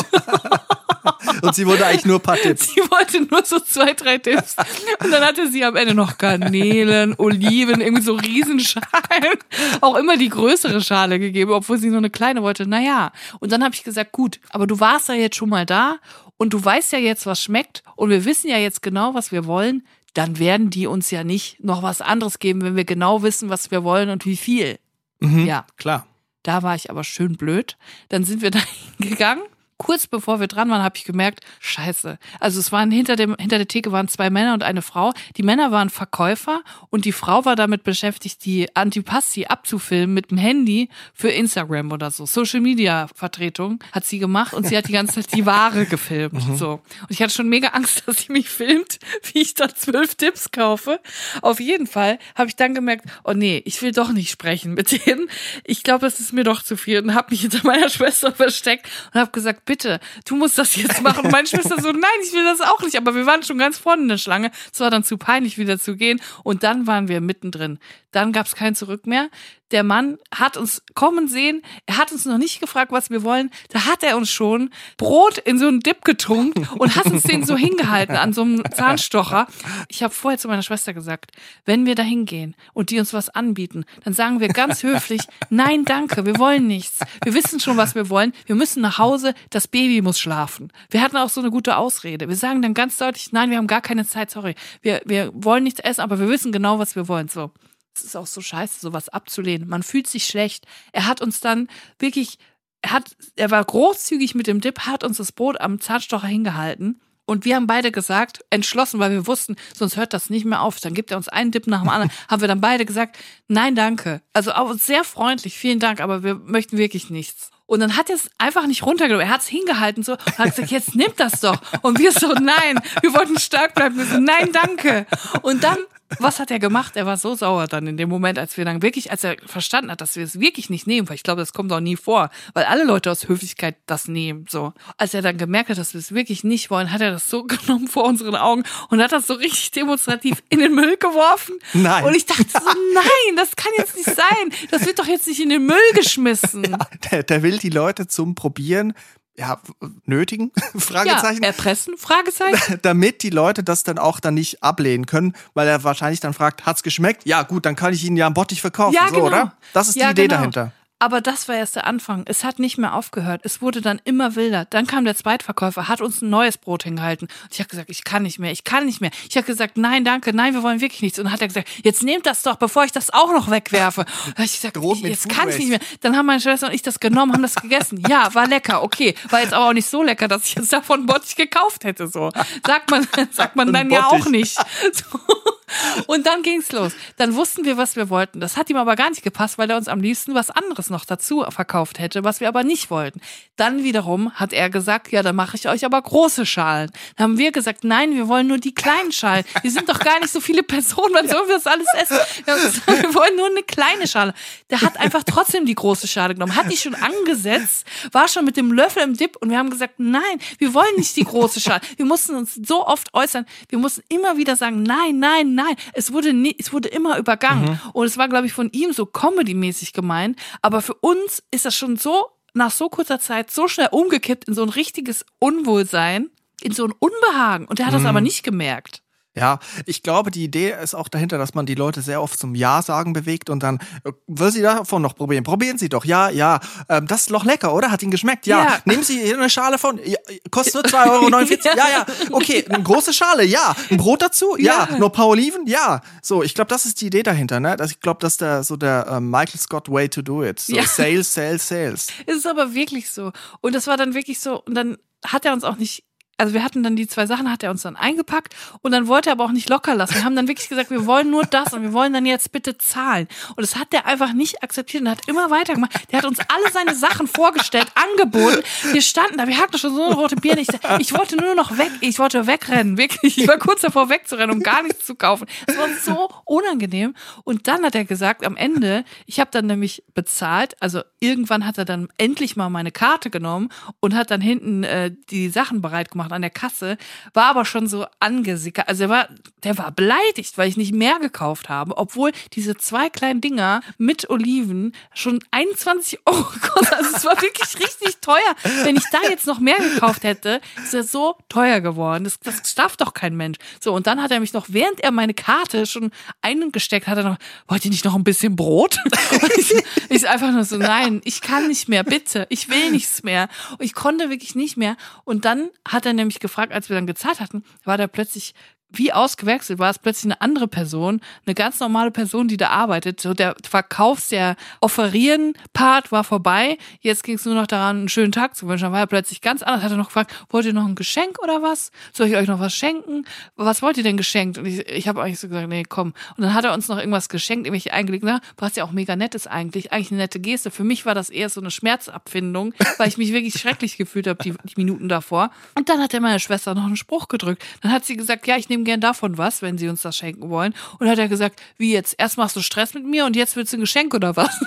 Und 1.41 1.53
sie 1.53 1.65
wurde 1.67 1.85
eigentlich 1.85 2.05
nur 2.05 2.17
ein 2.17 2.23
paar 2.23 2.37
Tipps. 2.37 2.73
Sie 2.73 2.81
wollte 2.89 3.21
nur 3.21 3.43
so 3.45 3.59
zwei, 3.59 3.93
drei 3.93 4.17
Tipps. 4.17 4.55
Und 5.03 5.11
dann 5.11 5.23
hatte 5.23 5.49
sie 5.49 5.63
am 5.63 5.75
Ende 5.75 5.93
noch 5.93 6.17
Garnelen, 6.17 7.13
Oliven, 7.17 7.81
irgendwie 7.81 8.01
so 8.01 8.15
Riesenschalen. 8.15 9.37
Auch 9.81 9.95
immer 9.95 10.17
die 10.17 10.29
größere 10.29 10.81
Schale 10.81 11.19
gegeben, 11.19 11.51
obwohl 11.51 11.77
sie 11.77 11.89
nur 11.89 11.99
eine 11.99 12.09
kleine 12.09 12.41
wollte. 12.41 12.67
Naja. 12.67 13.11
Und 13.39 13.51
dann 13.51 13.63
habe 13.63 13.75
ich 13.75 13.83
gesagt, 13.83 14.11
gut, 14.11 14.39
aber 14.49 14.65
du 14.65 14.79
warst 14.79 15.09
ja 15.09 15.15
jetzt 15.15 15.35
schon 15.35 15.49
mal 15.49 15.65
da 15.65 15.97
und 16.37 16.53
du 16.53 16.63
weißt 16.63 16.91
ja 16.93 16.99
jetzt, 16.99 17.25
was 17.25 17.41
schmeckt 17.41 17.83
und 17.95 18.09
wir 18.09 18.25
wissen 18.25 18.49
ja 18.49 18.57
jetzt 18.57 18.81
genau, 18.81 19.13
was 19.13 19.31
wir 19.31 19.45
wollen. 19.45 19.85
Dann 20.13 20.39
werden 20.39 20.69
die 20.69 20.87
uns 20.87 21.11
ja 21.11 21.23
nicht 21.25 21.61
noch 21.63 21.83
was 21.83 22.01
anderes 22.01 22.39
geben, 22.39 22.61
wenn 22.61 22.75
wir 22.77 22.85
genau 22.85 23.21
wissen, 23.21 23.49
was 23.49 23.69
wir 23.71 23.83
wollen 23.83 24.09
und 24.09 24.25
wie 24.25 24.37
viel. 24.37 24.79
Mhm, 25.19 25.45
Ja. 25.45 25.65
Klar. 25.77 26.07
Da 26.43 26.61
war 26.63 26.75
ich 26.75 26.89
aber 26.91 27.03
schön 27.03 27.37
blöd. 27.37 27.75
Dann 28.09 28.23
sind 28.23 28.41
wir 28.41 28.51
da 28.51 28.59
hingegangen. 28.97 29.43
Kurz 29.77 30.07
bevor 30.07 30.39
wir 30.39 30.47
dran 30.47 30.69
waren, 30.69 30.83
habe 30.83 30.95
ich 30.97 31.03
gemerkt, 31.03 31.41
scheiße. 31.59 32.17
Also 32.39 32.59
es 32.59 32.71
waren 32.71 32.91
hinter 32.91 33.15
dem 33.15 33.35
hinter 33.37 33.57
der 33.57 33.67
Theke 33.67 33.91
waren 33.91 34.07
zwei 34.07 34.29
Männer 34.29 34.53
und 34.53 34.63
eine 34.63 34.81
Frau. 34.81 35.13
Die 35.35 35.43
Männer 35.43 35.71
waren 35.71 35.89
Verkäufer 35.89 36.61
und 36.89 37.05
die 37.05 37.11
Frau 37.11 37.43
war 37.43 37.55
damit 37.55 37.83
beschäftigt, 37.83 38.45
die 38.45 38.73
Antipasti 38.75 39.47
abzufilmen 39.47 40.13
mit 40.13 40.31
dem 40.31 40.37
Handy 40.37 40.89
für 41.13 41.29
Instagram 41.29 41.91
oder 41.91 42.09
so. 42.11 42.25
Social 42.25 42.61
Media 42.61 43.07
Vertretung 43.13 43.83
hat 43.91 44.05
sie 44.05 44.19
gemacht 44.19 44.53
und 44.53 44.65
sie 44.65 44.77
hat 44.77 44.87
die 44.87 44.93
ganze 44.93 45.15
Zeit 45.15 45.33
die 45.33 45.45
Ware 45.45 45.85
gefilmt. 45.85 46.41
So. 46.57 46.81
Und 47.01 47.11
ich 47.11 47.21
hatte 47.21 47.33
schon 47.33 47.49
mega 47.49 47.69
Angst, 47.69 48.03
dass 48.05 48.19
sie 48.19 48.31
mich 48.31 48.49
filmt, 48.49 48.99
wie 49.33 49.41
ich 49.41 49.55
da 49.55 49.67
zwölf 49.67 50.15
Tipps 50.15 50.51
kaufe. 50.51 50.99
Auf 51.41 51.59
jeden 51.59 51.87
Fall 51.87 52.17
habe 52.35 52.47
ich 52.47 52.55
dann 52.55 52.73
gemerkt, 52.73 53.05
oh 53.23 53.33
nee, 53.33 53.61
ich 53.65 53.81
will 53.81 53.91
doch 53.91 54.13
nicht 54.13 54.29
sprechen 54.31 54.73
mit 54.73 55.05
denen. 55.05 55.29
Ich 55.63 55.83
glaube, 55.83 56.05
das 56.05 56.19
ist 56.19 56.31
mir 56.31 56.43
doch 56.43 56.63
zu 56.63 56.77
viel 56.77 56.99
und 56.99 57.13
habe 57.13 57.31
mich 57.31 57.41
hinter 57.41 57.59
meiner 57.63 57.89
Schwester 57.95 58.31
versteckt 58.31 58.87
und 59.13 59.19
habe 59.19 59.31
gesagt, 59.31 59.64
bitte, 59.65 59.99
du 60.25 60.35
musst 60.35 60.57
das 60.57 60.75
jetzt 60.75 61.01
machen. 61.01 61.25
Und 61.25 61.31
meine 61.31 61.47
Schwester 61.47 61.81
so, 61.81 61.91
nein, 61.91 62.09
ich 62.23 62.33
will 62.33 62.43
das 62.43 62.61
auch 62.61 62.81
nicht. 62.81 62.95
Aber 62.97 63.15
wir 63.15 63.25
waren 63.25 63.43
schon 63.43 63.57
ganz 63.57 63.77
vorne 63.77 64.03
in 64.03 64.07
der 64.07 64.17
Schlange. 64.17 64.51
Es 64.71 64.79
war 64.79 64.89
dann 64.89 65.03
zu 65.03 65.17
peinlich, 65.17 65.57
wieder 65.57 65.79
zu 65.79 65.95
gehen. 65.95 66.21
Und 66.43 66.63
dann 66.63 66.87
waren 66.87 67.07
wir 67.07 67.21
mittendrin. 67.21 67.79
Dann 68.15 68.31
gab 68.31 68.45
es 68.45 68.55
kein 68.55 68.75
Zurück 68.75 69.07
mehr. 69.07 69.29
Der 69.71 69.83
Mann 69.83 70.19
hat 70.33 70.55
uns 70.55 70.83
kommen 70.93 71.27
sehen. 71.27 71.63
Er 71.85 71.97
hat 71.97 72.13
uns 72.13 72.23
noch 72.23 72.37
nicht 72.37 72.61
gefragt, 72.61 72.93
was 72.93 73.09
wir 73.09 73.23
wollen. 73.23 73.51
Da 73.71 73.87
hat 73.87 74.03
er 74.03 74.15
uns 74.15 74.29
schon 74.29 74.69
Brot 74.95 75.37
in 75.39 75.59
so 75.59 75.67
einen 75.67 75.81
Dip 75.81 76.05
getunkt 76.05 76.57
und 76.77 76.95
hat 76.95 77.07
uns 77.07 77.23
den 77.23 77.43
so 77.43 77.57
hingehalten 77.57 78.15
an 78.15 78.31
so 78.31 78.43
einem 78.43 78.63
Zahnstocher. 78.71 79.47
Ich 79.89 80.01
habe 80.01 80.13
vorher 80.13 80.39
zu 80.39 80.47
meiner 80.47 80.61
Schwester 80.61 80.93
gesagt, 80.93 81.31
wenn 81.65 81.85
wir 81.85 81.95
da 81.95 82.03
hingehen 82.03 82.55
und 82.73 82.89
die 82.89 82.99
uns 82.99 83.11
was 83.11 83.27
anbieten, 83.27 83.83
dann 84.05 84.13
sagen 84.13 84.39
wir 84.39 84.47
ganz 84.47 84.81
höflich, 84.81 85.19
nein, 85.49 85.83
danke, 85.83 86.25
wir 86.25 86.39
wollen 86.39 86.67
nichts. 86.67 86.99
Wir 87.21 87.33
wissen 87.33 87.59
schon, 87.59 87.75
was 87.75 87.95
wir 87.95 88.09
wollen. 88.09 88.31
Wir 88.45 88.55
müssen 88.55 88.81
nach 88.81 88.97
Hause, 88.97 89.33
das 89.49 89.67
Baby 89.67 90.01
muss 90.01 90.19
schlafen. 90.19 90.71
Wir 90.89 91.01
hatten 91.01 91.17
auch 91.17 91.29
so 91.29 91.41
eine 91.41 91.51
gute 91.51 91.75
Ausrede. 91.75 92.29
Wir 92.29 92.37
sagen 92.37 92.61
dann 92.61 92.75
ganz 92.75 92.95
deutlich, 92.95 93.33
nein, 93.33 93.49
wir 93.49 93.57
haben 93.57 93.67
gar 93.67 93.81
keine 93.81 94.07
Zeit, 94.07 94.31
sorry. 94.31 94.55
Wir, 94.81 95.01
wir 95.03 95.31
wollen 95.33 95.63
nichts 95.63 95.81
essen, 95.81 95.99
aber 95.99 96.17
wir 96.17 96.29
wissen 96.29 96.53
genau, 96.53 96.79
was 96.79 96.95
wir 96.95 97.09
wollen. 97.09 97.27
So. 97.27 97.51
Es 97.95 98.03
ist 98.03 98.15
auch 98.15 98.27
so 98.27 98.41
scheiße, 98.41 98.79
sowas 98.79 99.09
abzulehnen. 99.09 99.67
Man 99.67 99.83
fühlt 99.83 100.07
sich 100.07 100.25
schlecht. 100.27 100.65
Er 100.91 101.07
hat 101.07 101.21
uns 101.21 101.39
dann 101.39 101.69
wirklich, 101.99 102.37
er 102.81 102.91
hat, 102.91 103.15
er 103.35 103.51
war 103.51 103.63
großzügig 103.63 104.35
mit 104.35 104.47
dem 104.47 104.61
Dip, 104.61 104.81
hat 104.81 105.03
uns 105.03 105.17
das 105.17 105.31
Brot 105.31 105.59
am 105.61 105.79
Zahnstocher 105.79 106.27
hingehalten. 106.27 106.99
Und 107.25 107.43
wir 107.43 107.55
haben 107.55 107.67
beide 107.67 107.91
gesagt, 107.91 108.45
entschlossen, 108.51 108.99
weil 108.99 109.11
wir 109.11 109.25
wussten, 109.25 109.55
sonst 109.73 109.97
hört 109.97 110.13
das 110.13 110.29
nicht 110.29 110.45
mehr 110.45 110.61
auf. 110.61 110.79
Dann 110.79 110.93
gibt 110.93 111.09
er 111.11 111.17
uns 111.17 111.27
einen 111.27 111.51
Dip 111.51 111.67
nach 111.67 111.81
dem 111.81 111.89
anderen. 111.89 112.11
haben 112.27 112.41
wir 112.41 112.47
dann 112.47 112.61
beide 112.61 112.85
gesagt, 112.85 113.17
nein, 113.47 113.75
danke. 113.75 114.21
Also 114.33 114.51
auch 114.51 114.73
sehr 114.73 115.03
freundlich, 115.03 115.57
vielen 115.57 115.79
Dank, 115.79 116.01
aber 116.01 116.23
wir 116.23 116.35
möchten 116.35 116.77
wirklich 116.77 117.09
nichts. 117.09 117.49
Und 117.67 117.79
dann 117.79 117.97
hat 117.97 118.11
er 118.11 118.15
es 118.15 118.29
einfach 118.37 118.67
nicht 118.67 118.85
runtergenommen. 118.85 119.25
Er 119.25 119.33
hat 119.33 119.41
es 119.41 119.47
hingehalten 119.47 120.03
so 120.03 120.13
und 120.13 120.37
hat 120.37 120.55
gesagt, 120.55 120.69
jetzt 120.69 120.93
nimm 120.93 121.11
das 121.17 121.41
doch. 121.41 121.59
Und 121.81 121.97
wir 121.97 122.11
so, 122.11 122.31
nein, 122.33 122.79
wir 123.01 123.13
wollten 123.15 123.39
stark 123.39 123.73
bleiben. 123.73 123.97
Wir 123.97 124.05
so, 124.05 124.19
nein, 124.19 124.51
danke. 124.51 125.07
Und 125.41 125.63
dann 125.63 125.77
was 126.19 126.39
hat 126.39 126.51
er 126.51 126.59
gemacht? 126.59 126.95
Er 126.95 127.05
war 127.05 127.17
so 127.17 127.35
sauer 127.35 127.67
dann 127.67 127.87
in 127.87 127.97
dem 127.97 128.09
Moment, 128.09 128.37
als 128.37 128.57
wir 128.57 128.65
dann 128.65 128.81
wirklich, 128.81 129.11
als 129.11 129.23
er 129.23 129.37
verstanden 129.45 129.91
hat, 129.91 130.01
dass 130.01 130.15
wir 130.15 130.23
es 130.23 130.39
wirklich 130.39 130.69
nicht 130.69 130.87
nehmen, 130.87 131.09
weil 131.09 131.15
ich 131.15 131.23
glaube, 131.23 131.41
das 131.41 131.53
kommt 131.53 131.71
auch 131.71 131.79
nie 131.79 131.95
vor, 131.95 132.29
weil 132.53 132.65
alle 132.65 132.83
Leute 132.83 133.11
aus 133.11 133.27
Höflichkeit 133.27 133.75
das 133.85 134.07
nehmen, 134.07 134.45
so. 134.49 134.73
Als 134.97 135.13
er 135.13 135.21
dann 135.21 135.37
gemerkt 135.37 135.69
hat, 135.69 135.77
dass 135.77 135.93
wir 135.93 135.99
es 135.99 136.13
wirklich 136.13 136.43
nicht 136.43 136.69
wollen, 136.69 136.91
hat 136.91 137.01
er 137.01 137.11
das 137.11 137.29
so 137.29 137.43
genommen 137.47 137.87
vor 137.87 138.05
unseren 138.05 138.35
Augen 138.35 138.63
und 138.89 139.01
hat 139.01 139.11
das 139.11 139.27
so 139.27 139.33
richtig 139.33 139.71
demonstrativ 139.71 140.43
in 140.49 140.59
den 140.59 140.75
Müll 140.75 140.97
geworfen. 140.97 141.55
Nein. 141.73 142.03
Und 142.05 142.15
ich 142.15 142.25
dachte 142.25 142.45
so, 142.47 142.59
nein, 142.93 143.35
das 143.35 143.55
kann 143.55 143.71
jetzt 143.77 143.95
nicht 143.95 144.05
sein. 144.05 144.51
Das 144.71 144.85
wird 144.85 144.99
doch 144.99 145.07
jetzt 145.07 145.27
nicht 145.27 145.41
in 145.41 145.49
den 145.49 145.65
Müll 145.65 145.77
geschmissen. 145.93 146.63
Ja, 146.63 146.77
der, 147.11 147.23
der 147.23 147.43
will 147.43 147.57
die 147.57 147.69
Leute 147.69 148.07
zum 148.07 148.35
Probieren 148.35 148.93
ja, 149.37 149.59
nötigen? 150.05 150.51
Fragezeichen. 150.77 151.41
Ja, 151.43 151.49
erpressen? 151.49 151.95
Fragezeichen. 151.97 152.79
Damit 152.81 153.23
die 153.23 153.29
Leute 153.29 153.63
das 153.63 153.83
dann 153.83 153.97
auch 153.97 154.19
dann 154.19 154.33
nicht 154.33 154.63
ablehnen 154.63 155.05
können, 155.05 155.33
weil 155.53 155.67
er 155.67 155.83
wahrscheinlich 155.83 156.19
dann 156.19 156.33
fragt, 156.33 156.65
hat's 156.65 156.83
geschmeckt? 156.83 157.25
Ja, 157.25 157.43
gut, 157.43 157.65
dann 157.65 157.75
kann 157.75 157.93
ich 157.93 158.03
Ihnen 158.03 158.17
ja 158.17 158.25
einen 158.25 158.33
Bottich 158.33 158.61
verkaufen, 158.61 158.95
Ja, 158.95 159.07
so, 159.07 159.15
genau. 159.15 159.27
oder? 159.27 159.53
Das 159.73 159.87
ist 159.87 159.95
die 159.95 159.99
Ja, 159.99 160.11
Idee 160.11 160.23
genau. 160.23 160.35
dahinter. 160.37 160.71
Aber 160.97 161.19
das 161.19 161.49
war 161.49 161.55
erst 161.55 161.75
der 161.75 161.87
Anfang. 161.87 162.23
Es 162.25 162.45
hat 162.45 162.57
nicht 162.57 162.77
mehr 162.77 162.93
aufgehört. 162.93 163.41
Es 163.43 163.61
wurde 163.61 163.81
dann 163.81 163.99
immer 164.05 164.35
wilder. 164.35 164.63
Dann 164.63 164.87
kam 164.87 165.03
der 165.03 165.15
Zweitverkäufer, 165.15 165.89
hat 165.89 165.99
uns 165.99 166.21
ein 166.21 166.29
neues 166.29 166.57
Brot 166.57 166.83
hingehalten. 166.83 167.27
Und 167.27 167.51
ich 167.51 167.59
habe 167.59 167.67
gesagt, 167.67 167.89
ich 167.89 168.05
kann 168.05 168.23
nicht 168.23 168.39
mehr, 168.39 168.51
ich 168.51 168.63
kann 168.63 168.85
nicht 168.85 169.01
mehr. 169.01 169.11
Ich 169.29 169.35
habe 169.35 169.45
gesagt, 169.45 169.77
nein, 169.77 170.05
danke, 170.05 170.33
nein, 170.33 170.53
wir 170.53 170.63
wollen 170.63 170.79
wirklich 170.79 171.01
nichts. 171.01 171.19
Und 171.19 171.25
dann 171.25 171.33
hat 171.33 171.41
er 171.41 171.47
gesagt, 171.47 171.67
jetzt 171.83 172.01
nehmt 172.01 172.25
das 172.25 172.43
doch, 172.43 172.55
bevor 172.55 172.85
ich 172.85 172.93
das 172.93 173.11
auch 173.13 173.31
noch 173.33 173.51
wegwerfe. 173.51 174.05
Hab 174.37 174.45
ich 174.45 174.53
gesagt, 174.53 174.77
mit 174.77 175.03
jetzt 175.03 175.27
kann 175.27 175.49
ich 175.49 175.57
nicht 175.57 175.69
mehr. 175.69 175.79
Dann 175.99 176.15
haben 176.15 176.27
meine 176.27 176.39
Schwester 176.39 176.67
und 176.67 176.73
ich 176.73 176.81
das 176.81 177.01
genommen, 177.01 177.33
haben 177.33 177.41
das 177.41 177.55
gegessen. 177.55 178.01
Ja, 178.07 178.33
war 178.33 178.47
lecker, 178.47 178.81
okay. 178.81 179.15
War 179.29 179.41
jetzt 179.41 179.53
aber 179.53 179.67
auch 179.67 179.73
nicht 179.73 179.89
so 179.89 180.01
lecker, 180.01 180.29
dass 180.29 180.45
ich 180.45 180.55
jetzt 180.55 180.71
davon 180.71 181.05
Bottich 181.05 181.35
gekauft 181.35 181.83
hätte. 181.83 182.07
So 182.07 182.31
sagt 182.65 182.89
man, 182.89 183.05
sagt 183.31 183.57
man 183.57 183.73
dann 183.73 183.89
ja 183.89 184.07
auch 184.07 184.27
nicht. 184.27 184.57
So. 184.93 185.19
Und 186.07 186.25
dann 186.25 186.41
ging's 186.41 186.71
los. 186.71 186.93
Dann 187.17 187.35
wussten 187.35 187.65
wir, 187.65 187.77
was 187.77 187.95
wir 187.95 188.09
wollten. 188.09 188.39
Das 188.39 188.57
hat 188.57 188.69
ihm 188.69 188.77
aber 188.77 188.95
gar 188.95 189.09
nicht 189.09 189.23
gepasst, 189.23 189.57
weil 189.57 189.69
er 189.69 189.77
uns 189.77 189.87
am 189.87 190.01
liebsten 190.01 190.35
was 190.35 190.51
anderes 190.51 190.89
noch 190.89 191.05
dazu 191.05 191.45
verkauft 191.49 191.99
hätte, 191.99 192.23
was 192.23 192.39
wir 192.39 192.47
aber 192.47 192.63
nicht 192.63 192.89
wollten. 192.89 193.21
Dann 193.55 193.83
wiederum 193.83 194.33
hat 194.33 194.53
er 194.53 194.69
gesagt, 194.69 195.11
ja, 195.11 195.23
dann 195.23 195.35
mache 195.35 195.57
ich 195.57 195.67
euch 195.67 195.85
aber 195.85 196.01
große 196.01 196.45
Schalen. 196.45 196.91
Dann 197.15 197.23
haben 197.23 197.37
wir 197.37 197.51
gesagt, 197.51 197.83
nein, 197.83 198.13
wir 198.15 198.27
wollen 198.27 198.47
nur 198.47 198.57
die 198.57 198.73
kleinen 198.73 199.11
Schalen. 199.11 199.45
Wir 199.61 199.71
sind 199.71 199.89
doch 199.89 199.99
gar 199.99 200.19
nicht 200.19 200.31
so 200.31 200.39
viele 200.39 200.63
Personen, 200.63 201.13
wann 201.13 201.27
sollen 201.27 201.47
wir 201.47 201.55
das 201.55 201.67
alles 201.67 201.87
essen? 201.97 202.17
Wir, 202.45 202.55
gesagt, 202.55 202.87
wir 202.87 203.15
wollen 203.15 203.35
nur 203.35 203.47
eine 203.47 203.63
kleine 203.63 204.07
Schale. 204.07 204.33
Der 204.69 204.81
hat 204.81 204.99
einfach 204.99 205.23
trotzdem 205.23 205.65
die 205.65 205.75
große 205.75 206.07
Schale 206.07 206.33
genommen, 206.33 206.55
hat 206.55 206.71
die 206.71 206.77
schon 206.77 206.95
angesetzt, 206.95 207.85
war 208.11 208.27
schon 208.27 208.45
mit 208.45 208.57
dem 208.57 208.71
Löffel 208.71 209.03
im 209.03 209.15
Dip 209.15 209.37
und 209.37 209.49
wir 209.49 209.57
haben 209.57 209.69
gesagt, 209.69 209.95
nein, 209.97 210.21
wir 210.57 210.73
wollen 210.73 210.95
nicht 210.97 211.15
die 211.15 211.23
große 211.23 211.59
Schale. 211.59 211.81
Wir 211.97 212.05
mussten 212.05 212.35
uns 212.35 212.55
so 212.55 212.85
oft 212.85 213.13
äußern, 213.13 213.45
wir 213.69 213.79
mussten 213.79 214.03
immer 214.09 214.37
wieder 214.37 214.55
sagen, 214.55 214.83
nein, 214.83 215.19
nein, 215.19 215.54
nein. 215.55 215.75
Es 215.93 216.13
wurde, 216.13 216.33
nie, 216.33 216.55
es 216.57 216.71
wurde 216.73 216.89
immer 216.89 217.17
übergangen. 217.17 217.79
Und 217.93 218.05
es 218.05 218.17
war, 218.17 218.29
glaube 218.29 218.47
ich, 218.47 218.53
von 218.53 218.69
ihm 218.71 218.93
so 218.93 219.05
comedy-mäßig 219.05 219.93
gemeint. 219.93 220.37
Aber 220.61 220.81
für 220.81 220.95
uns 220.95 221.43
ist 221.51 221.65
das 221.65 221.75
schon 221.75 221.97
so 221.97 222.25
nach 222.53 222.71
so 222.71 222.89
kurzer 222.89 223.19
Zeit 223.19 223.51
so 223.51 223.67
schnell 223.67 223.89
umgekippt 223.91 224.45
in 224.45 224.53
so 224.53 224.63
ein 224.63 224.69
richtiges 224.69 225.25
Unwohlsein, 225.39 226.29
in 226.61 226.71
so 226.71 226.85
ein 226.85 226.93
Unbehagen. 226.97 227.65
Und 227.65 227.79
er 227.79 227.87
hat 227.87 227.93
das 227.93 228.05
aber 228.05 228.21
nicht 228.21 228.43
gemerkt. 228.43 229.01
Ja, 229.37 229.59
ich 229.85 230.01
glaube, 230.01 230.31
die 230.31 230.43
Idee 230.45 230.73
ist 230.81 230.95
auch 230.95 231.09
dahinter, 231.09 231.37
dass 231.37 231.53
man 231.53 231.65
die 231.65 231.75
Leute 231.75 232.01
sehr 232.01 232.21
oft 232.21 232.39
zum 232.39 232.55
Ja 232.55 232.81
sagen 232.81 233.11
bewegt 233.13 233.49
und 233.49 233.61
dann, 233.63 233.79
äh, 234.05 234.11
will 234.27 234.51
Sie 234.51 234.61
davon 234.61 235.01
noch 235.01 235.15
probieren? 235.15 235.43
Probieren 235.43 235.77
Sie 235.77 235.89
doch. 235.89 236.05
Ja, 236.05 236.29
ja. 236.29 236.59
Ähm, 236.87 237.05
das 237.07 237.21
ist 237.21 237.31
doch 237.31 237.43
lecker, 237.43 237.73
oder? 237.73 237.91
Hat 237.91 238.01
Ihnen 238.01 238.11
geschmeckt? 238.11 238.47
Ja. 238.47 238.63
Ja. 238.63 238.77
Nehmen 238.85 239.03
Sie 239.03 239.21
hier 239.21 239.37
eine 239.37 239.49
Schale 239.49 239.77
von. 239.77 239.99
Ja, 240.05 240.17
kostet 240.51 240.75
nur 240.75 240.83
2,49 240.83 241.09
Euro. 241.09 241.29
ja, 241.77 241.89
ja. 241.89 242.05
Okay, 242.31 242.65
eine 242.69 242.81
große 242.81 243.11
Schale, 243.13 243.43
ja. 243.43 243.75
Ein 243.89 243.97
Brot 243.97 244.21
dazu? 244.21 244.55
Ja. 244.57 244.87
Ja. 244.89 244.97
Nur 244.97 245.09
ein 245.09 245.11
paar 245.11 245.27
Oliven? 245.27 245.67
Ja. 245.67 246.01
So, 246.21 246.41
ich 246.41 246.53
glaube, 246.55 246.69
das 246.69 246.85
ist 246.85 247.01
die 247.01 247.07
Idee 247.07 247.23
dahinter, 247.23 247.59
ne? 247.59 247.75
Das, 247.75 247.91
ich 247.91 247.99
glaube, 247.99 248.19
das 248.21 248.33
ist 248.33 248.41
der, 248.41 248.63
so 248.63 248.77
der 248.77 249.07
ähm, 249.09 249.29
Michael 249.29 249.59
Scott 249.59 249.89
Way 249.91 250.09
to 250.09 250.21
do 250.21 250.43
it. 250.43 250.59
So 250.61 250.75
Ja. 250.75 250.85
Sales, 250.85 251.33
Sales, 251.33 251.67
Sales. 251.67 252.07
Es 252.25 252.37
ist 252.37 252.47
aber 252.47 252.73
wirklich 252.73 253.09
so. 253.09 253.31
Und 253.61 253.75
das 253.75 253.87
war 253.87 253.97
dann 253.97 254.13
wirklich 254.13 254.39
so. 254.39 254.61
Und 254.63 254.75
dann 254.75 254.97
hat 255.25 255.45
er 255.45 255.53
uns 255.53 255.63
auch 255.63 255.75
nicht. 255.77 256.03
Also 256.37 256.53
wir 256.53 256.63
hatten 256.63 256.83
dann 256.83 256.95
die 256.95 257.07
zwei 257.07 257.25
Sachen, 257.27 257.49
hat 257.49 257.63
er 257.63 257.71
uns 257.71 257.83
dann 257.83 257.95
eingepackt 257.95 258.55
und 258.81 258.91
dann 258.91 259.07
wollte 259.07 259.29
er 259.29 259.33
aber 259.33 259.45
auch 259.45 259.51
nicht 259.51 259.69
locker 259.69 259.95
lassen. 259.95 260.15
Wir 260.15 260.25
haben 260.25 260.35
dann 260.35 260.47
wirklich 260.47 260.67
gesagt, 260.67 260.91
wir 260.91 261.05
wollen 261.05 261.29
nur 261.29 261.43
das 261.43 261.73
und 261.73 261.81
wir 261.81 261.93
wollen 261.93 262.11
dann 262.11 262.25
jetzt 262.25 262.51
bitte 262.51 262.77
zahlen. 262.77 263.27
Und 263.55 263.61
das 263.61 263.77
hat 263.77 263.93
der 263.93 264.05
einfach 264.05 264.33
nicht 264.33 264.61
akzeptiert 264.61 265.03
und 265.03 265.09
hat 265.09 265.27
immer 265.27 265.49
weitergemacht. 265.49 266.11
Der 266.11 266.19
hat 266.19 266.25
uns 266.25 266.39
alle 266.39 266.71
seine 266.73 266.93
Sachen 266.93 267.27
vorgestellt, 267.27 267.87
angeboten. 267.95 268.63
Wir 268.91 269.01
standen 269.01 269.37
da, 269.37 269.47
wir 269.47 269.57
hatten 269.57 269.77
schon 269.77 269.95
so 269.95 270.03
eine 270.03 270.15
rote 270.15 270.35
Birne. 270.35 270.61
Ich, 270.61 270.67
ich 270.99 271.13
wollte 271.13 271.37
nur 271.37 271.55
noch 271.55 271.77
weg, 271.77 271.91
ich 272.01 272.19
wollte 272.19 272.47
wegrennen, 272.47 272.97
wirklich. 272.97 273.37
Ich 273.37 273.47
war 273.47 273.57
kurz 273.57 273.81
davor 273.81 274.09
wegzurennen, 274.09 274.53
um 274.53 274.61
gar 274.61 274.83
nichts 274.83 275.05
zu 275.05 275.15
kaufen. 275.15 275.47
Es 275.67 275.77
war 275.77 275.87
so 276.03 276.29
unangenehm. 276.43 277.15
Und 277.43 277.67
dann 277.67 277.83
hat 277.83 277.95
er 277.95 278.03
gesagt, 278.03 278.45
am 278.45 278.57
Ende, 278.57 279.05
ich 279.25 279.39
habe 279.39 279.51
dann 279.51 279.67
nämlich 279.67 280.03
bezahlt, 280.13 280.75
also 280.81 281.01
irgendwann 281.19 281.65
hat 281.65 281.77
er 281.77 281.85
dann 281.85 282.09
endlich 282.17 282.55
mal 282.55 282.69
meine 282.69 282.91
Karte 282.91 283.29
genommen 283.29 283.69
und 283.99 284.15
hat 284.15 284.31
dann 284.31 284.41
hinten 284.41 284.83
äh, 284.83 285.11
die 285.29 285.49
Sachen 285.49 285.81
bereit 285.81 286.11
gemacht 286.11 286.24
an 286.31 286.41
der 286.41 286.51
Kasse, 286.51 286.97
war 287.33 287.45
aber 287.45 287.65
schon 287.65 287.87
so 287.87 288.05
angesickert. 288.19 288.87
Also 288.87 289.03
er 289.03 289.09
war, 289.09 289.29
der 289.63 289.77
war 289.77 289.91
beleidigt, 289.91 290.57
weil 290.57 290.69
ich 290.69 290.77
nicht 290.77 290.93
mehr 290.93 291.19
gekauft 291.19 291.69
habe, 291.69 291.97
obwohl 291.97 292.31
diese 292.53 292.75
zwei 292.77 293.09
kleinen 293.09 293.41
Dinger 293.41 293.81
mit 293.97 294.29
Oliven 294.29 294.93
schon 295.13 295.39
21 295.51 296.19
Euro 296.25 296.43
kosten. 296.61 296.93
Also 296.93 297.15
es 297.15 297.25
war 297.25 297.41
wirklich 297.41 297.79
richtig 297.79 298.17
teuer. 298.21 298.55
Wenn 298.83 298.95
ich 298.95 299.05
da 299.11 299.19
jetzt 299.29 299.47
noch 299.47 299.59
mehr 299.59 299.77
gekauft 299.77 300.23
hätte, 300.23 300.61
ist 300.83 300.93
er 300.93 301.03
so 301.03 301.35
teuer 301.49 301.81
geworden. 301.81 302.23
Das, 302.23 302.39
das 302.39 302.71
schafft 302.71 303.01
doch 303.01 303.13
kein 303.13 303.35
Mensch. 303.35 303.57
So, 303.79 303.93
und 303.93 304.07
dann 304.07 304.21
hat 304.21 304.31
er 304.31 304.39
mich 304.39 304.53
noch, 304.53 304.67
während 304.69 305.01
er 305.01 305.11
meine 305.11 305.33
Karte 305.33 305.85
schon 305.85 306.11
eingesteckt 306.41 307.07
hat, 307.07 307.17
er 307.17 307.23
noch, 307.23 307.37
wollt 307.67 307.85
ihr 307.85 307.91
nicht 307.91 308.05
noch 308.05 308.15
ein 308.15 308.23
bisschen 308.23 308.55
Brot? 308.55 308.99
Ich, 309.57 309.73
ich 310.09 310.27
einfach 310.27 310.51
nur 310.51 310.63
so, 310.63 310.77
nein, 310.77 311.21
ich 311.23 311.41
kann 311.41 311.67
nicht 311.67 311.87
mehr, 311.87 312.03
bitte, 312.03 312.45
ich 312.49 312.69
will 312.69 312.91
nichts 312.91 313.23
mehr. 313.23 313.47
Und 313.71 313.83
ich 313.83 313.93
konnte 313.93 314.29
wirklich 314.29 314.55
nicht 314.55 314.75
mehr. 314.77 314.97
Und 315.23 315.45
dann 315.45 315.69
hat 315.87 316.05
er 316.05 316.13
nämlich 316.15 316.39
gefragt, 316.39 316.73
als 316.73 316.89
wir 316.89 316.95
dann 316.95 317.07
gezahlt 317.07 317.39
hatten, 317.39 317.63
war 317.83 317.97
der 317.97 318.07
plötzlich 318.07 318.53
wie 318.97 319.13
ausgewechselt 319.13 319.79
war 319.79 319.89
es 319.89 319.99
plötzlich 319.99 320.31
eine 320.31 320.41
andere 320.41 320.67
Person, 320.67 321.21
eine 321.45 321.55
ganz 321.55 321.79
normale 321.79 322.11
Person, 322.11 322.47
die 322.47 322.57
da 322.57 322.69
arbeitet. 322.69 323.19
So 323.19 323.33
der 323.33 323.55
Verkaufs-, 323.63 324.29
der 324.29 324.55
Offerieren-Part 324.81 326.11
war 326.11 326.23
vorbei. 326.23 326.77
Jetzt 327.01 327.23
ging 327.23 327.35
es 327.35 327.45
nur 327.45 327.55
noch 327.55 327.67
daran, 327.67 327.97
einen 327.97 328.09
schönen 328.09 328.31
Tag 328.31 328.55
zu 328.55 328.67
wünschen. 328.67 328.83
Dann 328.83 328.93
war 328.93 328.99
er 328.99 329.07
plötzlich 329.07 329.41
ganz 329.41 329.63
anders. 329.63 329.83
Hat 329.83 329.91
er 329.91 329.97
noch 329.97 330.07
gefragt, 330.07 330.33
wollt 330.49 330.65
ihr 330.65 330.73
noch 330.73 330.85
ein 330.85 330.95
Geschenk 330.95 331.41
oder 331.43 331.61
was? 331.61 331.91
Soll 332.13 332.27
ich 332.27 332.35
euch 332.35 332.47
noch 332.47 332.59
was 332.59 332.73
schenken? 332.73 333.25
Was 333.55 333.81
wollt 333.81 333.97
ihr 333.97 334.03
denn 334.03 334.17
geschenkt? 334.17 334.57
Und 334.57 334.65
ich, 334.65 334.87
ich 334.87 335.07
habe 335.07 335.21
eigentlich 335.21 335.39
so 335.39 335.47
gesagt, 335.47 335.67
nee, 335.67 335.83
komm. 335.87 336.13
Und 336.37 336.43
dann 336.43 336.53
hat 336.53 336.65
er 336.65 336.73
uns 336.73 336.87
noch 336.87 336.97
irgendwas 336.97 337.29
geschenkt, 337.29 337.65
irgendwelche 337.65 337.93
eingelegt. 337.93 338.23
Na, 338.23 338.39
was 338.57 338.75
ja 338.75 338.83
auch 338.83 338.91
mega 338.91 339.15
nett 339.15 339.35
ist 339.35 339.47
eigentlich. 339.47 339.91
Eigentlich 339.91 340.11
eine 340.11 340.21
nette 340.21 340.39
Geste. 340.39 340.71
Für 340.71 340.83
mich 340.83 341.05
war 341.05 341.13
das 341.13 341.29
eher 341.29 341.49
so 341.49 341.61
eine 341.61 341.71
Schmerzabfindung, 341.71 342.73
weil 342.97 343.07
ich 343.07 343.17
mich 343.17 343.33
wirklich 343.33 343.55
schrecklich 343.55 343.97
gefühlt 343.97 344.27
habe, 344.27 344.41
die, 344.43 344.53
die 344.63 344.73
Minuten 344.77 345.09
davor. 345.09 345.51
Und 345.75 345.89
dann 345.89 346.01
hat 346.01 346.13
er 346.13 346.21
meiner 346.21 346.39
Schwester 346.39 346.73
noch 346.75 346.85
einen 346.85 346.97
Spruch 346.97 347.27
gedrückt. 347.27 347.63
Dann 347.81 347.91
hat 347.91 348.05
sie 348.05 348.15
gesagt, 348.15 348.47
ja, 348.47 348.57
ich 348.57 348.69
nehme 348.69 348.83
gern 348.85 349.01
davon 349.01 349.37
was, 349.37 349.61
wenn 349.61 349.77
sie 349.77 349.89
uns 349.89 350.01
das 350.01 350.15
schenken 350.15 350.49
wollen. 350.49 350.73
Und 350.99 351.09
hat 351.09 351.19
er 351.19 351.27
gesagt, 351.27 351.61
wie 351.77 351.91
jetzt? 351.91 352.15
Erst 352.17 352.37
machst 352.37 352.55
du 352.55 352.61
Stress 352.61 352.93
mit 352.93 353.05
mir 353.05 353.25
und 353.25 353.35
jetzt 353.35 353.55
willst 353.55 353.73
du 353.73 353.77
ein 353.77 353.81
Geschenk 353.81 354.13
oder 354.13 354.35
was? 354.35 354.59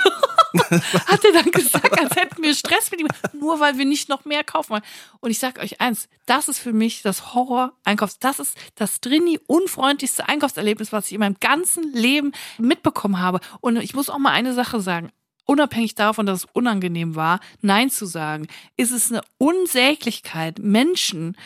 hat 1.07 1.25
er 1.25 1.33
dann 1.33 1.51
gesagt, 1.51 1.99
als 1.99 2.17
hätten 2.17 2.43
wir 2.43 2.55
Stress 2.55 2.91
mit 2.91 3.01
ihm, 3.01 3.09
nur 3.33 3.61
weil 3.61 3.79
wir 3.79 3.85
nicht 3.85 4.09
noch 4.09 4.25
mehr 4.25 4.45
kaufen 4.45 4.71
wollen. 4.71 4.83
Und 5.21 5.31
ich 5.31 5.39
sag 5.39 5.59
euch 5.59 5.81
eins, 5.81 6.09
das 6.27 6.49
ist 6.49 6.59
für 6.59 6.73
mich 6.73 7.03
das 7.03 7.35
Horror-Einkaufs. 7.35 8.19
Das 8.19 8.39
ist 8.39 8.57
das 8.75 9.01
Drini 9.01 9.39
unfreundlichste 9.47 10.29
Einkaufserlebnis, 10.29 10.93
was 10.93 11.07
ich 11.07 11.13
in 11.13 11.21
meinem 11.21 11.37
ganzen 11.41 11.93
Leben 11.93 12.33
mitbekommen 12.59 13.21
habe. 13.21 13.41
Und 13.61 13.77
ich 13.77 13.95
muss 13.95 14.11
auch 14.11 14.19
mal 14.19 14.33
eine 14.33 14.55
Sache 14.55 14.81
sagen. 14.81 15.11
Unabhängig 15.45 15.95
davon, 15.95 16.27
dass 16.27 16.45
es 16.45 16.51
unangenehm 16.53 17.15
war, 17.15 17.41
Nein 17.63 17.89
zu 17.89 18.05
sagen, 18.05 18.49
ist 18.77 18.91
es 18.91 19.11
eine 19.11 19.23
Unsäglichkeit, 19.39 20.59
Menschen 20.59 21.39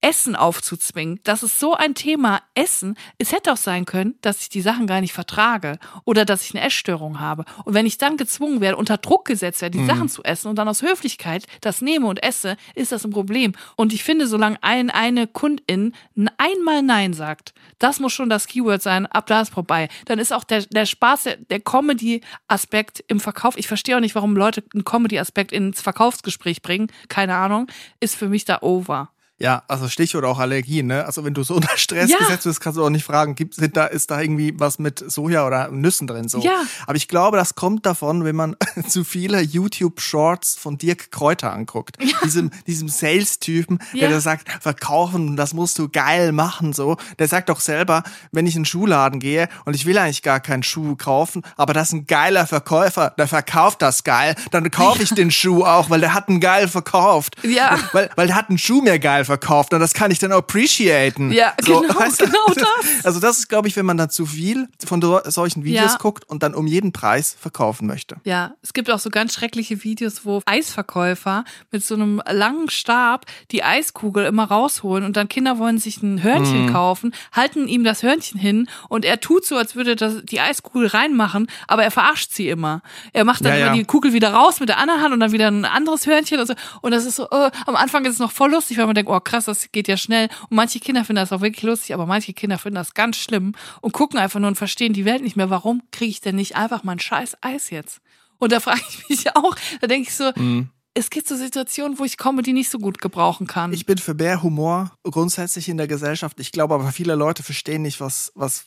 Essen 0.00 0.36
aufzuzwingen. 0.36 1.20
Das 1.24 1.42
ist 1.42 1.58
so 1.58 1.74
ein 1.74 1.94
Thema 1.94 2.40
Essen. 2.54 2.96
Es 3.18 3.32
hätte 3.32 3.52
auch 3.52 3.56
sein 3.56 3.84
können, 3.84 4.14
dass 4.20 4.42
ich 4.42 4.48
die 4.48 4.60
Sachen 4.60 4.86
gar 4.86 5.00
nicht 5.00 5.12
vertrage 5.12 5.78
oder 6.04 6.24
dass 6.24 6.44
ich 6.44 6.54
eine 6.54 6.64
Essstörung 6.64 7.18
habe. 7.18 7.44
Und 7.64 7.74
wenn 7.74 7.86
ich 7.86 7.98
dann 7.98 8.16
gezwungen 8.16 8.60
werde, 8.60 8.76
unter 8.76 8.98
Druck 8.98 9.24
gesetzt 9.24 9.60
werde, 9.60 9.78
die 9.78 9.84
Sachen 9.84 10.08
zu 10.08 10.22
essen 10.22 10.48
und 10.48 10.56
dann 10.56 10.68
aus 10.68 10.82
Höflichkeit 10.82 11.46
das 11.60 11.82
nehme 11.82 12.06
und 12.06 12.22
esse, 12.22 12.56
ist 12.74 12.92
das 12.92 13.04
ein 13.04 13.10
Problem. 13.10 13.54
Und 13.76 13.92
ich 13.92 14.04
finde, 14.04 14.28
solange 14.28 14.62
ein, 14.62 14.90
eine 14.90 15.26
Kundin 15.26 15.94
einmal 16.36 16.82
Nein 16.82 17.12
sagt, 17.12 17.52
das 17.78 17.98
muss 17.98 18.12
schon 18.12 18.30
das 18.30 18.46
Keyword 18.46 18.82
sein, 18.82 19.06
ab 19.06 19.26
da 19.26 19.40
ist 19.40 19.52
vorbei. 19.52 19.88
Dann 20.04 20.18
ist 20.18 20.32
auch 20.32 20.44
der, 20.44 20.64
der 20.66 20.86
Spaß, 20.86 21.24
der, 21.24 21.36
der 21.36 21.60
Comedy-Aspekt 21.60 23.04
im 23.08 23.18
Verkauf. 23.18 23.56
Ich 23.56 23.66
verstehe 23.66 23.96
auch 23.96 24.00
nicht, 24.00 24.14
warum 24.14 24.36
Leute 24.36 24.62
einen 24.74 24.84
Comedy-Aspekt 24.84 25.50
ins 25.50 25.80
Verkaufsgespräch 25.80 26.62
bringen. 26.62 26.88
Keine 27.08 27.34
Ahnung. 27.34 27.66
Ist 28.00 28.16
für 28.16 28.28
mich 28.28 28.44
da 28.44 28.58
over. 28.62 29.10
Ja, 29.40 29.62
also 29.68 29.88
Stichwort 29.88 30.24
auch 30.24 30.38
Allergien, 30.40 30.88
ne? 30.88 31.04
Also 31.06 31.24
wenn 31.24 31.32
du 31.34 31.44
so 31.44 31.54
unter 31.56 31.76
Stress 31.76 32.10
Ja. 32.10 32.18
gesetzt 32.18 32.44
wirst, 32.46 32.60
kannst 32.60 32.76
du 32.76 32.84
auch 32.84 32.90
nicht 32.90 33.04
fragen, 33.04 33.34
gibt, 33.36 33.54
sind 33.54 33.76
da, 33.76 33.86
ist 33.86 34.10
da 34.10 34.20
irgendwie 34.20 34.52
was 34.58 34.78
mit 34.80 34.98
Soja 35.10 35.46
oder 35.46 35.68
Nüssen 35.70 36.06
drin 36.08 36.28
so. 36.28 36.40
Ja. 36.40 36.62
Aber 36.86 36.96
ich 36.96 37.06
glaube, 37.08 37.36
das 37.36 37.54
kommt 37.54 37.86
davon, 37.86 38.24
wenn 38.24 38.34
man 38.36 38.56
zu 38.88 39.04
viele 39.04 39.40
YouTube-Shorts 39.40 40.56
von 40.58 40.76
Dirk 40.78 41.10
Kräuter 41.10 41.52
anguckt. 41.52 41.98
Diesem, 42.24 42.50
diesem 42.66 42.88
Sales-Typen, 42.88 43.78
Ja. 43.92 44.00
der 44.00 44.10
da 44.10 44.20
sagt, 44.20 44.48
verkaufen, 44.60 45.36
das 45.36 45.54
musst 45.54 45.78
du 45.78 45.88
geil 45.88 46.32
machen, 46.32 46.72
so. 46.72 46.96
Der 47.18 47.28
sagt 47.28 47.48
doch 47.48 47.60
selber, 47.60 48.02
wenn 48.32 48.46
ich 48.46 48.56
in 48.56 48.62
den 48.62 48.66
Schuhladen 48.66 49.20
gehe 49.20 49.48
und 49.64 49.74
ich 49.74 49.86
will 49.86 49.98
eigentlich 49.98 50.22
gar 50.22 50.40
keinen 50.40 50.62
Schuh 50.62 50.96
kaufen, 50.96 51.42
aber 51.56 51.72
das 51.74 51.88
ist 51.88 51.92
ein 51.94 52.06
geiler 52.06 52.46
Verkäufer, 52.46 53.14
der 53.16 53.28
verkauft 53.28 53.82
das 53.82 54.02
geil, 54.04 54.34
dann 54.50 54.70
kaufe 54.70 55.02
ich 55.02 55.10
den 55.10 55.30
Schuh 55.30 55.64
auch, 55.64 55.90
weil 55.90 56.00
der 56.00 56.14
hat 56.14 56.28
einen 56.28 56.40
geil 56.40 56.68
verkauft. 56.68 57.36
Ja. 57.44 57.78
Weil, 57.92 58.10
weil 58.16 58.26
der 58.26 58.36
hat 58.36 58.48
einen 58.48 58.58
Schuh 58.58 58.82
mir 58.82 58.98
geil 58.98 59.24
verkauft 59.28 59.72
und 59.72 59.78
das 59.80 59.94
kann 59.94 60.10
ich 60.10 60.18
dann 60.18 60.32
appreciaten. 60.32 61.30
Ja, 61.30 61.52
genau, 61.64 61.82
weißt 61.94 62.20
du? 62.20 62.24
genau 62.24 62.46
das. 62.54 63.04
Also 63.04 63.20
das 63.20 63.38
ist, 63.38 63.48
glaube 63.48 63.68
ich, 63.68 63.76
wenn 63.76 63.86
man 63.86 63.96
dann 63.96 64.10
zu 64.10 64.26
viel 64.26 64.68
von 64.84 65.00
so- 65.00 65.20
solchen 65.24 65.62
Videos 65.64 65.92
Ja. 65.92 65.98
guckt 65.98 66.24
und 66.28 66.42
dann 66.42 66.54
um 66.54 66.66
jeden 66.66 66.92
Preis 66.92 67.36
verkaufen 67.40 67.86
möchte. 67.86 68.16
Ja, 68.24 68.54
es 68.62 68.72
gibt 68.72 68.90
auch 68.90 68.98
so 68.98 69.10
ganz 69.10 69.34
schreckliche 69.34 69.84
Videos, 69.84 70.24
wo 70.24 70.42
Eisverkäufer 70.46 71.44
mit 71.70 71.84
so 71.84 71.94
einem 71.94 72.20
langen 72.30 72.68
Stab 72.70 73.26
die 73.50 73.62
Eiskugel 73.62 74.24
immer 74.26 74.44
rausholen 74.44 75.04
und 75.04 75.16
dann 75.16 75.28
Kinder 75.28 75.58
wollen 75.58 75.78
sich 75.78 76.02
ein 76.02 76.22
Hörnchen 76.22 76.66
Mhm. 76.66 76.72
kaufen, 76.72 77.14
halten 77.32 77.68
ihm 77.68 77.84
das 77.84 78.02
Hörnchen 78.02 78.38
hin 78.40 78.68
und 78.88 79.04
er 79.04 79.20
tut 79.20 79.44
so, 79.44 79.56
als 79.56 79.76
würde 79.76 79.96
das 79.96 80.24
die 80.24 80.40
Eiskugel 80.40 80.88
reinmachen, 80.88 81.46
aber 81.66 81.84
er 81.84 81.90
verarscht 81.90 82.32
sie 82.32 82.48
immer. 82.48 82.82
Er 83.12 83.24
macht 83.24 83.44
dann 83.44 83.52
Ja, 83.52 83.58
immer 83.58 83.66
ja. 83.68 83.74
die 83.74 83.84
Kugel 83.84 84.12
wieder 84.12 84.32
raus 84.32 84.60
mit 84.60 84.68
der 84.68 84.78
anderen 84.78 85.02
Hand 85.02 85.12
und 85.14 85.20
dann 85.20 85.32
wieder 85.32 85.48
ein 85.50 85.64
anderes 85.64 86.06
Hörnchen 86.06 86.40
und 86.40 86.46
so. 86.46 86.54
Und 86.80 86.92
das 86.92 87.04
ist 87.04 87.16
so, 87.16 87.24
äh, 87.30 87.50
am 87.66 87.76
Anfang 87.76 88.04
ist 88.04 88.14
es 88.14 88.18
noch 88.18 88.32
voll 88.32 88.50
lustig, 88.50 88.78
weil 88.78 88.86
man 88.86 88.94
denkt, 88.94 89.10
oh 89.10 89.17
krass, 89.20 89.46
das 89.46 89.70
geht 89.72 89.88
ja 89.88 89.96
schnell. 89.96 90.28
Und 90.48 90.56
manche 90.56 90.80
Kinder 90.80 91.04
finden 91.04 91.20
das 91.20 91.32
auch 91.32 91.40
wirklich 91.40 91.62
lustig, 91.62 91.94
aber 91.94 92.06
manche 92.06 92.32
Kinder 92.32 92.58
finden 92.58 92.76
das 92.76 92.94
ganz 92.94 93.16
schlimm 93.16 93.54
und 93.80 93.92
gucken 93.92 94.18
einfach 94.18 94.40
nur 94.40 94.48
und 94.48 94.56
verstehen 94.56 94.92
die 94.92 95.04
Welt 95.04 95.22
nicht 95.22 95.36
mehr. 95.36 95.50
Warum 95.50 95.82
kriege 95.90 96.10
ich 96.10 96.20
denn 96.20 96.36
nicht 96.36 96.56
einfach 96.56 96.84
mein 96.84 96.98
scheiß 96.98 97.38
Eis 97.42 97.70
jetzt? 97.70 98.00
Und 98.38 98.52
da 98.52 98.60
frage 98.60 98.80
ich 98.88 99.08
mich 99.08 99.36
auch, 99.36 99.54
da 99.80 99.86
denke 99.86 100.08
ich 100.08 100.14
so, 100.14 100.30
Mhm. 100.36 100.70
Es 100.98 101.10
gibt 101.10 101.28
so 101.28 101.36
Situationen, 101.36 101.98
wo 101.98 102.04
ich 102.04 102.16
Comedy 102.16 102.52
nicht 102.52 102.70
so 102.70 102.78
gut 102.78 103.00
gebrauchen 103.00 103.46
kann. 103.46 103.72
Ich 103.72 103.86
bin 103.86 103.98
für 103.98 104.14
mehr 104.14 104.42
Humor 104.42 104.90
grundsätzlich 105.04 105.68
in 105.68 105.76
der 105.76 105.86
Gesellschaft. 105.86 106.40
Ich 106.40 106.50
glaube 106.50 106.74
aber, 106.74 106.90
viele 106.90 107.14
Leute 107.14 107.42
verstehen 107.44 107.82
nicht, 107.82 108.00
was, 108.00 108.32
was, 108.34 108.64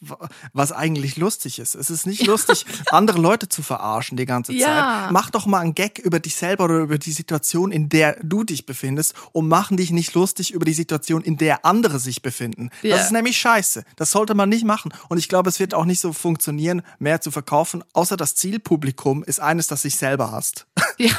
was 0.53 0.71
eigentlich 0.71 1.17
lustig 1.17 1.59
ist. 1.59 1.75
Es 1.75 1.89
ist 1.89 2.07
nicht 2.07 2.25
lustig, 2.27 2.65
andere 2.89 3.19
Leute 3.19 3.49
zu 3.49 3.61
verarschen 3.61 4.15
die 4.17 4.25
ganze 4.25 4.53
Ja. 4.53 4.65
Zeit. 4.67 5.11
Mach 5.11 5.29
doch 5.29 5.45
mal 5.45 5.59
einen 5.59 5.75
Gag 5.75 5.99
über 5.99 6.19
dich 6.19 6.35
selber 6.35 6.65
oder 6.65 6.79
über 6.79 6.97
die 6.97 7.11
Situation, 7.11 7.71
in 7.71 7.89
der 7.89 8.17
du 8.23 8.43
dich 8.45 8.65
befindest 8.65 9.13
und 9.33 9.49
machen 9.49 9.75
dich 9.75 9.91
nicht 9.91 10.13
lustig 10.13 10.51
über 10.53 10.63
die 10.63 10.73
Situation, 10.73 11.21
in 11.23 11.35
der 11.35 11.65
andere 11.65 11.99
sich 11.99 12.21
befinden. 12.21 12.69
Ja. 12.81 12.95
Das 12.95 13.07
ist 13.07 13.11
nämlich 13.11 13.37
scheiße. 13.37 13.83
Das 13.97 14.11
sollte 14.11 14.35
man 14.35 14.47
nicht 14.47 14.63
machen. 14.63 14.93
Und 15.09 15.17
ich 15.17 15.27
glaube, 15.27 15.49
es 15.49 15.59
wird 15.59 15.73
auch 15.73 15.85
nicht 15.85 15.99
so 15.99 16.13
funktionieren, 16.13 16.81
mehr 16.97 17.19
zu 17.19 17.29
verkaufen, 17.29 17.83
außer 17.93 18.15
das 18.15 18.35
Zielpublikum 18.35 19.23
ist 19.23 19.41
eines, 19.41 19.67
das 19.67 19.81
sich 19.81 19.97
selber 19.97 20.31
hasst. 20.31 20.65
Ja, 20.97 21.15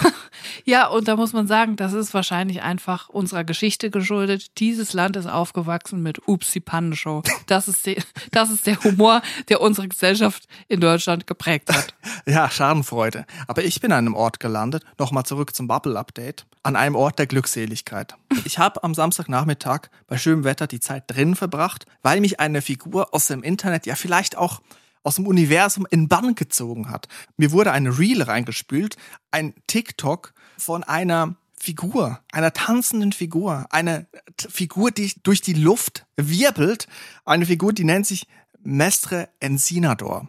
ja, 0.65 0.87
und 0.89 1.02
da 1.09 1.17
muss 1.17 1.33
man 1.33 1.47
sagen, 1.47 1.77
das 1.77 1.93
ist 1.93 2.15
wahrscheinlich 2.15 2.63
einfach 2.63 3.09
unserer 3.09 3.45
Geschichte 3.45 3.91
geschuldet. 3.91 4.59
Dieses 4.59 4.93
Land 4.93 5.17
ist 5.17 5.27
aufgewachsen 5.27 6.03
mit 6.03 6.27
Upsi 6.29 6.61
Pannenshow. 6.61 7.23
Das 7.47 7.69
ist, 7.69 7.87
die, 7.87 7.97
das 8.31 8.51
ist 8.51 8.67
der 8.67 8.83
Humor, 8.83 9.23
der 9.49 9.61
unsere 9.61 9.89
Gesellschaft 9.89 10.45
in 10.69 10.81
Deutschland 10.81 11.27
geprägt 11.27 11.75
hat. 11.75 11.95
Ja, 12.25 12.49
Schadenfreude. 12.49 13.27
Aber 13.49 13.65
ich 13.65 13.81
bin 13.81 13.91
an 13.91 13.99
einem 13.99 14.15
Ort 14.15 14.39
gelandet, 14.39 14.85
nochmal 14.97 15.25
zurück 15.25 15.57
zum 15.57 15.67
Bubble-Update, 15.67 16.47
an 16.63 16.77
einem 16.77 16.95
Ort 16.95 17.19
der 17.19 17.27
Glückseligkeit. 17.27 18.15
Ich 18.45 18.59
habe 18.59 18.85
am 18.85 18.95
Samstagnachmittag 18.95 19.89
bei 20.07 20.19
schönem 20.19 20.45
Wetter 20.45 20.69
die 20.69 20.79
Zeit 20.79 21.05
drin 21.09 21.35
verbracht, 21.35 21.87
weil 22.03 22.21
mich 22.21 22.39
eine 22.39 22.63
Figur 22.63 23.13
aus 23.13 23.27
dem 23.27 23.43
Internet, 23.43 23.87
ja 23.87 23.97
vielleicht 23.97 24.39
auch 24.39 24.61
aus 25.03 25.17
dem 25.17 25.27
Universum 25.27 25.87
in 25.91 26.09
Bann 26.09 26.35
gezogen 26.35 26.91
hat. 26.91 27.09
Mir 27.37 27.53
wurde 27.53 27.73
eine 27.73 27.99
Reel 27.99 28.23
reingespült, 28.23 28.97
ein 29.31 29.55
TikTok 29.67 30.33
von 30.59 30.85
einer 30.85 31.37
Figur, 31.59 32.21
einer 32.33 32.53
tanzenden 32.53 33.13
Figur, 33.13 33.67
eine 33.71 34.07
Figur, 34.37 34.91
die 34.91 35.13
durch 35.23 35.43
die 35.43 35.53
Luft 35.53 36.07
wirbelt, 36.17 36.89
eine 37.25 37.47
Figur, 37.47 37.73
die 37.73 37.85
nennt 37.85 38.07
sich 38.07 38.27
Mestre 38.65 39.29
Ensinador. 39.41 40.29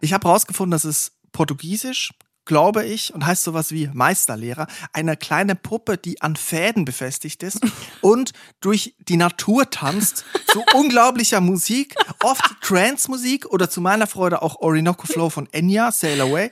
Ich 0.00 0.12
habe 0.12 0.28
herausgefunden, 0.28 0.72
das 0.72 0.84
ist 0.84 1.12
portugiesisch, 1.32 2.12
glaube 2.46 2.84
ich, 2.84 3.12
und 3.12 3.26
heißt 3.26 3.44
sowas 3.44 3.72
wie 3.72 3.90
Meisterlehrer. 3.92 4.66
Eine 4.92 5.16
kleine 5.16 5.54
Puppe, 5.54 5.98
die 5.98 6.22
an 6.22 6.36
Fäden 6.36 6.84
befestigt 6.84 7.42
ist 7.42 7.60
und 8.00 8.32
durch 8.60 8.94
die 9.00 9.16
Natur 9.16 9.68
tanzt 9.70 10.24
zu 10.48 10.64
unglaublicher 10.74 11.40
Musik, 11.40 11.94
oft 12.22 12.44
Trance-Musik 12.62 13.46
oder 13.46 13.68
zu 13.68 13.80
meiner 13.80 14.06
Freude 14.06 14.42
auch 14.42 14.60
Orinoco 14.60 15.06
Flow 15.06 15.28
von 15.28 15.48
Enya, 15.52 15.92
Sail 15.92 16.20
Away. 16.20 16.50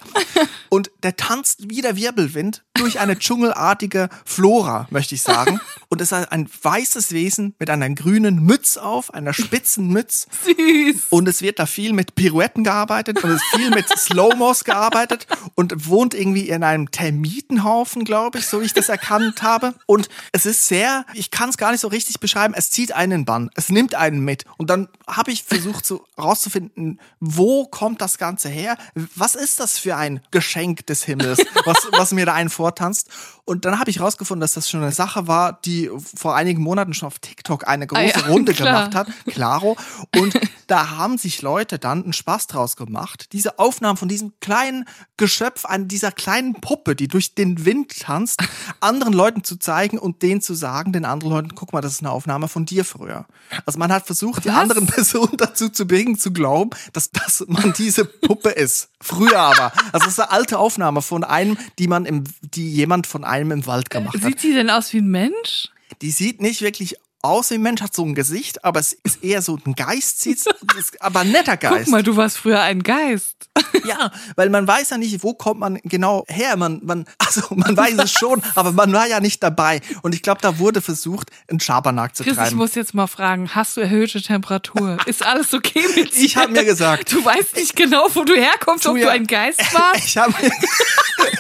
Und 0.69 0.91
der 1.03 1.17
tanzt 1.17 1.71
wie 1.71 1.81
der 1.81 1.97
Wirbelwind 1.97 2.65
durch 2.75 2.99
eine 2.99 3.17
dschungelartige 3.17 4.09
Flora, 4.25 4.89
möchte 4.91 5.15
ich 5.15 5.23
sagen. 5.23 5.61
Und 5.89 6.01
es 6.01 6.11
ist 6.11 6.33
ein 6.33 6.49
weißes 6.63 7.13
Wesen 7.13 7.55
mit 7.61 7.71
einer 7.71 7.89
grünen 7.91 8.43
Mütze 8.43 8.83
auf, 8.83 9.15
einer 9.15 9.33
spitzen 9.33 9.89
Mütze. 9.89 10.27
Süß. 10.45 11.03
Und 11.11 11.29
es 11.29 11.43
wird 11.43 11.61
da 11.61 11.67
viel 11.67 11.93
mit 11.93 12.17
Pirouetten 12.17 12.65
gearbeitet 12.65 13.23
und 13.23 13.31
es 13.31 13.37
ist 13.37 13.57
viel 13.57 13.71
mit 13.71 13.89
Slow-Mos 13.89 14.65
gearbeitet 14.65 15.29
und 15.55 15.84
wohnt 15.87 16.15
irgendwie 16.15 16.49
in 16.49 16.63
einem 16.63 16.91
Termitenhaufen, 16.91 18.05
glaube 18.05 18.39
ich, 18.39 18.47
so 18.47 18.61
wie 18.61 18.67
ich 18.67 18.73
das 18.73 18.89
erkannt 18.89 19.43
habe. 19.43 19.75
Und 19.87 20.09
es 20.33 20.47
ist 20.47 20.67
sehr, 20.67 21.05
ich 21.15 21.31
kann 21.31 21.51
es 21.51 21.57
gar 21.57 21.73
nicht 21.73 21.81
so 21.81 21.89
richtig 21.89 22.21
beschreiben, 22.21 22.55
es 22.57 22.71
zieht 22.71 22.93
einen 22.93 23.25
Bann, 23.25 23.51
es 23.55 23.69
nimmt 23.69 23.95
einen 23.95 24.21
mit. 24.21 24.45
Und 24.57 24.71
dann 24.71 24.89
habe 25.07 25.31
ich 25.31 25.45
versucht 25.45 25.87
so 25.87 26.07
rauszufinden, 26.19 27.01
wo 27.21 27.67
kommt 27.67 28.01
das 28.01 28.19
Ganze 28.19 28.49
her? 28.49 28.77
Was 29.15 29.35
ist 29.35 29.61
das 29.61 29.79
für 29.79 29.97
ein 29.97 30.21
Geschenk 30.31 30.87
des 30.87 31.05
Himmels, 31.05 31.41
was, 31.65 31.89
was 31.93 32.13
mir 32.13 32.27
da 32.27 32.35
einen 32.35 32.51
vortanzt? 32.51 33.09
Und 33.47 33.67
dann 33.67 33.79
habe 33.79 33.91
ich 33.91 34.01
rausgefunden, 34.01 34.41
dass 34.41 34.53
das 34.53 34.71
schon 34.71 34.81
eine 34.83 34.93
Sache 34.93 35.27
war, 35.29 35.61
die 35.65 35.91
vor 36.17 36.35
einigen 36.35 36.63
Monaten 36.63 36.95
schon 36.95 37.09
auf 37.09 37.19
TikTok 37.19 37.69
eine 37.69 37.87
große 37.87 38.01
Ah 38.17 38.21
ja, 38.21 38.27
Runde 38.29 38.55
klar. 38.55 38.89
gemacht 38.89 38.95
hat. 38.95 39.09
Claro. 39.27 39.77
Und 40.17 40.39
da 40.67 40.91
haben 40.97 41.19
sich 41.19 41.43
Leute 41.43 41.79
dann 41.79 42.05
einen 42.05 42.15
Spaß 42.15 42.47
draus 42.47 42.77
gemacht. 42.77 43.33
Diese 43.33 43.59
Aufnahmen 43.59 43.99
von 43.99 44.09
diesem 44.09 44.33
kleinen 44.41 44.87
Geschöpf, 45.19 45.67
an 45.67 45.89
dieser 45.89 46.11
kleinen 46.11 46.55
Puppe, 46.55 46.97
die 46.97 47.07
durch 47.07 47.35
den 47.35 47.67
Wind 47.67 48.01
tanzt, 48.01 48.43
anderen 48.81 49.13
Leuten 49.13 49.45
zu 49.45 49.57
zeigen 49.57 49.99
und 49.99 50.23
denen 50.23 50.41
zu 50.41 50.55
sagen, 50.55 50.93
den 50.95 51.05
anderen 51.05 51.35
Leuten, 51.35 51.55
guck 51.55 51.75
mal, 51.75 51.83
das 51.83 51.93
ist 51.93 52.01
eine 52.01 52.13
Aufnahme 52.13 52.49
von 52.49 52.65
dir 52.65 52.85
früher. 52.87 53.27
Also 53.67 53.79
man 53.79 53.93
hat 53.93 54.07
versucht, 54.07 54.45
die 54.47 54.49
Was? 54.49 54.57
anderen 54.57 54.87
Personen 54.95 55.37
dazu 55.37 55.69
zu 55.69 55.87
bringen, 55.87 56.19
zu 56.19 56.33
glauben, 56.33 56.71
dass, 56.95 57.11
dass 57.11 57.45
man 57.47 57.75
diese 57.75 58.07
Puppe 58.07 58.49
ist. 58.49 58.89
Früher 59.03 59.39
aber. 59.39 59.71
Also 59.93 60.07
es 60.07 60.13
ist 60.15 60.21
eine 60.21 60.31
alte 60.31 60.59
Aufnahme 60.59 61.03
von 61.03 61.25
einem, 61.25 61.59
die 61.79 61.89
man 61.89 62.07
im, 62.07 62.25
die 62.41 62.73
jemand 62.73 63.07
von 63.07 63.23
einem 63.23 63.34
im 63.43 63.67
Wald 63.67 63.91
gemacht 63.91 64.15
hat. 64.15 64.23
Sieht 64.23 64.41
sie 64.41 64.55
denn 64.55 64.71
aus 64.71 64.93
wie 64.93 64.99
ein 64.99 65.09
Mensch? 65.09 65.69
Die 66.03 66.11
sieht 66.11 66.41
nicht 66.41 66.63
wirklich 66.63 66.97
aus 67.25 67.51
wie 67.51 67.55
ein 67.55 67.63
Mensch, 67.63 67.81
hat 67.81 67.95
so 67.95 68.05
ein 68.05 68.15
Gesicht, 68.15 68.65
aber 68.65 68.81
es 68.81 68.93
ist 68.93 69.25
eher 69.25 69.43
so 69.43 69.59
ein 69.65 69.75
Geist, 69.75 70.29
aber 71.01 71.21
ein 71.21 71.31
netter 71.33 71.57
Geist. 71.57 71.85
Guck 71.85 71.89
mal, 71.89 72.03
du 72.03 72.17
warst 72.17 72.39
früher 72.39 72.61
ein 72.61 72.83
Geist. 72.83 73.35
Ja, 73.85 74.13
weil 74.37 74.49
man 74.51 74.67
weiß 74.67 74.91
ja 74.91 74.99
nicht, 74.99 75.23
wo 75.23 75.35
kommt 75.35 75.61
man 75.61 75.79
genau 75.83 76.25
her. 76.29 76.57
Man, 76.57 76.81
man, 76.85 77.05
also 77.19 77.43
man 77.55 77.77
weiß 77.77 77.99
es 77.99 78.13
schon, 78.13 78.41
aber 78.55 78.73
man 78.73 78.93
war 78.93 79.07
ja 79.07 79.21
nicht 79.21 79.43
dabei. 79.43 79.83
Und 80.03 80.15
ich 80.15 80.23
glaube, 80.23 80.41
da 80.41 80.59
wurde 80.59 80.81
versucht, 80.81 81.29
einen 81.49 81.61
Schabernack 81.61 82.17
zu 82.17 82.23
Chris, 82.23 82.33
ich 82.33 82.39
treiben. 82.39 82.57
muss 82.57 82.75
jetzt 82.77 82.95
mal 82.95 83.09
fragen, 83.09 83.55
hast 83.55 83.77
du 83.77 83.83
erhöhte 83.83 84.23
Temperatur? 84.23 84.97
Ist 85.07 85.23
alles 85.23 85.53
okay 85.53 85.85
mit 85.97 86.17
dir? 86.17 86.25
Ich 86.25 86.37
hab 86.37 86.51
mir 86.51 86.65
gesagt- 86.65 87.13
Du 87.13 87.23
weißt 87.23 87.57
nicht 87.57 87.77
genau, 87.77 88.07
wo 88.15 88.25
du 88.25 88.35
herkommst, 88.35 88.87
ob 88.87 88.93
Julia, 88.95 89.07
du 89.09 89.13
ein 89.13 89.27
Geist 89.27 89.61
warst? 89.75 90.07
Ich 90.07 90.17
habe 90.17 90.33
mir, 90.41 90.51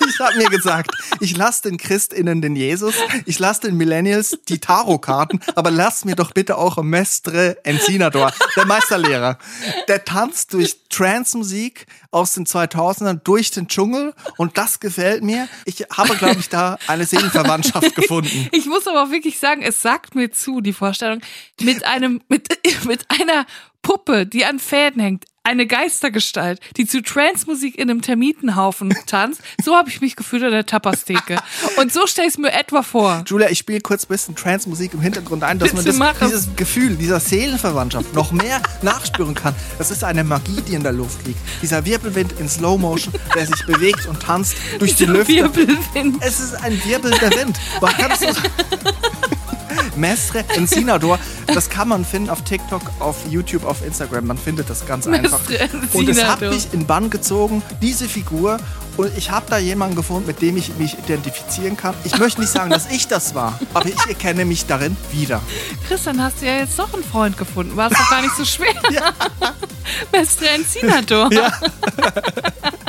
ich 0.08 0.18
hab 0.20 0.36
mir 0.36 0.50
gesagt, 0.50 0.90
ich 1.20 1.36
lasse 1.36 1.62
den 1.62 1.78
ChristInnen 1.78 2.42
den 2.42 2.56
Jesus, 2.56 2.94
ich 3.24 3.38
lasse 3.38 3.62
den 3.62 3.76
Millennials 3.76 4.38
die 4.48 4.58
Tarotkarten, 4.58 5.40
aber 5.54 5.70
lass 5.74 6.04
mir 6.04 6.16
doch 6.16 6.32
bitte 6.32 6.56
auch 6.56 6.82
Mestre 6.82 7.58
Encinador, 7.64 8.32
der 8.56 8.66
Meisterlehrer. 8.66 9.38
Der 9.88 10.04
tanzt 10.04 10.52
durch 10.54 10.76
Trance-Musik 10.88 11.86
aus 12.10 12.32
den 12.32 12.46
2000ern 12.46 13.20
durch 13.24 13.50
den 13.50 13.68
Dschungel 13.68 14.14
und 14.36 14.56
das 14.56 14.80
gefällt 14.80 15.22
mir. 15.22 15.48
Ich 15.64 15.84
habe, 15.90 16.16
glaube 16.16 16.40
ich, 16.40 16.48
da 16.48 16.78
eine 16.86 17.04
Seelenverwandtschaft 17.04 17.94
gefunden. 17.96 18.48
Ich 18.52 18.66
muss 18.66 18.86
aber 18.86 19.02
auch 19.02 19.10
wirklich 19.10 19.38
sagen, 19.38 19.62
es 19.62 19.82
sagt 19.82 20.14
mir 20.14 20.30
zu, 20.30 20.60
die 20.60 20.72
Vorstellung, 20.72 21.20
mit 21.60 21.84
einem, 21.84 22.22
mit, 22.28 22.48
mit 22.86 23.04
einer 23.10 23.46
Puppe, 23.84 24.26
die 24.26 24.44
an 24.46 24.58
Fäden 24.58 25.00
hängt, 25.00 25.26
eine 25.46 25.66
Geistergestalt, 25.66 26.58
die 26.78 26.86
zu 26.86 27.02
Trance-Musik 27.02 27.76
in 27.78 27.90
einem 27.90 28.00
Termitenhaufen 28.00 28.94
tanzt. 29.06 29.42
So 29.62 29.76
habe 29.76 29.90
ich 29.90 30.00
mich 30.00 30.16
gefühlt 30.16 30.42
an 30.42 30.52
der 30.52 30.64
Tapastheke. 30.64 31.36
Und 31.76 31.92
so 31.92 32.06
stell 32.06 32.26
ich 32.26 32.38
mir 32.38 32.50
etwa 32.50 32.82
vor. 32.82 33.24
Julia, 33.26 33.50
ich 33.50 33.58
spiele 33.58 33.82
kurz 33.82 34.04
ein 34.04 34.08
bisschen 34.08 34.34
Trance-Musik 34.36 34.94
im 34.94 35.02
Hintergrund 35.02 35.44
ein, 35.44 35.58
dass 35.58 35.74
man 35.74 35.84
Bitte 35.84 35.98
das, 35.98 35.98
mach 35.98 36.22
es. 36.22 36.28
dieses 36.30 36.56
Gefühl 36.56 36.96
dieser 36.96 37.20
Seelenverwandtschaft 37.20 38.14
noch 38.14 38.32
mehr 38.32 38.62
nachspüren 38.80 39.34
kann. 39.34 39.54
Das 39.76 39.90
ist 39.90 40.02
eine 40.02 40.24
Magie, 40.24 40.62
die 40.66 40.74
in 40.74 40.82
der 40.82 40.92
Luft 40.92 41.26
liegt. 41.26 41.38
Dieser 41.60 41.84
Wirbelwind 41.84 42.32
in 42.40 42.48
Slow 42.48 42.78
Motion, 42.80 43.12
der 43.34 43.46
sich 43.46 43.66
bewegt 43.66 44.06
und 44.06 44.20
tanzt 44.20 44.56
durch 44.78 44.96
die 44.96 45.04
Dieser 45.04 45.12
Lüfte. 45.12 45.34
Wirbelwind. 45.34 46.16
Es 46.24 46.40
ist 46.40 46.54
ein 46.54 46.82
wirbelnder 46.86 47.30
Wind. 47.36 47.60
Man 47.82 47.92
kann 47.92 48.10
es 48.12 48.20
so 48.20 48.28
Mestre 49.96 50.44
Encinador. 50.56 51.18
Das 51.46 51.70
kann 51.70 51.88
man 51.88 52.04
finden 52.04 52.30
auf 52.30 52.42
TikTok, 52.42 52.82
auf 53.00 53.16
YouTube, 53.28 53.64
auf 53.64 53.84
Instagram. 53.84 54.26
Man 54.26 54.38
findet 54.38 54.70
das 54.70 54.86
ganz 54.86 55.06
einfach. 55.06 55.40
Und 55.92 56.08
es 56.08 56.24
hat 56.24 56.40
mich 56.40 56.68
in 56.72 56.86
Bann 56.86 57.10
gezogen, 57.10 57.62
diese 57.80 58.08
Figur. 58.08 58.58
Und 58.96 59.10
ich 59.18 59.30
habe 59.32 59.46
da 59.50 59.58
jemanden 59.58 59.96
gefunden, 59.96 60.26
mit 60.26 60.40
dem 60.40 60.56
ich 60.56 60.76
mich 60.76 60.96
identifizieren 60.98 61.76
kann. 61.76 61.94
Ich 62.04 62.16
möchte 62.18 62.40
nicht 62.40 62.50
sagen, 62.52 62.70
dass 62.70 62.88
ich 62.90 63.08
das 63.08 63.34
war, 63.34 63.58
aber 63.74 63.88
ich 63.88 64.06
erkenne 64.06 64.44
mich 64.44 64.66
darin 64.66 64.96
wieder. 65.10 65.40
Christian, 65.88 66.22
hast 66.22 66.40
du 66.40 66.46
ja 66.46 66.58
jetzt 66.58 66.78
doch 66.78 66.94
einen 66.94 67.02
Freund 67.02 67.36
gefunden. 67.36 67.76
War 67.76 67.90
es 67.90 67.98
doch 67.98 68.10
gar 68.10 68.22
nicht 68.22 68.36
so 68.36 68.44
schwer. 68.44 68.74
Ja. 68.92 69.12
Mestre 70.12 70.48
Encinador. 70.50 71.32
Ja. 71.32 71.52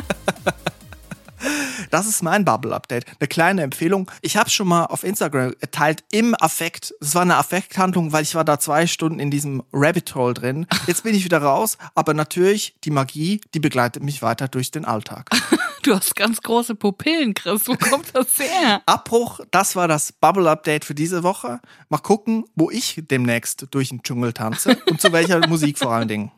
Das 1.91 2.07
ist 2.07 2.23
mein 2.23 2.45
Bubble-Update. 2.45 3.05
Eine 3.19 3.27
kleine 3.27 3.61
Empfehlung. 3.61 4.09
Ich 4.21 4.37
habe 4.37 4.49
schon 4.49 4.67
mal 4.67 4.85
auf 4.85 5.03
Instagram 5.03 5.53
geteilt 5.59 6.03
im 6.11 6.35
Affekt. 6.39 6.93
Es 7.01 7.15
war 7.15 7.21
eine 7.21 7.37
Affekthandlung, 7.37 8.11
weil 8.11 8.23
ich 8.23 8.35
war 8.35 8.43
da 8.43 8.59
zwei 8.59 8.87
Stunden 8.87 9.19
in 9.19 9.31
diesem 9.31 9.63
Rabbit 9.73 10.15
Hole 10.15 10.33
drin. 10.33 10.67
Jetzt 10.87 11.03
bin 11.03 11.15
ich 11.15 11.25
wieder 11.25 11.41
raus, 11.41 11.77
aber 11.93 12.13
natürlich 12.13 12.75
die 12.83 12.91
Magie, 12.91 13.41
die 13.53 13.59
begleitet 13.59 14.03
mich 14.03 14.21
weiter 14.21 14.47
durch 14.47 14.71
den 14.71 14.85
Alltag. 14.85 15.29
Du 15.85 15.93
hast 15.93 16.15
ganz 16.15 16.41
große 16.41 16.73
Pupillen, 16.73 17.35
Chris. 17.35 17.67
Wo 17.67 17.75
kommt 17.75 18.07
das 18.13 18.39
her? 18.39 18.81
Abbruch, 18.87 19.41
das 19.51 19.75
war 19.75 19.87
das 19.87 20.13
Bubble-Update 20.13 20.83
für 20.83 20.95
diese 20.95 21.21
Woche. 21.21 21.59
Mal 21.89 21.99
gucken, 21.99 22.45
wo 22.55 22.71
ich 22.71 23.03
demnächst 23.07 23.67
durch 23.69 23.89
den 23.89 24.01
Dschungel 24.01 24.33
tanze 24.33 24.79
und 24.89 24.99
zu 24.99 25.11
welcher 25.11 25.47
Musik 25.47 25.77
vor 25.77 25.91
allen 25.91 26.07
Dingen. 26.07 26.31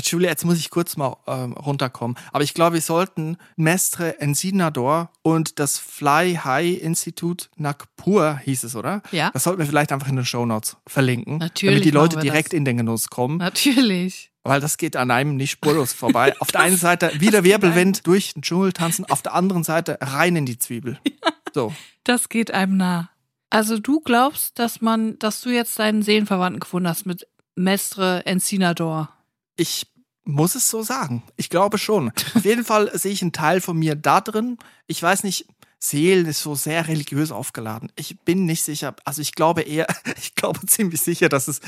Julia, 0.00 0.30
jetzt 0.30 0.44
muss 0.44 0.58
ich 0.58 0.70
kurz 0.70 0.96
mal 0.96 1.16
ähm, 1.26 1.52
runterkommen. 1.52 2.16
Aber 2.32 2.44
ich 2.44 2.54
glaube, 2.54 2.74
wir 2.74 2.80
sollten 2.80 3.36
Mestre 3.56 4.20
Ensinador 4.20 5.10
und 5.22 5.58
das 5.58 5.78
Fly 5.78 6.40
High 6.42 6.80
Institut 6.80 7.50
Nagpur 7.56 8.38
hieß 8.38 8.64
es, 8.64 8.74
oder? 8.74 9.02
Ja. 9.10 9.30
Das 9.32 9.44
sollten 9.44 9.58
wir 9.58 9.66
vielleicht 9.66 9.92
einfach 9.92 10.08
in 10.08 10.16
den 10.16 10.24
Show 10.24 10.46
Notes 10.46 10.76
verlinken. 10.86 11.38
Natürlich. 11.38 11.74
Damit 11.74 11.84
die 11.84 11.90
Leute 11.90 12.18
direkt 12.18 12.52
das. 12.52 12.56
in 12.58 12.64
den 12.64 12.78
Genuss 12.78 13.08
kommen. 13.08 13.36
Natürlich. 13.36 14.30
Weil 14.44 14.60
das 14.60 14.76
geht 14.76 14.96
an 14.96 15.10
einem 15.10 15.36
nicht 15.36 15.52
spurlos 15.52 15.92
vorbei. 15.92 16.34
Auf 16.40 16.48
der 16.48 16.62
einen 16.62 16.76
Seite 16.76 17.12
wieder 17.20 17.44
Wirbelwind 17.44 18.06
durch 18.06 18.34
den 18.34 18.42
Dschungel 18.42 18.72
tanzen, 18.72 19.04
auf 19.04 19.22
der 19.22 19.34
anderen 19.34 19.62
Seite 19.62 19.98
rein 20.00 20.36
in 20.36 20.46
die 20.46 20.58
Zwiebel. 20.58 20.98
So. 21.54 21.70
Das 22.04 22.30
geht 22.30 22.50
einem 22.50 22.78
nah. 22.78 23.10
Also 23.50 23.78
du 23.78 24.00
glaubst, 24.00 24.58
dass 24.58 24.80
man, 24.80 25.18
dass 25.18 25.42
du 25.42 25.50
jetzt 25.50 25.78
deinen 25.78 26.00
Seelenverwandten 26.00 26.60
gefunden 26.60 26.88
hast 26.88 27.04
mit 27.04 27.26
Mestre 27.54 28.24
Encinador? 28.24 29.10
Ich 29.56 29.86
muss 30.24 30.54
es 30.54 30.70
so 30.70 30.82
sagen. 30.82 31.22
Ich 31.36 31.48
glaube 31.48 31.78
schon. 31.78 32.12
Auf 32.34 32.44
jeden 32.44 32.64
Fall 32.64 32.90
sehe 32.98 33.12
ich 33.12 33.22
einen 33.22 33.32
Teil 33.32 33.60
von 33.60 33.78
mir 33.78 33.94
da 33.94 34.20
drin. 34.20 34.58
Ich 34.86 35.02
weiß 35.02 35.24
nicht, 35.24 35.46
Seelen 35.78 36.26
ist 36.26 36.42
so 36.42 36.54
sehr 36.54 36.86
religiös 36.86 37.32
aufgeladen. 37.32 37.90
Ich 37.96 38.20
bin 38.20 38.46
nicht 38.46 38.62
sicher. 38.62 38.94
Also 39.04 39.20
ich 39.20 39.34
glaube 39.34 39.62
eher, 39.62 39.86
ich 40.18 40.34
glaube 40.34 40.60
ziemlich 40.66 41.00
sicher, 41.00 41.28
dass 41.28 41.48
es 41.48 41.60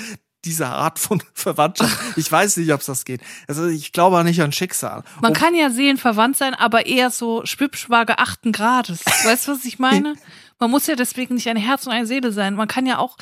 diese 0.45 0.68
Art 0.68 0.99
von 0.99 1.22
Verwandtschaft. 1.32 1.99
Ich 2.16 2.30
weiß 2.30 2.59
nicht, 2.59 2.72
ob 2.72 2.80
es 2.80 2.87
das 2.87 3.07
geht. 3.07 3.22
Also 3.49 3.66
ich 3.66 3.93
glaube 3.93 4.18
auch 4.18 4.22
nicht 4.22 4.43
an 4.43 4.53
Schicksal. 4.53 5.03
Man 5.22 5.30
Und 5.30 5.39
kann 5.39 5.55
ja 5.55 5.70
seelenverwandt 5.70 6.37
sein, 6.37 6.55
aber 6.55 6.85
eher 6.85 7.11
so 7.11 7.47
schwibschwager 7.47 8.20
achten 8.20 8.53
Grades. 8.53 9.05
Weißt 9.24 9.49
du, 9.49 9.53
was 9.53 9.64
ich 9.64 9.78
meine? 9.78 10.16
Man 10.59 10.70
muss 10.70 10.87
ja 10.87 10.97
deswegen 10.97 11.35
nicht 11.35 11.49
ein 11.49 11.57
Herz 11.57 11.87
und 11.87 11.93
eine 11.93 12.07
Seele 12.07 12.30
sein. 12.30 12.57
Man 12.57 12.68
kann 12.68 12.85
ja 12.85 12.99
auch, 12.99 13.16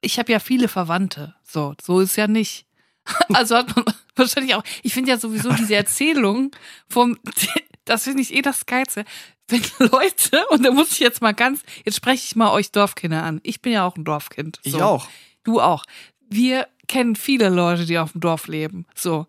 ich 0.00 0.20
habe 0.20 0.30
ja 0.30 0.38
viele 0.38 0.68
Verwandte. 0.68 1.34
So, 1.42 1.74
so 1.82 1.98
ist 1.98 2.14
ja 2.14 2.28
nicht. 2.28 2.67
Also 3.32 3.56
hat 3.56 3.74
man 3.74 3.84
wahrscheinlich 4.16 4.54
auch, 4.54 4.64
ich 4.82 4.92
finde 4.92 5.10
ja 5.10 5.18
sowieso 5.18 5.52
diese 5.52 5.74
Erzählung 5.74 6.50
vom, 6.88 7.18
das 7.84 8.04
finde 8.04 8.22
ich 8.22 8.34
eh 8.34 8.42
das 8.42 8.66
Geilste. 8.66 9.04
Wenn 9.48 9.62
Leute, 9.78 10.46
und 10.50 10.64
da 10.64 10.70
muss 10.70 10.92
ich 10.92 10.98
jetzt 10.98 11.22
mal 11.22 11.32
ganz, 11.32 11.62
jetzt 11.84 11.96
spreche 11.96 12.24
ich 12.24 12.36
mal 12.36 12.52
euch 12.52 12.70
Dorfkinder 12.70 13.22
an. 13.22 13.40
Ich 13.44 13.62
bin 13.62 13.72
ja 13.72 13.86
auch 13.86 13.96
ein 13.96 14.04
Dorfkind. 14.04 14.60
So. 14.62 14.76
Ich 14.76 14.82
auch. 14.82 15.08
Du 15.42 15.60
auch. 15.60 15.84
Wir 16.28 16.68
kennen 16.86 17.16
viele 17.16 17.48
Leute, 17.48 17.86
die 17.86 17.98
auf 17.98 18.12
dem 18.12 18.20
Dorf 18.20 18.46
leben. 18.46 18.86
So 18.94 19.26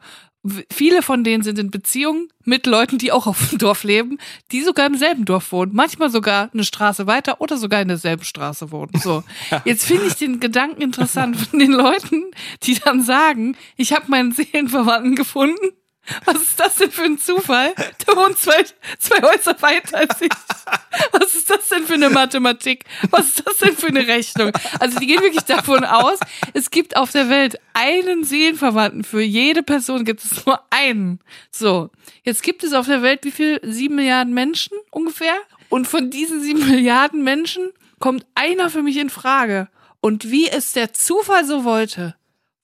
viele 0.72 1.02
von 1.02 1.24
denen 1.24 1.44
sind 1.44 1.60
in 1.60 1.70
Beziehungen 1.70 2.30
mit 2.46 2.66
Leuten, 2.66 2.98
die 2.98 3.12
auch 3.12 3.28
auf 3.28 3.50
dem 3.50 3.58
Dorf 3.58 3.84
leben, 3.84 4.18
die 4.52 4.62
sogar 4.62 4.88
im 4.88 4.96
selben 4.96 5.26
Dorf 5.26 5.52
wohnen, 5.52 5.72
manchmal 5.74 6.10
sogar 6.10 6.50
eine 6.54 6.64
Straße 6.64 7.08
weiter 7.08 7.42
oder 7.42 7.58
sogar 7.58 7.82
in 7.82 7.90
derselben 7.90 8.24
Straße 8.24 8.72
wohnen. 8.72 8.92
So, 9.02 9.24
jetzt 9.66 9.86
finde 9.86 10.08
ich 10.08 10.16
den 10.16 10.40
Gedanken 10.40 10.82
interessant 10.82 11.36
von 11.38 11.60
den 11.60 11.72
Leuten, 11.72 12.24
die 12.64 12.76
dann 12.76 13.02
sagen, 13.04 13.58
ich 13.76 13.94
habe 13.94 14.06
meinen 14.08 14.32
Seelenverwandten 14.32 15.16
gefunden 15.16 15.74
was 16.26 16.42
ist 16.42 16.60
das 16.60 16.76
denn 16.76 16.92
für 16.92 17.04
ein 17.04 17.18
Zufall? 17.18 17.74
Der 18.08 18.16
wohnt 18.16 18.38
zwei, 18.38 18.64
zwei 18.98 19.22
Häuser 19.22 19.62
weiter 19.62 19.98
als 19.98 20.22
ich. 20.22 20.32
Was 21.12 21.36
ist 21.36 21.50
das 21.50 21.68
denn 21.68 21.86
für 21.86 21.94
eine 21.94 22.10
Mathematik? 22.10 22.86
Was 23.10 23.28
ist 23.28 23.48
das 23.48 23.58
denn 23.58 23.76
für 23.76 23.88
eine 23.88 24.08
Rechnung? 24.08 24.52
Also 24.80 25.00
die 25.00 25.08
gehen 25.08 25.22
wirklich 25.22 25.44
davon 25.44 25.86
aus, 25.86 26.20
es 26.54 26.72
gibt 26.72 26.98
auf 26.98 27.12
der 27.12 27.30
Welt 27.30 27.60
einen 27.74 28.24
Seelenverwandten. 28.24 29.04
Für 29.04 29.22
jede 29.22 29.64
Person 29.64 30.06
gibt 30.06 30.24
es 30.24 30.46
nur 30.46 30.62
einen. 30.70 31.20
So, 31.52 31.90
jetzt 32.24 32.44
gibt 32.44 32.64
es 32.64 32.74
auf 32.74 32.88
der 32.88 33.02
Welt 33.02 33.24
wie 33.24 33.32
viel? 33.32 33.60
Sieben 33.64 33.96
Milliarden 33.96 34.34
Menschen 34.34 34.78
ungefähr? 34.92 35.36
Und 35.70 35.88
von 35.88 36.10
diesen 36.10 36.42
sieben 36.42 36.68
Milliarden 36.68 37.24
Menschen 37.24 37.72
kommt 38.00 38.26
einer 38.36 38.70
für 38.70 38.82
mich 38.82 38.98
in 38.98 39.10
Frage. 39.10 39.70
Und 40.02 40.32
wie 40.32 40.48
es 40.48 40.72
der 40.72 40.94
Zufall 40.94 41.46
so 41.46 41.64
wollte, 41.64 42.16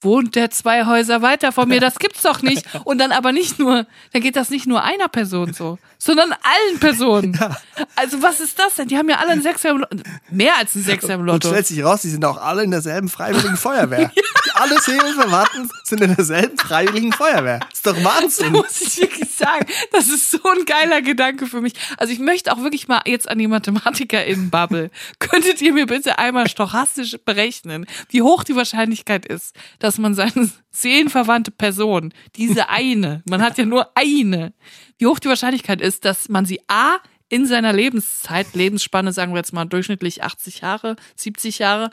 wohnt 0.01 0.35
der 0.35 0.51
zwei 0.51 0.85
Häuser 0.85 1.21
weiter 1.21 1.51
von 1.51 1.67
mir, 1.67 1.79
das 1.79 1.99
gibt's 1.99 2.21
doch 2.21 2.41
nicht. 2.41 2.65
Und 2.85 2.99
dann 2.99 3.11
aber 3.11 3.31
nicht 3.31 3.59
nur, 3.59 3.85
dann 4.13 4.21
geht 4.21 4.35
das 4.35 4.49
nicht 4.49 4.67
nur 4.67 4.83
einer 4.83 5.07
Person 5.07 5.53
so, 5.53 5.77
sondern 5.97 6.31
allen 6.31 6.79
Personen. 6.79 7.33
Ja. 7.33 7.57
Also 7.95 8.21
was 8.21 8.39
ist 8.39 8.59
das 8.59 8.75
denn? 8.75 8.87
Die 8.87 8.97
haben 8.97 9.09
ja 9.09 9.17
alle 9.17 9.31
einen 9.31 9.41
Sechser 9.41 9.69
im 9.71 9.77
Lotto, 9.77 9.97
mehr 10.29 10.57
als 10.57 10.75
einen 10.75 10.85
Sechser 10.85 11.15
im 11.15 11.21
Lotto. 11.21 11.47
Und 11.47 11.53
stellt 11.53 11.67
sich 11.67 11.83
raus, 11.83 12.01
die 12.01 12.09
sind 12.09 12.23
auch 12.25 12.37
alle 12.37 12.63
in 12.63 12.71
derselben 12.71 13.09
freiwilligen 13.09 13.57
Feuerwehr. 13.57 13.99
ja. 14.15 14.21
Alle 14.55 14.79
Seelenverwandten 14.79 15.69
sind 15.83 16.01
in 16.01 16.15
derselben 16.15 16.57
freiwilligen 16.57 17.11
Feuerwehr. 17.11 17.59
Ist 17.71 17.85
doch 17.85 18.01
Wahnsinn. 18.03 18.53
Das 18.53 18.63
muss 18.63 18.81
ich 18.81 19.01
wirklich 19.01 19.29
sagen. 19.29 19.65
Das 19.91 20.07
ist 20.07 20.31
so 20.31 20.39
ein 20.43 20.65
geiler 20.65 21.01
Gedanke 21.01 21.45
für 21.47 21.61
mich. 21.61 21.73
Also 21.97 22.13
ich 22.13 22.19
möchte 22.19 22.53
auch 22.53 22.59
wirklich 22.59 22.87
mal 22.87 23.01
jetzt 23.05 23.27
an 23.27 23.37
die 23.37 23.47
MathematikerInnen-Bubble. 23.47 24.91
Könntet 25.19 25.61
ihr 25.61 25.73
mir 25.73 25.87
bitte 25.87 26.19
einmal 26.19 26.47
stochastisch 26.47 27.17
berechnen, 27.25 27.85
wie 28.09 28.21
hoch 28.21 28.43
die 28.43 28.55
Wahrscheinlichkeit 28.55 29.25
ist, 29.25 29.55
dass 29.79 29.97
man 29.97 30.15
seine 30.15 30.49
seelenverwandte 30.71 31.51
Person, 31.51 32.13
diese 32.35 32.69
eine, 32.69 33.23
man 33.27 33.41
hat 33.41 33.57
ja 33.57 33.65
nur 33.65 33.91
eine, 33.95 34.53
wie 34.97 35.07
hoch 35.07 35.19
die 35.19 35.29
Wahrscheinlichkeit 35.29 35.81
ist, 35.81 36.05
dass 36.05 36.29
man 36.29 36.45
sie 36.45 36.61
A 36.67 36.97
in 37.27 37.45
seiner 37.45 37.73
Lebenszeit, 37.73 38.53
Lebensspanne, 38.53 39.11
sagen 39.11 39.33
wir 39.33 39.37
jetzt 39.37 39.53
mal 39.53 39.65
durchschnittlich 39.65 40.23
80 40.23 40.61
Jahre, 40.61 40.95
70 41.15 41.59
Jahre, 41.59 41.89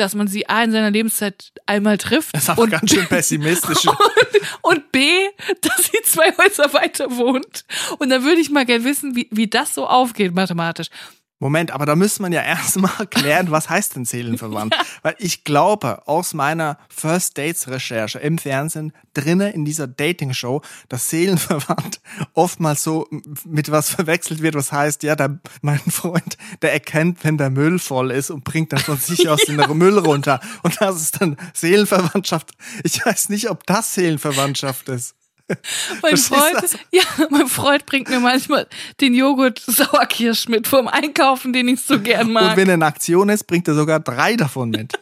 dass 0.00 0.14
man 0.14 0.28
sie 0.28 0.48
A 0.48 0.62
in 0.62 0.72
seiner 0.72 0.90
Lebenszeit 0.90 1.52
einmal 1.66 1.98
trifft. 1.98 2.34
Das 2.34 2.48
ist 2.48 2.58
und 2.58 2.70
ganz 2.70 2.90
schön 2.90 3.06
pessimistisch. 3.06 3.86
Und, 4.62 4.76
und, 4.76 4.92
B, 4.92 5.10
dass 5.60 5.84
sie 5.84 5.98
zwei 6.04 6.32
Häuser 6.36 6.72
weiter 6.72 7.16
wohnt. 7.16 7.64
Und 7.98 8.10
dann 8.10 8.24
würde 8.24 8.40
ich 8.40 8.50
mal 8.50 8.64
gerne 8.64 8.84
wissen, 8.84 9.14
wie, 9.14 9.28
wie 9.30 9.46
das 9.46 9.74
so 9.74 9.86
aufgeht 9.86 10.34
mathematisch. 10.34 10.88
Moment, 11.40 11.70
aber 11.70 11.86
da 11.86 11.94
müsste 11.94 12.22
man 12.22 12.32
ja 12.32 12.42
erstmal 12.44 13.06
klären, 13.06 13.50
was 13.50 13.70
heißt 13.70 13.96
denn 13.96 14.04
Seelenverwandt? 14.04 14.74
ja. 14.74 14.82
Weil 15.02 15.14
ich 15.18 15.44
glaube, 15.44 16.06
aus 16.06 16.34
meiner 16.34 16.78
First 16.88 17.38
Dates 17.38 17.68
Recherche 17.68 18.18
im 18.18 18.38
Fernsehen, 18.38 18.92
drinnen 19.14 19.52
in 19.52 19.64
dieser 19.64 19.86
Dating 19.86 20.32
Show, 20.32 20.62
dass 20.88 21.10
Seelenverwandt 21.10 22.00
oftmals 22.34 22.82
so 22.82 23.06
mit 23.44 23.70
was 23.70 23.90
verwechselt 23.90 24.42
wird, 24.42 24.54
was 24.54 24.72
heißt, 24.72 25.02
ja, 25.02 25.16
der, 25.16 25.38
mein 25.62 25.78
Freund, 25.78 26.36
der 26.62 26.72
erkennt, 26.72 27.24
wenn 27.24 27.38
der 27.38 27.50
Müll 27.50 27.78
voll 27.78 28.10
ist 28.10 28.30
und 28.30 28.44
bringt 28.44 28.72
dann 28.72 28.80
von 28.80 28.98
sich 28.98 29.28
aus 29.28 29.46
ja. 29.46 29.56
den 29.56 29.78
Müll 29.78 29.98
runter. 29.98 30.40
Und 30.62 30.80
das 30.80 31.00
ist 31.00 31.20
dann 31.20 31.36
Seelenverwandtschaft. 31.54 32.50
Ich 32.82 33.04
weiß 33.04 33.28
nicht, 33.28 33.50
ob 33.50 33.66
das 33.66 33.94
Seelenverwandtschaft 33.94 34.88
ist. 34.88 35.14
mein 36.02 36.16
Freund, 36.16 36.78
ja, 36.92 37.02
mein 37.30 37.48
Freund 37.48 37.86
bringt 37.86 38.08
mir 38.08 38.20
manchmal 38.20 38.66
den 39.00 39.14
Joghurt 39.14 39.58
Sauerkirsch 39.66 40.48
mit 40.48 40.66
vom 40.66 40.88
Einkaufen, 40.88 41.52
den 41.52 41.68
ich 41.68 41.80
so 41.80 42.00
gern 42.00 42.32
mag. 42.32 42.50
Und 42.50 42.56
wenn 42.56 42.68
er 42.68 42.74
in 42.74 42.82
Aktion 42.82 43.28
ist, 43.28 43.44
bringt 43.44 43.68
er 43.68 43.74
sogar 43.74 44.00
drei 44.00 44.36
davon 44.36 44.70
mit. 44.70 44.92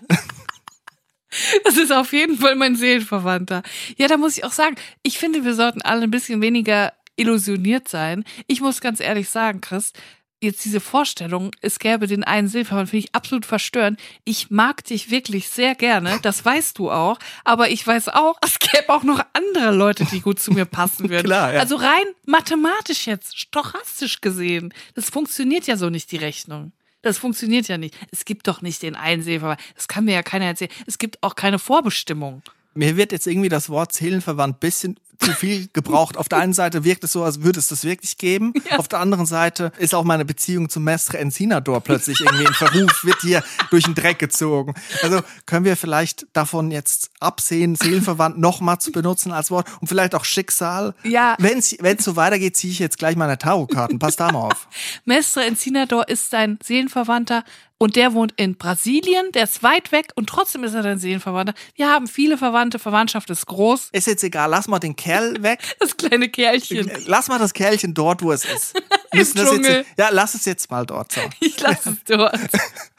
Das 1.65 1.77
ist 1.77 1.93
auf 1.93 2.13
jeden 2.13 2.39
Fall 2.39 2.55
mein 2.55 2.77
Seelenverwandter. 2.77 3.63
Ja, 3.99 4.09
da 4.09 4.17
muss 4.17 4.39
ich 4.39 4.45
auch 4.45 4.53
sagen, 4.53 4.77
ich 5.03 5.19
finde, 5.19 5.45
wir 5.45 5.55
sollten 5.55 5.83
alle 5.83 6.05
ein 6.05 6.11
bisschen 6.11 6.41
weniger 6.41 6.93
illusioniert 7.17 7.89
sein. 7.89 8.25
Ich 8.47 8.61
muss 8.61 8.81
ganz 8.81 9.01
ehrlich 9.01 9.29
sagen, 9.29 9.61
Chris, 9.61 9.93
jetzt 10.41 10.65
diese 10.65 10.81
Vorstellung, 10.81 11.51
es 11.61 11.79
gäbe 11.79 12.07
den 12.07 12.25
einen 12.25 12.49
Silbermann, 12.49 12.87
finde 12.87 13.07
ich 13.07 13.15
absolut 13.15 13.47
verstörend. 13.47 13.99
Ich 14.25 14.51
mag 14.51 14.85
dich 14.85 15.11
wirklich 15.11 15.49
sehr 15.49 15.75
gerne, 15.75 16.19
das 16.23 16.45
weißt 16.45 16.79
du 16.79 16.91
auch, 16.91 17.19
aber 17.45 17.71
ich 17.71 17.87
weiß 17.87 18.09
auch, 18.09 18.37
es 18.45 18.59
gäbe 18.59 18.91
auch 18.91 19.03
noch 19.03 19.21
andere 19.33 19.75
Leute, 19.75 20.05
die 20.05 20.21
gut 20.21 20.41
zu 20.41 20.53
mir 20.53 20.65
passen 20.65 21.09
würden. 21.11 21.27
Klar, 21.27 21.55
ja. 21.55 21.61
Also 21.61 21.77
rein 21.77 22.05
mathematisch 22.27 23.07
jetzt, 23.07 23.39
stochastisch 23.39 24.21
gesehen, 24.21 24.73
das 24.95 25.11
funktioniert 25.11 25.67
ja 25.67 25.77
so 25.77 25.91
nicht, 25.91 26.13
die 26.13 26.19
Rechnung. 26.19 26.73
Das 27.03 27.19
funktioniert 27.19 27.69
ja 27.69 27.79
nicht. 27.79 27.95
Es 28.11 28.25
gibt 28.25 28.49
doch 28.49 28.63
nicht 28.63 28.83
den 28.83 28.97
einen 28.97 29.23
Silbermann. 29.23 29.59
Das 29.77 29.87
kann 29.87 30.07
mir 30.07 30.15
ja 30.15 30.23
keiner 30.25 30.47
erzählen. 30.47 30.73
Es 30.87 30.99
gibt 30.99 31.23
auch 31.23 31.37
keine 31.37 31.61
Vorbestimmung 31.61 32.43
mir 32.77 32.97
wird 32.97 33.13
jetzt 33.13 33.27
irgendwie 33.27 33.49
das 33.49 33.69
Wort 33.69 33.93
Seelenverwandt 33.93 34.61
bisschen 34.61 35.01
zu 35.19 35.33
viel 35.33 35.69
gebraucht. 35.73 36.17
Auf 36.17 36.29
der 36.29 36.39
einen 36.39 36.53
Seite 36.53 36.85
wirkt 36.85 37.05
es 37.05 37.13
so, 37.13 37.25
als 37.25 37.43
würde 37.43 37.59
es 37.59 37.69
das 37.69 37.85
wirklich 37.85 38.19
geben. 38.19 38.53
Ja. 38.67 38.79
Auf 38.79 38.89
der 38.89 38.99
anderen 38.99 39.27
Seite 39.27 39.71
ist 39.79 39.95
auch 39.95 40.03
meine 40.03 40.25
Beziehung 40.25 40.69
zum 40.69 40.83
Mestre 40.83 41.19
Encinador 41.19 41.81
plötzlich 41.81 42.21
irgendwie 42.21 42.45
in 42.45 42.53
Verruf, 42.53 43.05
wird 43.05 43.21
hier 43.21 43.45
durch 43.71 43.85
den 43.85 43.95
Dreck 43.95 44.19
gezogen. 44.19 44.75
Also 45.03 45.21
können 45.45 45.65
wir 45.65 45.77
vielleicht 45.77 46.27
davon 46.33 46.73
jetzt 46.73 47.11
absehen, 47.21 47.77
seelenverwandt 47.77 48.39
nochmal 48.39 48.79
zu 48.79 48.91
benutzen 48.91 49.31
als 49.31 49.53
Wort 49.53 49.69
und 49.81 49.87
vielleicht 49.87 50.17
auch 50.17 50.25
Schicksal. 50.25 50.95
Ja. 51.05 51.37
Wenn 51.39 51.59
es 51.59 51.77
so 52.05 52.17
weitergeht, 52.17 52.57
ziehe 52.57 52.73
ich 52.73 52.81
jetzt 52.81 52.99
gleich 52.99 53.15
meine 53.15 53.39
Tarotkarten. 53.39 54.01
Pass 54.01 54.17
da 54.17 54.33
mal 54.33 54.47
auf. 54.47 54.67
Mestre 55.05 55.45
Encinador 55.45 56.09
ist 56.09 56.33
dein 56.33 56.59
Seelenverwandter 56.61 57.45
und 57.79 57.97
der 57.97 58.15
wohnt 58.15 58.33
in 58.37 58.57
Brasilien, 58.57 59.33
der 59.33 59.45
ist 59.45 59.63
weit 59.63 59.93
weg 59.93 60.13
und 60.15 60.29
trotzdem 60.29 60.65
ist 60.65 60.73
er 60.73 60.83
dein 60.83 60.99
Seelenverwandter. 60.99 61.55
Wir 61.75 61.91
haben 61.91 62.07
viele 62.07 62.39
Verwandte, 62.39 62.79
Verwandtschaft 62.79 63.29
ist 63.29 63.47
groß. 63.47 63.91
Ist 63.93 64.07
jetzt 64.07 64.25
egal, 64.25 64.51
lass 64.51 64.67
mal 64.67 64.79
den 64.79 64.97
Kerl 65.07 65.43
weg. 65.43 65.61
Das 65.79 65.97
kleine 65.97 66.29
Kerlchen. 66.29 66.91
Lass 67.07 67.29
mal 67.29 67.39
das 67.39 67.53
Kerlchen 67.53 67.95
dort, 67.95 68.23
wo 68.23 68.33
es 68.33 68.45
ist. 68.45 68.75
Das 69.13 69.33
Dschungel. 69.33 69.77
Jetzt, 69.77 69.99
ja, 69.99 70.09
lass 70.11 70.35
es 70.35 70.45
jetzt 70.45 70.71
mal 70.71 70.85
dort. 70.85 71.13
So. 71.13 71.23
Ich 71.41 71.59
lasse 71.61 71.91
es 71.91 71.97
dort. 72.05 72.39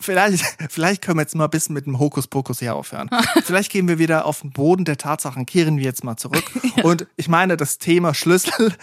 Vielleicht, 0.00 0.44
vielleicht 0.70 1.02
können 1.02 1.18
wir 1.18 1.22
jetzt 1.22 1.34
mal 1.34 1.44
ein 1.44 1.50
bisschen 1.50 1.74
mit 1.74 1.86
dem 1.86 1.98
Hokuspokus 1.98 2.58
hier 2.60 2.74
aufhören. 2.74 3.10
Vielleicht 3.44 3.70
gehen 3.70 3.86
wir 3.86 3.98
wieder 3.98 4.24
auf 4.24 4.40
den 4.40 4.50
Boden 4.50 4.84
der 4.84 4.96
Tatsachen, 4.96 5.46
kehren 5.46 5.76
wir 5.76 5.84
jetzt 5.84 6.02
mal 6.02 6.16
zurück. 6.16 6.44
Und 6.82 7.06
ich 7.16 7.28
meine, 7.28 7.56
das 7.56 7.78
Thema 7.78 8.14
Schlüssel, 8.14 8.74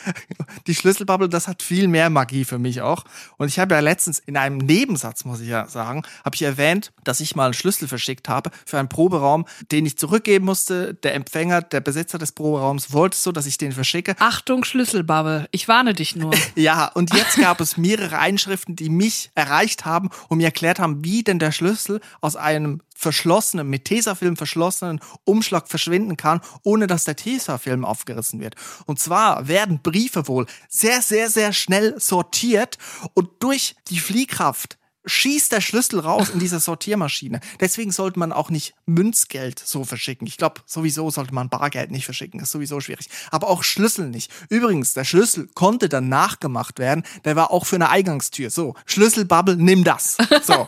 die 0.67 0.75
Schlüsselbubble, 0.75 1.29
das 1.29 1.47
hat 1.47 1.61
viel 1.63 1.87
mehr 1.87 2.09
Magie 2.09 2.45
für 2.45 2.59
mich 2.59 2.81
auch. 2.81 3.03
Und 3.37 3.47
ich 3.47 3.59
habe 3.59 3.73
ja 3.75 3.81
letztens 3.81 4.19
in 4.19 4.37
einem 4.37 4.57
Nebensatz, 4.57 5.25
muss 5.25 5.41
ich 5.41 5.49
ja 5.49 5.67
sagen, 5.67 6.03
habe 6.23 6.35
ich 6.35 6.43
erwähnt, 6.43 6.93
dass 7.03 7.19
ich 7.19 7.35
mal 7.35 7.45
einen 7.45 7.53
Schlüssel 7.53 7.87
verschickt 7.87 8.29
habe 8.29 8.51
für 8.65 8.79
einen 8.79 8.89
Proberaum, 8.89 9.45
den 9.71 9.85
ich 9.85 9.97
zurückgeben 9.97 10.45
musste. 10.45 10.93
Der 10.93 11.15
Empfänger, 11.15 11.61
der 11.61 11.81
Besitzer 11.81 12.17
des 12.17 12.31
Proberaums 12.31 12.93
wollte 12.93 13.17
so, 13.17 13.31
dass 13.31 13.45
ich 13.45 13.57
den 13.57 13.71
verschicke. 13.71 14.15
Achtung, 14.19 14.63
Schlüsselbubble. 14.63 15.47
Ich 15.51 15.67
warne 15.67 15.93
dich 15.93 16.15
nur. 16.15 16.33
Ja, 16.55 16.85
und 16.87 17.13
jetzt 17.13 17.37
gab 17.37 17.59
es 17.59 17.75
mehrere 17.75 18.17
Einschriften, 18.17 18.75
die 18.75 18.89
mich 18.89 19.29
erreicht 19.35 19.83
haben 19.83 20.09
und 20.29 20.37
mir 20.37 20.45
erklärt 20.45 20.79
haben, 20.79 21.03
wie 21.03 21.23
denn 21.23 21.39
der 21.39 21.51
Schlüssel 21.51 22.01
aus 22.21 22.35
einem 22.35 22.81
verschlossenen, 22.95 23.69
mit 23.69 23.85
Tesafilm 23.85 24.37
verschlossenen 24.37 24.99
Umschlag 25.25 25.67
verschwinden 25.67 26.17
kann, 26.17 26.41
ohne 26.63 26.87
dass 26.87 27.03
der 27.03 27.15
Tesafilm 27.15 27.85
aufgerissen 27.85 28.39
wird. 28.39 28.55
Und 28.85 28.99
zwar 28.99 29.47
werden 29.47 29.81
Briefe 29.81 30.27
wohl 30.27 30.45
sehr, 30.69 31.01
sehr, 31.01 31.29
sehr 31.29 31.53
schnell 31.53 31.99
sortiert 31.99 32.77
und 33.13 33.29
durch 33.39 33.75
die 33.89 33.99
Fliehkraft 33.99 34.77
schießt 35.05 35.51
der 35.51 35.61
Schlüssel 35.61 35.99
raus 35.99 36.29
in 36.29 36.39
diese 36.39 36.59
Sortiermaschine. 36.59 37.39
Deswegen 37.59 37.91
sollte 37.91 38.19
man 38.19 38.31
auch 38.31 38.49
nicht 38.49 38.73
Münzgeld 38.85 39.59
so 39.59 39.83
verschicken. 39.83 40.27
Ich 40.27 40.37
glaube, 40.37 40.61
sowieso 40.65 41.09
sollte 41.09 41.33
man 41.33 41.49
Bargeld 41.49 41.91
nicht 41.91 42.05
verschicken. 42.05 42.39
Ist 42.39 42.51
sowieso 42.51 42.79
schwierig. 42.79 43.09
Aber 43.31 43.47
auch 43.47 43.63
Schlüssel 43.63 44.09
nicht. 44.09 44.31
Übrigens, 44.49 44.93
der 44.93 45.03
Schlüssel 45.03 45.47
konnte 45.53 45.89
dann 45.89 46.09
nachgemacht 46.09 46.79
werden. 46.79 47.03
Der 47.23 47.35
war 47.35 47.51
auch 47.51 47.65
für 47.65 47.75
eine 47.75 47.89
Eingangstür. 47.89 48.49
So, 48.49 48.75
Schlüsselbubble, 48.85 49.57
nimm 49.57 49.83
das. 49.83 50.17
So, 50.43 50.67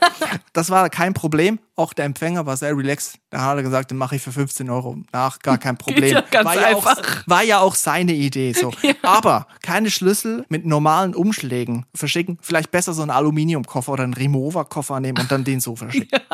das 0.53 0.69
war 0.69 0.89
kein 0.89 1.13
Problem. 1.13 1.59
Auch 1.77 1.93
der 1.93 2.05
Empfänger 2.05 2.47
war 2.47 2.57
sehr 2.57 2.75
relaxed. 2.75 3.19
Da 3.29 3.41
hat 3.41 3.57
er 3.57 3.61
gesagt, 3.61 3.91
den 3.91 3.99
mache 3.99 4.15
ich 4.15 4.21
für 4.23 4.31
15 4.31 4.67
Euro 4.69 4.97
nach. 5.11 5.37
Gar 5.39 5.59
kein 5.59 5.77
Problem. 5.77 6.23
ja 6.33 6.43
war, 6.43 6.55
ja 6.55 6.75
auch, 6.75 6.95
war 7.27 7.43
ja 7.43 7.59
auch 7.59 7.75
seine 7.75 8.13
Idee. 8.13 8.51
So. 8.53 8.73
Aber 9.03 9.47
keine 9.61 9.91
Schlüssel 9.91 10.43
mit 10.49 10.65
normalen 10.65 11.13
Umschlägen 11.13 11.85
verschicken. 11.93 12.39
Vielleicht 12.41 12.71
besser 12.71 12.93
so 12.93 13.03
einen 13.03 13.11
Aluminiumkoffer 13.11 13.91
oder 13.91 14.05
einen 14.05 14.15
Remover-Koffer 14.15 14.99
nehmen 14.99 15.19
und 15.19 15.31
dann 15.31 15.43
den 15.43 15.59
so 15.59 15.75
verschicken. 15.75 16.19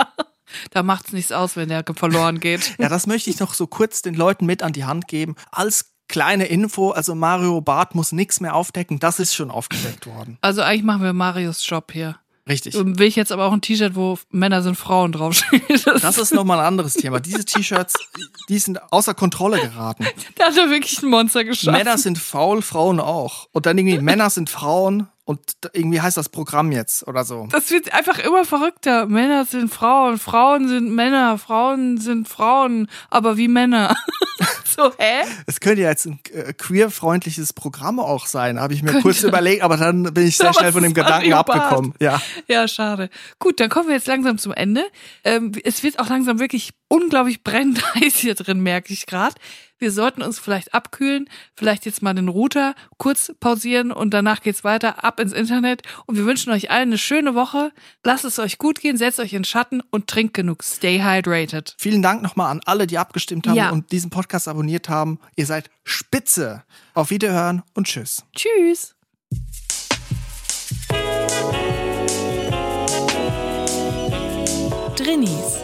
Da 0.70 0.84
macht's 0.84 1.14
nichts 1.14 1.32
aus, 1.32 1.56
wenn 1.56 1.70
der 1.70 1.84
verloren 1.96 2.40
geht. 2.40 2.76
Ja, 2.78 2.88
das 2.88 3.08
möchte 3.08 3.32
ich 3.32 3.40
noch 3.40 3.56
so 3.56 3.66
kurz 3.66 4.04
den 4.04 4.14
Leuten 4.14 4.46
mit 4.46 4.62
an 4.62 4.72
die 4.72 4.86
Hand 4.86 5.08
geben. 5.08 5.36
Als 5.50 5.94
kleine 6.08 6.46
Info, 6.46 6.92
also 6.92 7.16
Mario 7.16 7.60
Barth 7.62 7.96
muss 7.96 8.12
nichts 8.12 8.40
mehr 8.40 8.54
aufdecken, 8.54 9.00
das 9.00 9.20
ist 9.20 9.34
schon 9.34 9.50
aufgedeckt 9.50 10.06
worden. 10.06 10.38
Also 10.42 10.62
eigentlich 10.62 10.84
machen 10.84 11.02
wir 11.02 11.14
Marios 11.14 11.68
Job 11.68 11.92
hier. 11.92 12.20
Richtig. 12.48 12.74
Will 12.76 13.08
ich 13.08 13.16
jetzt 13.16 13.32
aber 13.32 13.46
auch 13.46 13.54
ein 13.54 13.62
T-Shirt, 13.62 13.96
wo 13.96 14.20
Männer 14.30 14.62
sind 14.62 14.76
Frauen 14.76 15.12
draufsteht. 15.12 15.64
Das, 15.86 16.02
Das 16.02 16.18
ist 16.18 16.34
nochmal 16.34 16.60
ein 16.60 16.66
anderes 16.66 16.94
Thema. 16.94 17.20
Diese 17.20 17.46
T-Shirts, 17.46 17.96
die 18.50 18.60
sind 18.60 18.82
außer 18.92 19.14
Kontrolle 19.14 19.60
geraten. 19.62 20.06
da 20.36 20.46
hat 20.46 20.58
er 20.58 20.70
wirklich 20.70 21.02
ein 21.02 21.10
Monster 21.10 21.44
geschaffen. 21.46 21.78
Männer 21.78 21.98
sind 21.98 22.18
faul, 22.18 22.62
Frauen 22.62 23.00
auch. 23.00 23.48
Und 23.52 23.66
dann 23.66 23.78
irgendwie 23.78 24.00
Männer 24.00 24.30
sind 24.30 24.50
Frauen 24.50 25.08
und 25.26 25.40
irgendwie 25.72 26.02
heißt 26.02 26.18
das 26.18 26.30
Programm 26.30 26.72
jetzt 26.72 27.08
oder 27.08 27.24
so. 27.24 27.48
Das 27.50 27.72
wird 27.72 27.94
einfach 27.94 28.20
immer 28.20 28.44
verrückter. 28.44 29.06
Männer 29.06 29.46
sind 29.46 29.74
Frauen, 29.74 30.18
Frauen 30.18 30.68
sind 30.68 30.94
Männer, 30.94 31.38
Frauen 31.38 31.98
sind 31.98 32.28
Frauen, 32.28 32.90
aber 33.10 33.38
wie 33.38 33.48
Männer. 33.48 33.96
so, 34.66 34.92
hä? 34.98 35.24
Es 35.46 35.62
könnte 35.62 35.84
ja 35.84 35.90
jetzt 35.90 36.06
ein 36.06 36.20
äh, 36.34 36.52
queer-freundliches 36.52 37.54
Programm 37.54 38.00
auch 38.00 38.28
sein, 38.28 38.60
habe 38.60 38.74
ich 38.74 38.84
mir 38.84 39.02
kurz 39.02 39.24
überlegt, 39.24 39.62
aber 39.62 39.78
dann 39.78 40.14
bin 40.14 40.28
ich 40.28 40.36
sehr 40.36 40.48
Aber 40.50 40.60
schnell 40.60 40.72
von 40.74 40.84
dem 40.84 40.94
Gedanken 40.94 41.34
abgekommen. 41.34 41.94
Ja. 42.00 42.22
Ja, 42.48 42.68
schade. 42.68 43.10
Gut, 43.40 43.60
dann 43.62 43.70
kommen 43.70 43.88
wir 43.88 43.96
jetzt 43.96 44.08
langsam 44.08 44.38
zum 44.38 44.52
Ende. 44.52 44.84
Ähm, 45.24 45.54
es 45.64 45.84
wird 45.84 46.00
auch 46.00 46.10
langsam 46.10 46.40
wirklich 46.40 46.72
unglaublich 46.94 47.44
brennend 47.44 47.84
heiß 47.96 48.16
hier 48.18 48.36
drin, 48.36 48.62
merke 48.62 48.94
ich 48.94 49.06
gerade. 49.06 49.36
Wir 49.80 49.92
sollten 49.92 50.22
uns 50.22 50.40
vielleicht 50.40 50.74
abkühlen, 50.74 51.28
vielleicht 51.56 51.86
jetzt 51.86 52.02
mal 52.02 52.14
den 52.14 52.30
Router 52.30 52.74
kurz 52.98 53.34
pausieren 53.42 53.92
und 53.92 54.12
danach 54.14 54.42
geht's 54.42 54.64
weiter 54.64 55.04
ab 55.04 55.20
ins 55.20 55.34
Internet. 55.34 55.82
Und 56.06 56.16
wir 56.16 56.26
wünschen 56.26 56.54
euch 56.54 56.70
allen 56.72 56.90
eine 56.90 56.98
schöne 56.98 57.36
Woche. 57.36 57.72
Lasst 58.04 58.24
es 58.24 58.40
euch 58.40 58.60
gut 58.60 58.80
gehen, 58.80 58.96
setzt 58.96 59.20
euch 59.20 59.34
in 59.34 59.40
den 59.40 59.46
Schatten 59.46 59.82
und 59.90 60.08
trinkt 60.08 60.36
genug. 60.36 60.64
Stay 60.64 61.02
hydrated. 61.02 61.76
Vielen 61.78 62.02
Dank 62.02 62.22
nochmal 62.22 62.52
an 62.52 62.62
alle, 62.66 62.88
die 62.88 62.98
abgestimmt 62.98 63.48
haben 63.48 63.56
Ja. 63.56 63.72
und 63.72 63.92
diesen 63.92 64.10
Podcast 64.10 64.48
abonniert 64.48 64.88
haben. 64.88 65.20
Ihr 65.36 65.48
seid 65.48 65.70
spitze. 65.84 66.64
Auf 66.94 67.10
Wiederhören 67.10 67.64
und 67.74 67.88
tschüss. 67.88 68.24
Tschüss. 68.36 68.96
Drinnies, 74.96 75.64